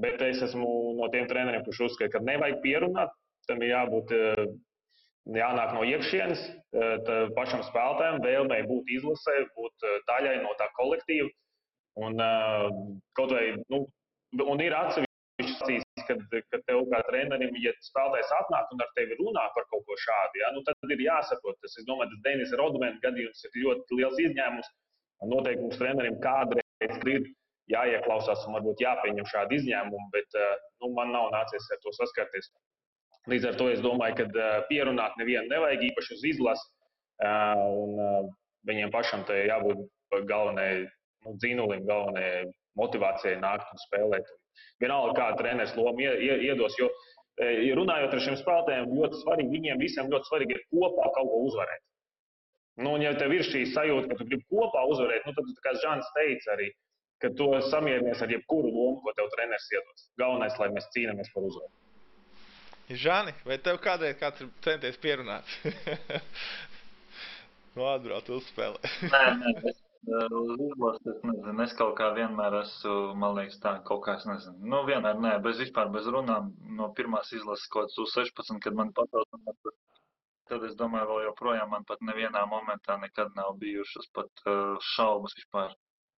[0.00, 3.12] Bet es esmu no tiem treneriem, kurš uzskata, ka nevajag pierunāt.
[3.46, 4.12] Tam ir jābūt,
[5.36, 6.40] jānāk no iekšienes,
[7.36, 11.28] pašam spēlētājam, vēlmei būt izlasē, būt daļai no tā kolektīva.
[11.96, 12.20] Un,
[13.16, 13.84] kaut vai, nu,
[14.34, 15.06] un ir atsevišķi
[16.06, 16.20] kad,
[16.52, 20.40] kad tev kā trenerim, ja spēlētājs atnāk un ar tevi runā par kaut ko šādu,
[20.42, 21.58] ja, nu, tad ir jāsaprot.
[21.62, 24.70] Tas, es domāju, tas Denis Rodmēna gadījums ir ļoti liels izņēmums.
[25.32, 27.28] Noteikums trenerim kādreiz ir
[27.72, 32.50] jāieklausās un varbūt jāpieņem šādi izņēmumi, bet uh, nu, man nav nācies ar to saskarties.
[33.30, 36.68] Līdz ar to es domāju, ka uh, pierunāt nevienu nevajag īpaši uz izlasi.
[37.16, 38.30] Uh, un,
[38.68, 39.82] viņiem pašam te jābūt
[40.28, 42.44] galvenajai nu, dzīnulim, galvenajai
[42.80, 44.32] motivācijai nākt un spēlēt.
[44.80, 46.76] vienalga, kāda treneris loma iedos.
[46.80, 46.88] Jo,
[47.40, 51.42] ja runājot ar šiem spēlētājiem, ļoti svarīgi, viņiem visiem ļoti svarīgi ir kopā kaut ko
[51.48, 51.84] uzvarēt.
[52.76, 55.72] Nu, un ja tev ir šī sajūta, ka tu gribi kopā uzvarēt, nu, tad, kā
[55.80, 56.68] Žants teica, arī,
[57.24, 60.08] ka tu samierinies ar jebkuru lomu, ko tev treneris iedos.
[60.20, 61.72] Galvenais, lai mēs cīnāmies par uzvaru.
[62.86, 65.48] Žani, vai tev kādreiz kāds ir centies pierunāt?
[67.74, 68.92] nu, atbraukt uzspēlē.
[69.08, 73.72] nē, nē, es uz izlases, es nezinu, es kaut kā vienmēr esmu, man liekas, tā
[73.88, 77.90] kaut kā, es nezinu, nu, vienmēr nē, bez vispār, bez runām, no pirmās izlases kaut
[77.90, 79.72] kāds uz 16, kad man patrauc,
[80.50, 85.34] tad es domāju, vēl joprojām man pat nevienā momentā nekad nav bijušas pat uh, šaubas
[85.38, 85.74] vispār.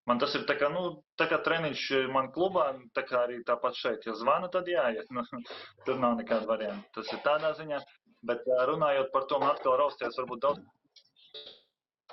[0.07, 0.81] Man tas ir tā kā, nu,
[1.19, 1.83] tā kā treniņš
[2.15, 4.05] man klubā, tā kā arī tāpat šeit.
[4.07, 5.09] Ja zvana, tad jāiet.
[5.11, 5.23] Nu,
[5.87, 6.87] tur nav nekāda varianta.
[6.95, 7.81] Tas ir tādā ziņā.
[8.27, 10.63] Bet runājot par to, man atkal rausties varbūt daudz.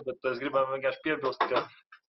[0.02, 1.60] Bet es gribēju vienkārši piebilst, ka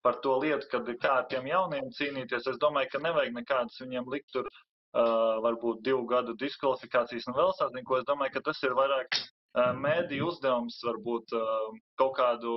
[0.06, 4.10] par to lietu, kad kā ar tiem jauniem cīnīties, es domāju, ka nevajag nekādas viņiem
[4.14, 8.62] likt tur uh, varbūt divu gadu diskvalifikācijas un vēl sādien, ko es domāju, ka tas
[8.66, 12.56] ir vairāk uh, mēdīju uzdevums varbūt uh, kaut kādu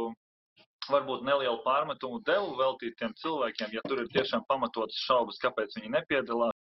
[0.89, 5.93] varbūt nelielu pārmetumu devu veltīt tiem cilvēkiem, ja tur ir tiešām pamatotas šaubas, kāpēc viņi
[5.97, 6.57] nepiedalās.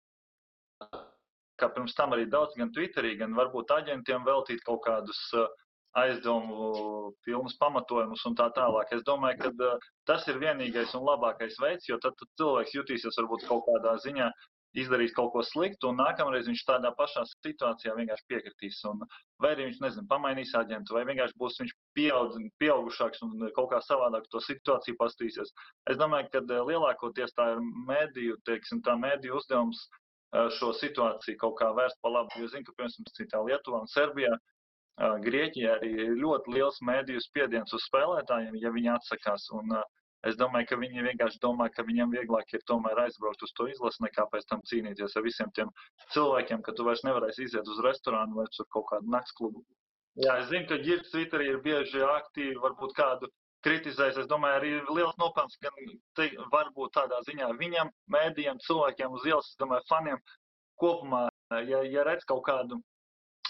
[1.57, 5.47] Kā pirms tam arī daudz gan Twitterī, gan varbūt aģentiem veltīt kaut kādus uh,
[6.03, 8.93] aizdomu pilnus pamatojumus un tā tālāk.
[8.97, 13.19] Es domāju, ka uh, tas ir vienīgais un labākais veids, jo tad, tad cilvēks jutīsies
[13.23, 14.31] varbūt kaut kādā ziņā
[14.81, 18.81] izdarīs kaut ko sliktu, un nākamreiz viņš tādā pašā situācijā vienkārši piekritīs.
[18.91, 19.05] Un,
[19.43, 23.81] vai arī viņš, nezinu, pamainīs aģentu, vai vienkārši būs viņš pieaudz, pieaugušāks un kaut kā
[23.85, 25.53] savādāk to situāciju pastīsies.
[25.91, 31.41] Es domāju, ka eh, lielākoties tā ir mēdīju, teiksim, tā mēdīju uzdevums eh, šo situāciju
[31.41, 32.43] kaut kā vērst pa labu.
[32.43, 34.37] Jo zinu, ka, piemēram, citā Lietuvā un Serbijā
[34.97, 39.51] Grieķijā arī ir ļoti liels mēdīju spiediens uz spēlētājiem, ja viņi atsakās.
[39.59, 39.77] Un,
[40.27, 44.01] Es domāju, ka viņi vienkārši domā, ka viņiem vieglāk ir tomēr aizbraukt uz to izlasi,
[44.03, 45.69] nekā pēc tam cīnīties ar visiem tiem
[46.15, 49.63] cilvēkiem, ka tu vairs nevarēsi iziet uz restorānu vai uz kaut kādu nakts klubu.
[50.25, 53.31] Jā, es zinu, ka ģirbs Twitterī ir bieži aktīvi, varbūt kādu
[53.67, 54.19] kritizēs.
[54.23, 55.79] Es domāju, arī liels nopelns gan
[56.19, 60.23] te, varbūt tādā ziņā viņam, mēdījiem, cilvēkiem uz ielas, es domāju, faniem
[60.81, 61.27] kopumā,
[61.69, 62.81] ja, ja redz kaut kādu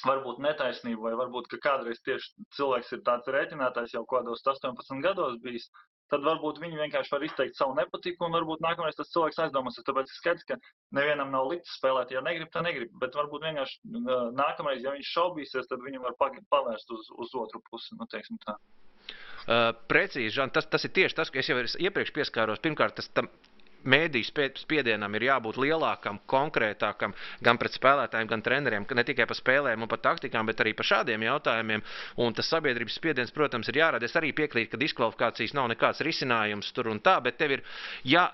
[0.09, 5.68] varbūt netaisnību, vai varbūt kādreiz tieši cilvēks ir tāds rēķinātājs jau kādos 18 gados bijis,
[6.12, 9.86] tad varbūt viņi vienkārši var izteikt savu nepatiku, un varbūt nākamais tas cilvēks aizdomāsies.
[9.86, 10.59] Tāpēc ir skaidrs, ka
[10.98, 12.92] nevienam nav likts spēlēt, ja negrib, tad negrib.
[13.02, 14.02] Bet varbūt vienkārši
[14.38, 17.98] nākamais, ja viņš šaubīsies, tad viņu var pavērst uz, uz otru pusi.
[17.98, 18.07] Nu,
[19.46, 22.62] Uh, precīzi, Žan, tas, tas ir tieši tas, ko es jau iepriekš pieskāros.
[22.64, 23.28] Pirmkārt, tas tam
[23.91, 27.14] mēdīju spiedienam ir jābūt lielākam, konkrētākam
[27.45, 30.89] gan pret spēlētājiem, gan treneriem, ne tikai par spēlēm un par taktikām, bet arī par
[30.89, 31.84] šādiem jautājumiem.
[32.22, 34.07] Un tas sabiedrības spiediens, protams, ir jārada.
[34.07, 37.64] Es arī piekrītu, ka diskvalifikācijas nav nekāds risinājums tur un tā, bet tev ir
[38.05, 38.28] jā.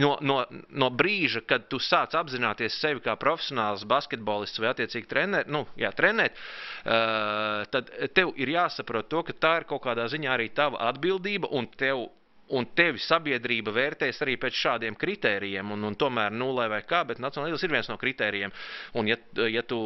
[0.00, 0.38] No, no,
[0.72, 5.90] no brīža, kad tu sāc apzināties sevi kā profesionāls basketbolists vai attiecīgi trener, nu, jā,
[5.92, 6.40] trenēt,
[6.88, 11.52] uh, tad tev ir jāsaprot to, ka tā ir kaut kādā ziņā arī tava atbildība
[11.52, 12.06] un tev
[12.52, 15.70] Un tevi sabiedrība vērtēs arī pēc šādiem kritērijiem.
[15.72, 18.52] Un, un tomēr, nu, lai kā, bet nacionālais ir viens no kritērijiem.
[19.00, 19.16] Un, ja,
[19.48, 19.78] ja, tu,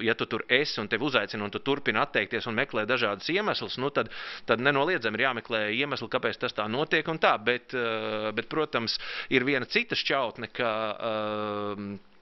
[0.00, 3.76] ja tu tur esi un tevi uzaicina un tu turpini atteikties un meklē dažādas iemeslus,
[3.82, 4.08] nu, tad,
[4.48, 7.04] tad nenoliedzami ir jāmeklē iemesli, kāpēc tas tā notiek.
[7.20, 8.96] Tā, bet, eh, bet, protams,
[9.28, 10.72] ir viena cita šķautne, ka.
[10.94, 12.13] Uh,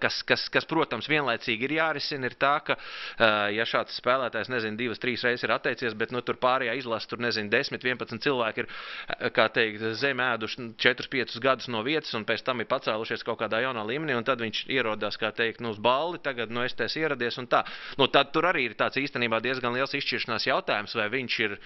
[0.00, 2.76] kas, kas, kas, protams, vienlaicīgi ir jārisina, ir tā, ka,
[3.18, 7.08] eh, ja šāds spēlētājs, nezinu, divas, trīs reizes ir atteicies, bet nu, tur pārējā izlase,
[7.10, 11.82] tur nezinu, 10, 11 cilvēki ir, eh, kā teikt, zem ēduši 4, 5 gadus no
[11.82, 15.32] vietas, un pēc tam ir pacēlušies kaut kādā jaunā līmenī, un tad viņš ierodās, kā
[15.34, 17.64] teikt, nu, uz balli, tagad, nu, es esmu ieradies, un tā.
[17.98, 21.58] Nu, tad tur arī ir tāds īstenībā diezgan liels izšķiršanās jautājums, vai viņš ir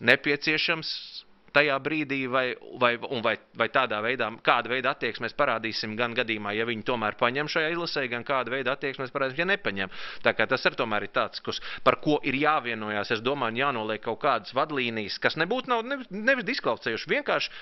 [0.00, 1.24] nepieciešams
[1.54, 2.44] tajā brīdī, vai,
[2.80, 7.16] vai, vai, vai tādā veidā, kāda veida attieksmi mēs parādīsim gan gadījumā, ja viņi tomēr
[7.20, 9.94] paņem šajā izlasē, gan kāda veida attieksmi mēs parādīsim, ja nepaņem.
[10.24, 13.14] Tā kā tas ir tomēr ir tāds, kus, par ko ir jāvienojās.
[13.16, 17.52] Es domāju, jānoliek kaut kādas vadlīnijas, kas nebūtu nav, nevis, nevis diskvalificējuši, vienkārši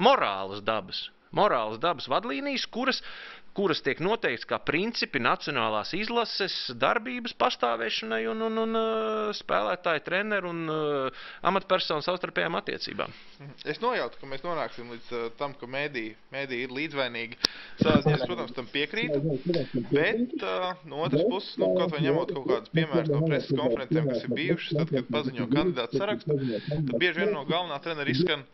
[0.00, 1.08] morālas dabas.
[1.34, 3.00] Morālas dabas vadlīnijas, kuras
[3.54, 10.50] kuras tiek noteikts kā principi nacionālās izlases darbības pastāvēšanai un, un, un uh, spēlētāju, treneru
[10.50, 13.14] un uh, amatpersonu savstarpējām attiecībām.
[13.70, 17.38] Es nojautu, ka mēs nonāksim līdz uh, tam, ka mēdī, mēdī ir līdzvainīgi.
[17.84, 19.22] Es, protams, tam piekrītu,
[19.92, 20.34] bet
[20.90, 24.34] no otras puses, nu, kaut vai ņemot kaut kādus piemērus no preses konferencēm, kas ir
[24.34, 26.38] bijušas, tad, kad paziņo kandidātu sarakstu,
[26.68, 28.44] tad bieži vien no galvenā trenera izskan,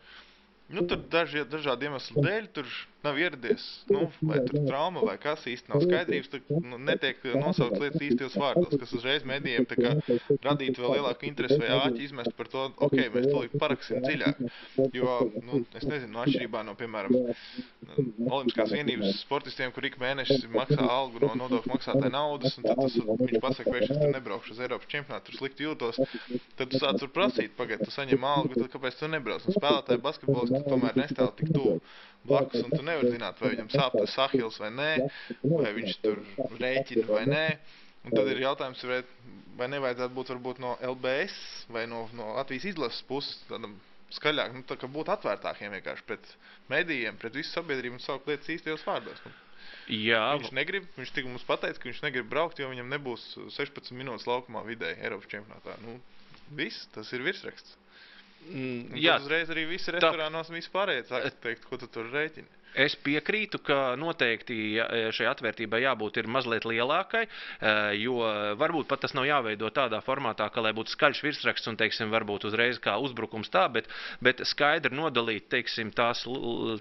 [0.71, 2.69] nu, tur daži, dažādi iemesli dēļ, tur
[3.03, 7.81] nav ieradies, nu, vai tur trauma vai kas īsti nav skaidrības, tad nu, netiek nosaukts
[7.81, 9.93] lietas īstajos vārdos, kas uzreiz medijiem tā kā
[10.45, 14.43] radītu vēl lielāku interesi vai āķi izmest par to, ok, mēs tūlīt paraksim dziļāk,
[14.97, 17.17] jo, nu, es nezinu, no atšķirībā no, piemēram,
[17.91, 22.95] Olimpiskās vienības sportistiem, kur ik mēneši maksā algu no nodokļu maksātāja naudas, un tad tas,
[22.95, 25.99] viņš pasaka, vai es tur nebraukšu uz Eiropas čempionātu, tur slikti jūtos,
[26.59, 29.47] tad tu sāc tur prasīt, pagaid, tu saņem algu, tad kāpēc tu nebrauc?
[29.47, 31.79] Un spēlētāji basketbolisti tomēr nestāv tik tuvu
[32.27, 34.89] blakus, un tu nevari zināt, vai viņam sāp tas sahils vai nē,
[35.43, 36.23] vai viņš tur
[36.61, 37.45] rēķina vai nē.
[38.05, 39.01] Un tad ir jautājums, vai,
[39.59, 41.37] vai nevajadzētu būt varbūt no LBS
[41.73, 43.77] vai no, no Latvijas izlases puses tādam
[44.11, 46.33] skaļāk, nu, tā kā būt atvērtākiem vienkārši pret
[46.71, 49.21] medijiem, pret visu sabiedrību un saukt lietas īstajos vārdos.
[49.25, 49.33] Nu,
[49.91, 53.25] Jā, Viņš negrib, viņš tik mums pateica, ka viņš negrib braukt, jo viņam nebūs
[53.57, 55.75] 16 minūtes laukumā vidēji Eiropas čempionātā.
[55.83, 55.97] Nu,
[56.55, 57.75] viss, tas ir virsraksts.
[58.49, 62.49] Mm, jā uzreiz arī visi restorānos un vispārējie sāk teikt, ko tu tur rēķini.
[62.71, 68.21] Es piekrītu, ka noteikti jā- šai atvērtībai jābūt ir mazliet lielākai, eh, jo
[68.55, 72.45] varbūt pat tas nav jāveido tādā formātā, ka lai būtu skaļš virsraksts un, teiksim, varbūt
[72.47, 73.87] uzreiz kā uzbrukums tā, bet,
[74.21, 76.23] bet skaidri nodalīt, teiksim, tās,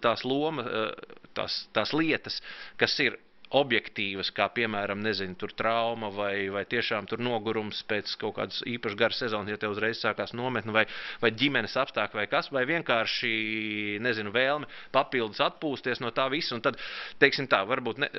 [0.00, 0.94] tās loma, eh,
[1.34, 2.40] tās, tās lietas,
[2.78, 3.18] kas ir
[3.56, 8.98] objektīvas, kā piemēram, nezinu, tur trauma vai, vai tiešām tur nogurums pēc kaut kādas īpašas
[8.98, 10.84] garas sezonas, ja tev uzreiz sākās nometne vai,
[11.22, 13.32] vai ģimenes apstākļi vai kas, vai vienkārši,
[14.06, 16.54] nezinu, vēlme papildus atpūsties no tā visa.
[16.54, 16.78] Un tad,
[17.22, 18.10] teiksim tā, varbūt ne,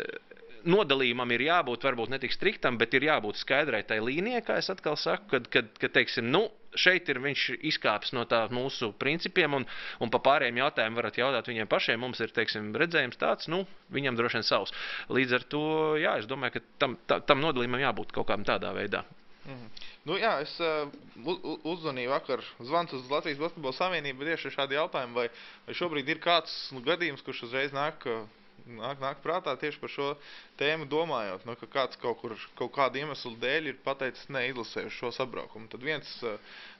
[0.67, 4.69] nodalījumam ir jābūt varbūt ne tik striktam, bet ir jābūt skaidrai tai līnijai, kā es
[4.73, 6.45] atkal saku, kad, kad, kad teiksim, nu,
[6.77, 9.67] šeit ir viņš izkāpis no tā mūsu principiem, un,
[9.99, 11.99] un pa pārējiem jautājumiem varat jautāt viņiem pašiem.
[12.01, 14.75] Mums ir, teiksim, redzējums tāds, nu, viņam droši vien savs.
[15.11, 15.63] Līdz ar to,
[16.01, 19.03] jā, es domāju, ka tam, ta, tam nodalījumam jābūt kaut kādam tādā veidā.
[19.41, 19.87] Mhm.
[20.05, 20.89] Nu, jā, es uh,
[21.67, 25.27] uzzvanīju vakar zvans uz Latvijas Basketbola Savienību tieši ar šādu jautājumu, vai,
[25.67, 29.91] vai šobrīd ir kāds nu, gadījums, kurš uzreiz nāk, uh, nāk, nāk prātā tieši par
[29.91, 30.07] šo
[30.59, 35.11] tēmu domājot, nu, ka kāds kaut, kur, kaut kādu iemeslu dēļ ir pateicis neizlasējuši šo
[35.17, 35.69] sabraukumu.
[35.71, 36.37] Tad viens uh,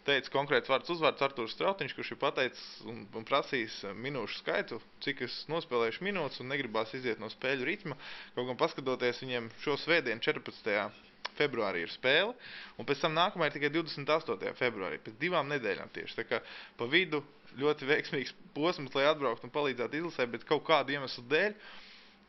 [0.07, 4.81] teica konkrēts vārds uzvārds Artūrs Strautiņš, kurš ir pateicis un, un prasījis uh, minūšu skaitu,
[5.05, 7.99] cik es nospēlējuši minūtes un negribās iziet no spēļu ritma.
[8.35, 11.07] Kaut gan paskatoties viņiem šo svētdienu 14
[11.37, 12.33] februārī ir spēle,
[12.79, 14.51] un pēc tam nākamā ir tikai 28.
[14.59, 16.17] februārī, pēc divām nedēļām tieši.
[16.19, 16.41] Tā kā
[16.79, 17.21] pa vidu
[17.59, 21.55] ļoti veiksmīgs posms, lai atbrauktu un palīdzētu izlasē, bet kaut kādu iemeslu dēļ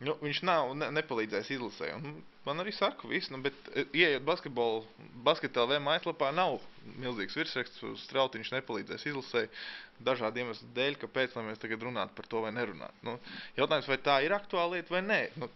[0.03, 1.93] nu, viņš nav ne, nepalīdzējis izlasē.
[1.99, 2.17] Un
[2.47, 4.83] man arī saka, viss, nu, bet e, ieejot basketbolu,
[5.27, 6.59] basketball V mājaslapā nav
[7.03, 9.47] milzīgs virsraksts, strautiņš nepalīdzēs izlasē
[10.03, 12.99] dažādu iemeslu dēļ, kāpēc mēs tagad runātu par to vai nerunātu.
[13.07, 13.19] Nu,
[13.59, 15.21] jautājums, vai tā ir aktuāla lieta vai nē?
[15.39, 15.51] Nu,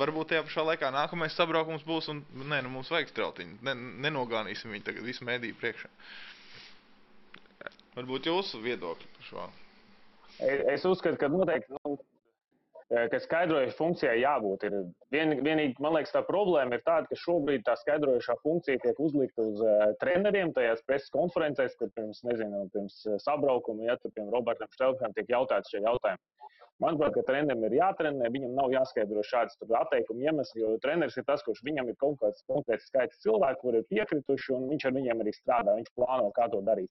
[0.00, 3.60] varbūt tajā pašā laikā nākamais sabraukums būs, un nē, nu mums vajag strautiņu.
[3.68, 3.76] Ne,
[4.08, 5.90] nenogānīsim viņu tagad visu mēdīju priekšā.
[7.92, 9.44] Varbūt jūsu viedokļi par šo.
[10.40, 11.98] Es es uzskatu, ka noteikti, nu,
[12.88, 14.64] eh, ka skaidrojušai funkcijai jābūt.
[14.68, 14.76] Ir
[15.12, 19.44] vien, vienīgi, man liekas, tā problēma ir tāda, ka šobrīd tā skaidrojušā funkcija tiek uzlikta
[19.44, 24.32] uz uh, treneriem tajās preses konferencēs, kur pirms, nezinu, pirms eh, sabraukuma, ja tur, piemēram,
[24.38, 26.24] Robertam Štelkam tiek jautāts šie jautājumi.
[26.82, 31.44] Manuprāt, ka trenerim ir jātrenē, viņam nav jāskaidro šādas atteikuma iemesli, jo treneris ir tas,
[31.46, 35.22] kurš viņam ir kaut kāds konkrēts skaits cilvēku, kuri ir piekrituši, un viņš ar viņiem
[35.22, 36.90] arī strādā, viņš plāno, kā to darīt.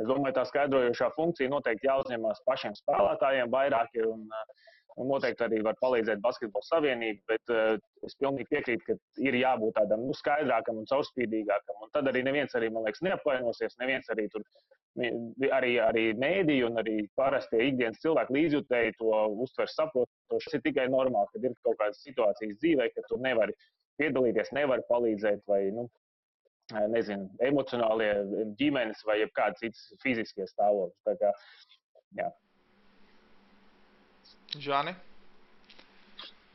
[0.00, 5.44] Es domāju, tā skaidrojošā funkcija noteikti jāuzņemās pašiem spēlētājiem vairāk, ir, un, uh, un noteikti
[5.46, 10.16] arī var palīdzēt Basketbola savienība, bet uh, es pilnīgi piekrītu, ka ir jābūt tādam nu,
[10.16, 11.80] skaidrākam un caurspīdīgākam.
[11.84, 14.44] Un tad arī neviens, arī, man liekas, neapvainosies, neviens arī tur,
[15.52, 19.12] arī, arī mēdīji un arī parastie ikdienas cilvēki līdzjutēji to
[19.44, 20.48] uztver saprotoši.
[20.50, 23.56] Tas ir tikai normāli, kad ir kaut kādas situācijas dzīvē, ka tu nevari
[24.00, 25.86] piedalīties, nevari palīdzēt vai, nu,
[26.72, 28.12] nezinu, emocionālie
[28.58, 30.96] ģimenes vai kāds cits fiziskie stāvokļi.
[31.06, 31.32] Tā kā,
[32.18, 32.30] jā.
[34.62, 34.96] Žani?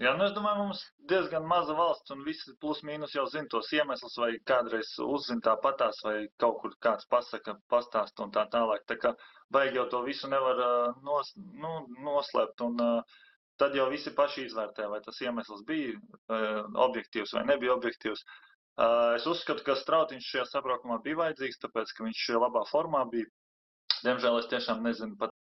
[0.02, 0.82] Jā, nu es domāju, mums
[1.12, 6.00] diezgan maza valsts, un visi plus mīnus jau zina tos iemeslus, vai kādreiz uzzina tāpatās,
[6.08, 8.82] vai kaut kur kāds pasaka, pastāst un tā tālāk.
[8.90, 9.14] Tā kā
[9.54, 10.58] baigi jau to visu nevar
[11.06, 12.82] nos, nu, noslēpt, un
[13.62, 15.94] tad jau visi paši izvērtē, vai tas iemesls bija
[16.88, 18.26] objektīvs vai nebija objektīvs.
[18.26, 18.51] Uh,
[19.18, 23.30] es uzskatu, ka Strautiņš šajā sabraukumā bija vajadzīgs, tāpēc, ka viņš labā formā bija.
[24.02, 25.34] Diemžēl es tiešām nezinu pat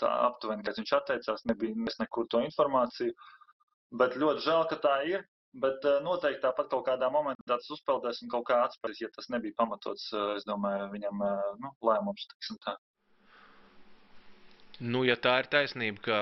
[0.00, 3.12] tā aptuveni, kad viņš atteicās, nebija nekur to informāciju.
[4.00, 5.26] Bet ļoti žēl, ka tā ir.
[5.60, 9.56] Bet noteikti tāpat kaut kādā momentā tas uzpeldēs un kaut kā atspērs, ja tas nebija
[9.58, 10.04] pamatots,
[10.36, 11.24] es domāju, viņam
[11.58, 12.76] nu, lēmums, tiksim tā.
[14.78, 16.20] Nu, ja tā ir taisnība, ka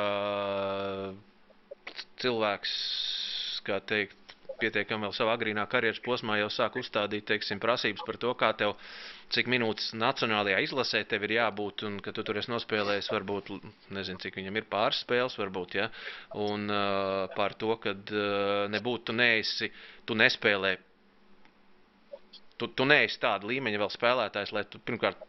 [2.24, 2.72] cilvēks,
[3.68, 4.27] kā teikt,
[4.60, 8.74] pietiekami vēl savā agrīnā karjeras posmā jau sāk uzstādīt teiksim, prasības par to, kā tev,
[9.34, 13.52] cik minūtes nacionālajā izlasē tev ir jābūt, un ka tu tur esi nospēlējis varbūt,
[13.96, 15.88] nezinu, cik viņam ir pāris spēles, varbūt, ja,
[16.48, 19.70] un uh, par to, ka uh, nebūtu tu neesi,
[20.08, 20.76] tu nespēlē
[22.58, 25.20] tu, tu neesi tāda līmeņa vēl spēlētājs, lai tu pirmkārt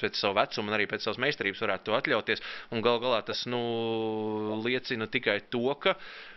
[0.00, 2.42] pēc savu vecumu un arī pēc savas meistarības varētu to atļauties.
[2.74, 3.60] Un gal galā tas nu,
[4.64, 5.94] liecina tikai to, ka,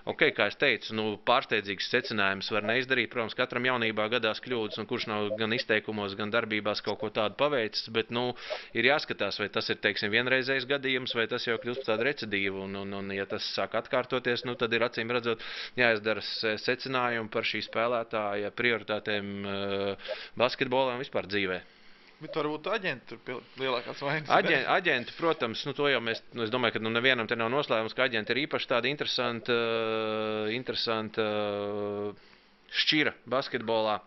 [0.09, 3.11] okay, kā es teicu, nu, pārsteidzīgs secinājums var neizdarīt.
[3.13, 7.37] Protams, katram jaunībā gadās kļūdas, un kurš nav gan izteikumos, gan darbībās kaut ko tādu
[7.39, 7.89] paveicis.
[7.95, 8.29] Bet nu,
[8.77, 12.65] ir jāskatās, vai tas ir teiksim, vienreizējs gadījums, vai tas jau kļūst par tādu recidīvu.
[12.67, 15.43] Un, un, un, ja tas sāk atkārtoties, nu, tad ir acīm redzot
[15.79, 21.76] jāizdara secinājumi par šī spēlētāja prioritātēm uh, basketbolā un vispār dzīvēm.
[22.17, 24.29] Bet varbūt aģenti tur lielākās vainas.
[24.33, 27.51] Aģenti, aģenti, protams, nu, to jau mēs, nu, es domāju, ka nu, nevienam te nav
[27.53, 32.29] noslēpums, ka aģenti ir īpaši tāda interesanta, uh, interesanta uh,
[32.73, 33.99] šķira basketbolā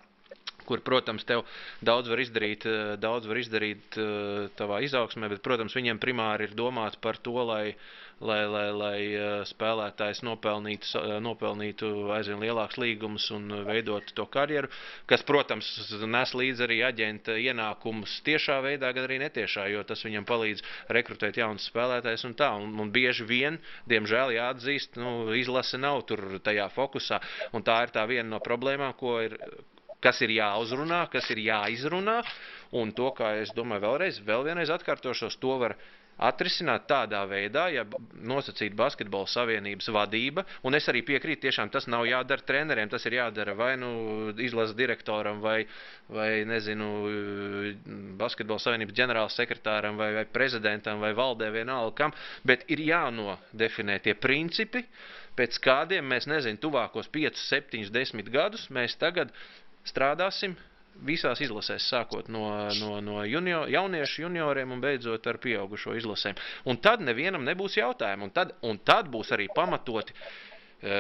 [0.71, 1.43] kur, protams, tev
[1.87, 2.67] daudz var izdarīt,
[3.03, 7.73] daudz var izdarīt uh, tavā izaugsmē, bet, protams, viņiem primāri ir domāts par to, lai
[8.21, 14.69] lai, lai, lai eh, spēlētājs nopelnītu, eh, nopelnītu aizvien lielākus līgumus un veidotu to karjeru,
[15.11, 15.71] kas, protams,
[16.05, 20.65] nes līdzi arī aģenta ienākumus tiešā veidā, gan arī netiešā, jo tas viņam palīdz
[20.97, 22.53] rekrutēt jaunus spēlētājus un tā.
[22.61, 23.59] Un, un bieži vien,
[23.91, 27.21] diemžēl, jāatzīst, nu, izlase nav tur tajā fokusā,
[27.57, 29.39] un tā ir tā viena no problēmām, ko ir
[30.01, 32.21] kas ir jāuzrunā, kas ir jāizrunā.
[32.81, 35.75] Un to, kā es domāju, vēlreiz, vēl vienreiz atkārtošos, to var
[36.21, 37.85] atrisināt tādā veidā, ja
[38.29, 43.17] nosacīta basketbola savienības vadība, un es arī piekrītu, tiešām tas nav jādara treneriem, tas ir
[43.17, 43.91] jādara vai nu
[44.37, 45.65] izlases direktoram, vai,
[46.13, 46.91] vai nezinu,
[48.21, 52.15] basketbola savienības ģenerāla sekretāram, vai, vai prezidentam, vai valdē vienalga kam,
[52.47, 54.85] bet ir jānodefinē tie principi,
[55.41, 59.33] pēc kādiem mēs, nezinu, tuvākos 5, 7, 10 gadus mēs tagad
[59.89, 60.59] strādāsim
[61.07, 62.45] visās izlasēs, sākot no,
[62.81, 66.39] no, no junior, jauniešu junioriem un beidzot ar pieaugušo izlasēm.
[66.69, 70.99] Un tad nevienam nebūs jautājumu, un tad, un tad būs arī pamatoti e,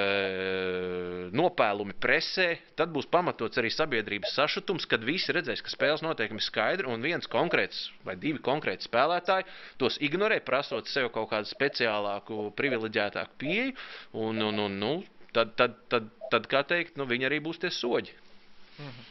[1.37, 2.49] nopēlumi presē,
[2.81, 7.29] tad būs pamatots arī sabiedrības sašutums, kad visi redzēs, ka spēles noteikumi skaidri un viens
[7.31, 9.49] konkrēts vai divi konkrēti spēlētāji
[9.81, 13.77] tos ignorē, prasot sev kaut kādu speciālāku, privileģētāku pieeju,
[14.17, 14.95] un, un, un nu,
[15.37, 18.17] tad, tad, tad, tad, kā teikt, nu, viņi arī būs tie soļi.
[18.81, 19.09] -hmm.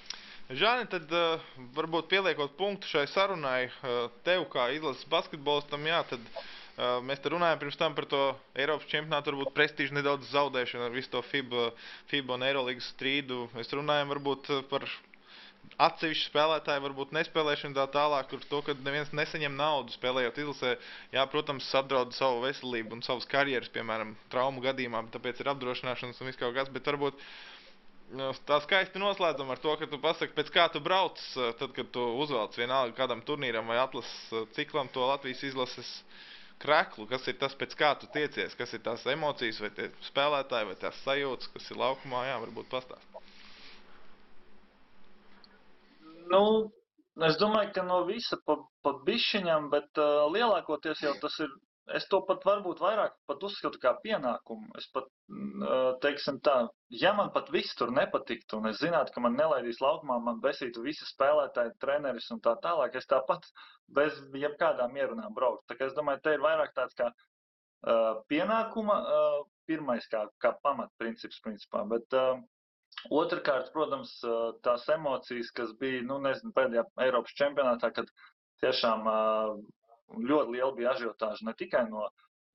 [0.49, 1.41] Žāni, tad uh,
[1.77, 7.29] varbūt pieliekot punktu šai sarunai, uh, tev kā izlases basketbolistam, jā, tad uh, mēs te
[7.29, 8.21] runājam pirms tam par to
[8.57, 11.67] Eiropas čempionātu, varbūt prestižu nedaudz zaudēšanu ar visu to FIBA,
[12.09, 13.43] FIBA un Eirolīgas strīdu.
[13.53, 14.87] Mēs runājam varbūt par
[15.89, 20.73] atsevišķu spēlētāju, varbūt nespēlēšanu tā tālāk, kur to, ka neviens nesaņem naudu spēlējot izlasē,
[21.13, 26.33] jā, protams, apdraud savu veselību un savas karjeras, piemēram, traumu gadījumā, tāpēc ir apdrošināšanas un
[26.33, 27.58] viss kaut kas, bet varbūt Nu,
[28.47, 31.91] tā skaisti noslēdzam ar to, ka tu pasaki, pēc kā tu brauc, eh, tad, kad
[31.93, 36.03] tu uzvelc vienalga kādam turnīram vai atlases eh, ciklam to Latvijas izlases
[36.59, 40.67] kreklu, kas ir tas, pēc kā tu tiecies, kas ir tās emocijas vai tie spēlētāji
[40.71, 43.05] vai tās sajūtas, kas ir laukumā, jā, varbūt pastāst.
[46.29, 46.43] Nu,
[47.25, 51.55] es domāju, ka no visa pa, pa bišķiņam, bet uh, lielākoties jau tas ir
[51.97, 54.69] es to pat varbūt vairāk pat uzskatu kā pienākumu.
[54.79, 55.07] Es pat,
[56.03, 56.55] teiksim tā,
[57.01, 60.83] ja man pat viss tur nepatiktu, un es zinātu, ka man nelaidīs laukumā, man besītu
[60.85, 63.47] visi spēlētāji, treneris un tā tālāk, es tāpat
[63.95, 65.65] bez jebkādām ierunām brauktu.
[65.69, 70.53] Tā kā es domāju, te ir vairāk tāds kā uh, pienākuma, uh, pirmais kā, kā
[70.63, 71.85] pamatprincips, principā.
[71.89, 72.39] Bet, uh,
[73.15, 74.09] Otrakārt, protams,
[74.65, 78.09] tās emocijas, kas bija, nu, nezinu, pēdējā Eiropas čempionātā, kad
[78.63, 79.53] tiešām uh,
[80.17, 82.07] ļoti liela bija ažiotāža ne tikai no,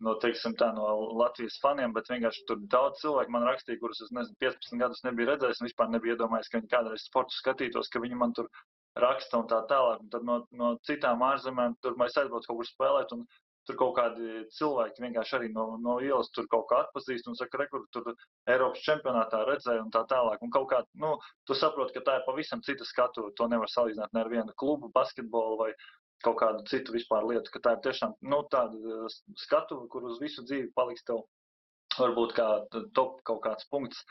[0.04, 0.86] no, teiksim, tā, no
[1.20, 5.30] Latvijas faniem, bet vienkārši tur daudz cilvēku man rakstīja, kurus es nezinu, 15 gadus nebiju
[5.32, 8.50] redzējis un vispār nebiju iedomājies, ka viņi kādreiz sportu skatītos, ka viņi man tur
[9.00, 10.04] raksta un tā tālāk.
[10.04, 13.16] Un tad no, no citām ārzemēm tur mēs aizbraucam kaut kur spēlēt.
[13.16, 13.26] Un,
[13.64, 17.62] Tur kaut kādi cilvēki vienkārši arī no, no ielas tur kaut kā atpazīst un saka,
[17.62, 18.10] rekur, tur
[18.52, 20.42] Eiropas čempionātā redzēja un tā tālāk.
[20.44, 21.14] Un kaut kā, nu,
[21.48, 23.30] tu saproti, ka tā ir pavisam cita skatu.
[23.38, 25.70] To nevar salīdzināt ne ar vienu klubu, basketbolu vai,
[26.26, 30.20] kaut kādu citu vispār lietu, ka tā ir tiešām nu, tāda uh, skatuve, kur uz
[30.22, 31.24] visu dzīvi paliks tev
[31.98, 32.46] varbūt kā
[32.98, 34.02] top kaut kāds punkts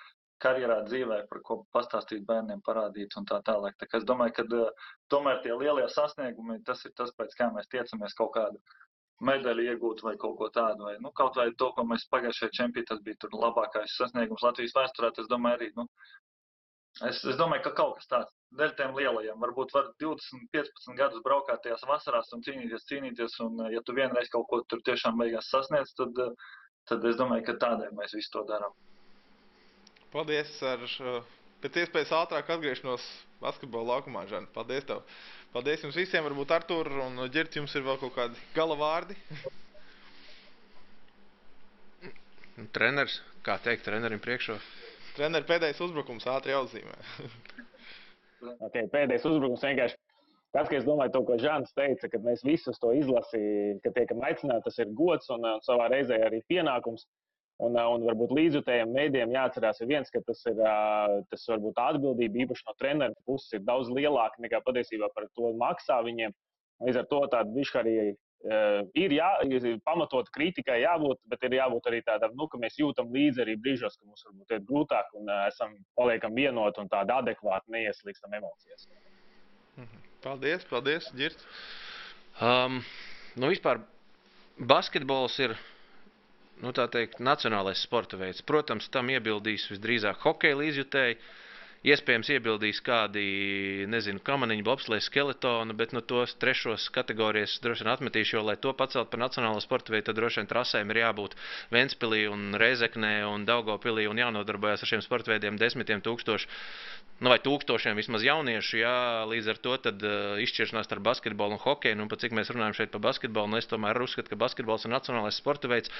[0.43, 3.77] karjerā dzīvē, par ko pastāstīt bērniem, parādīt un tā tālāk.
[3.79, 7.69] Tā es domāju, ka uh, tomēr tie lielie sasniegumi, tas ir tas, pēc kā mēs
[7.71, 8.59] tiecamies kaut kādu
[9.23, 10.89] medaļu iegūt vai kaut ko tādu.
[10.89, 14.75] Vai, nu, kaut vai to, ko mēs pagājušajā čempionā, tas bija tur labākais sasniegums Latvijas
[14.75, 15.87] vēsturē, tas, domāju, arī, nu,
[17.01, 19.39] Es, es domāju, ka kaut kas tāds dēļ tiem lielajiem.
[19.41, 23.37] Varbūt var 20, 15 gadus braukāt tajās vasarās un cīnīties, cīnīties.
[23.45, 26.19] Un, ja tu vienreiz kaut ko tur tiešām beigās sasniedz, tad,
[26.89, 28.75] tad es domāju, ka tādēļ mēs visu to darām.
[30.13, 30.53] Paldies!
[30.69, 30.83] Ar
[31.63, 33.05] pēc iespējas ātrāk atgriešanos
[33.41, 34.47] basketbola laukumā, Žan.
[34.53, 35.01] Paldies tev!
[35.55, 36.25] Paldies jums visiem!
[36.29, 39.17] Varbūt Artur un Girts jums ir vēl kaut kādi gala vārdi.
[42.73, 44.59] Treneris, kā teikt, trenerim priekšā.
[45.17, 46.97] Treneris pēdējais uzbrukums ātri jāuzzīmē.
[48.59, 49.99] okay, pēdējais uzbrukums vienkārši.
[50.53, 54.21] Tas, ka es domāju, to, ko Žants teica, ka mēs visus to izlasījām, ka tiekam
[54.27, 57.07] aicināti, tas ir gods un, un savā reizē arī pienākums.
[57.63, 60.57] Un, un varbūt līdzjutējiem mēdījiem jāatcerās, viens, ka tas ir
[61.29, 65.99] tas varbūt atbildība īpaši no treneru puses ir daudz lielāka nekā patiesībā par to maksā
[66.05, 66.33] viņiem.
[66.83, 67.95] Līdz ar to tāda višķi arī
[68.43, 69.29] ir, jā,
[69.85, 73.95] pamatot kritikai jābūt, bet ir jābūt arī tādam, nu, ka mēs jūtam līdzi arī brīžos,
[73.99, 78.89] ka mums varbūt ir grūtāk un uh, esam paliekam vienoti un tādi adekvāti neieslīgstam emocijās.
[79.77, 80.03] Mhm.
[80.23, 81.39] Paldies, paldies, Girt.
[82.41, 82.81] Um,
[83.35, 83.81] nu, vispār
[84.59, 85.55] basketbols ir
[86.63, 88.43] nu, teikt, nacionālais sporta veids.
[88.45, 91.17] Protams, tam iebildīs visdrīzāk hokeja līdzjutēji.
[91.83, 93.21] Iespējams, iebildīs kādi,
[93.91, 98.71] nezinu, kamaniņu, bobsleja, skeletonu, bet nu, tos trešos kategorijas droši vien atmetīšu, jo, lai to
[98.79, 101.35] pacelt par nacionālo sporta veidu, tad droši vien trasēm ir jābūt
[101.75, 106.47] Ventspilī un Reizeknē un Daugopilī un jānodarbojas ar šiem sporta veidiem desmitiem tūkstoši.
[107.19, 108.97] Nu, vai tūkstošiem vismaz jauniešu, jā,
[109.27, 111.99] līdz ar to tad, uh, izšķiršanās starp basketbolu un hokeju.
[111.99, 114.95] Nu, pat cik mēs runājam šeit par basketbolu, nu, es tomēr uzskatu, ka basketbols ir
[114.95, 115.91] nacionālais sporta veids.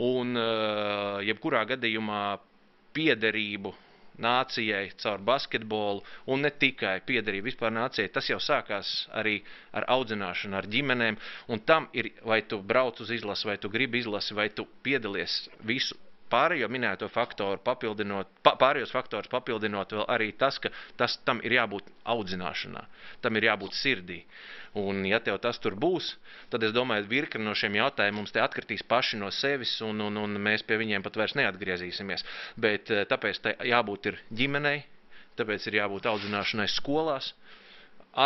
[0.00, 2.22] Un, uh, jebkurā gadījumā
[2.96, 3.76] piederību
[4.22, 6.02] nācijai caur basketbolu,
[6.32, 8.12] un ne tikai piederība vispār nācijai.
[8.12, 9.38] Tas jau sākās arī
[9.76, 11.20] ar audzināšanu, ar ģimenēm,
[11.52, 15.44] un tam ir, vai tu brauc uz izlasi, vai tu gribi izlasi, vai tu piedalies
[15.66, 15.98] visu
[16.30, 21.90] pārējo minēto faktoru papildinot, pārējos faktorus papildinot vēl arī tas, ka tas, tam ir jābūt
[22.14, 22.84] audzināšanā,
[23.24, 24.22] tam ir jābūt sirdī.
[24.76, 26.10] Un, ja tev tas tur būs,
[26.52, 30.18] tad es domāju, virkni no šiem jautājumiem mums te atkritīs paši no sevis, un, un,
[30.20, 32.26] un mēs pie viņiem pat vairs neatgriezīsimies.
[32.60, 34.82] Bet eh, tāpēc tai jābūt ir ģimenei,
[35.40, 37.32] tāpēc ir jābūt audzināšanai skolās,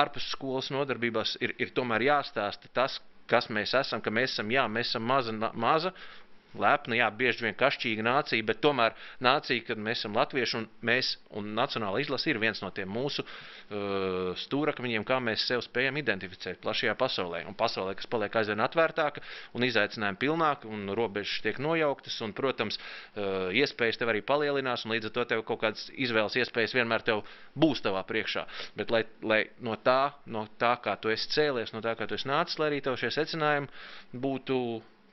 [0.01, 2.99] ārpus skolas nodarbībās ir, ir tomēr jāstāsta tas,
[3.31, 5.95] kas mēs esam, ka mēs esam, jā, mēs esam maza, maza
[6.59, 11.13] lepna, jā, bieži vien kašķīga nācija, bet tomēr nācija, kad mēs esam latvieši un mēs
[11.39, 16.61] un nacionāla izlase ir viens no tiem mūsu uh, stūrakmeņiem, kā mēs sev spējam identificēt
[16.65, 17.45] plašajā pasaulē.
[17.49, 19.23] Un pasaulē, kas paliek aizvien atvērtāka
[19.55, 24.97] un izaicinājumi pilnāka un robežas tiek nojauktas un, protams, uh, iespējas tev arī palielinās un
[24.97, 27.25] līdz ar to tev kaut kādas izvēles iespējas vienmēr tev
[27.59, 28.47] būs tavā priekšā.
[28.79, 32.19] Bet lai, lai no tā, no tā, kā tu esi cēlies, no tā, kā tu
[32.19, 33.71] esi nācis, lai arī tev šie secinājumi
[34.23, 34.57] būtu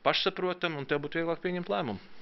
[0.08, 2.16] pašsaprotami, un tev būtu vieglāk pieņemt lēmumu.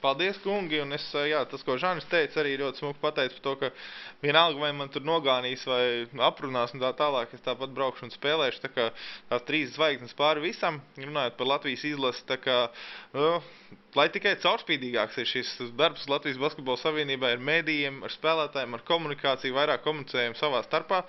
[0.00, 0.78] Paldies, kungi!
[0.80, 3.68] Un es, jā, tas, ko Žanis teica, arī ļoti smuki pateica par to, ka
[4.24, 5.82] vienalga, vai man tur nogānīs vai
[6.28, 8.62] aprunās un tā tālāk, es tāpat braukšu un spēlēšu.
[8.64, 8.86] Tā kā
[9.28, 12.56] tās trīs zvaigznes pāri visam, runājot par Latvijas izlasi, tā kā,
[13.12, 13.28] nu,
[14.00, 15.52] lai tikai caurspīdīgāks ir šis
[15.82, 21.04] darbs Latvijas Basketbola Savienībā ar mēdījiem, ar spēlētājiem, ar komunikāciju, vairāk komunicējam savā starpā.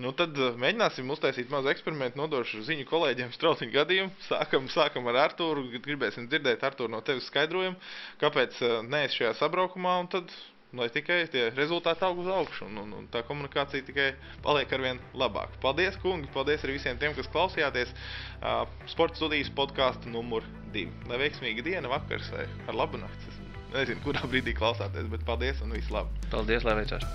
[0.00, 4.10] Nu, tad uh, mēģināsim uztaisīt mazu eksperimentu, nodošu ziņu kolēģiem strauciņu gadījumu.
[4.26, 7.78] Sākam, sākam ar Artūru, gribēsim dzirdēt Artūru no tevis skaidrojumu,
[8.22, 10.34] kāpēc uh, neesi šajā sabraukumā, un tad,
[10.74, 14.08] lai tikai tie rezultāti aug uz augšu, un, un, un tā komunikācija tikai
[14.42, 15.54] paliek arvien labāk.
[15.62, 20.42] Paldies, kungi, paldies arī visiem tiem, kas klausījāties uh, Sports studijas podkāstu numur
[20.74, 20.88] 2.
[21.12, 23.30] Lai veiksmīga diena, vakars vai ar labu nakti.
[23.30, 23.40] Es
[23.78, 26.26] nezinu, kurā brīdī klausāties, bet paldies un visu labu.
[26.34, 27.06] Paldies, lai veicās!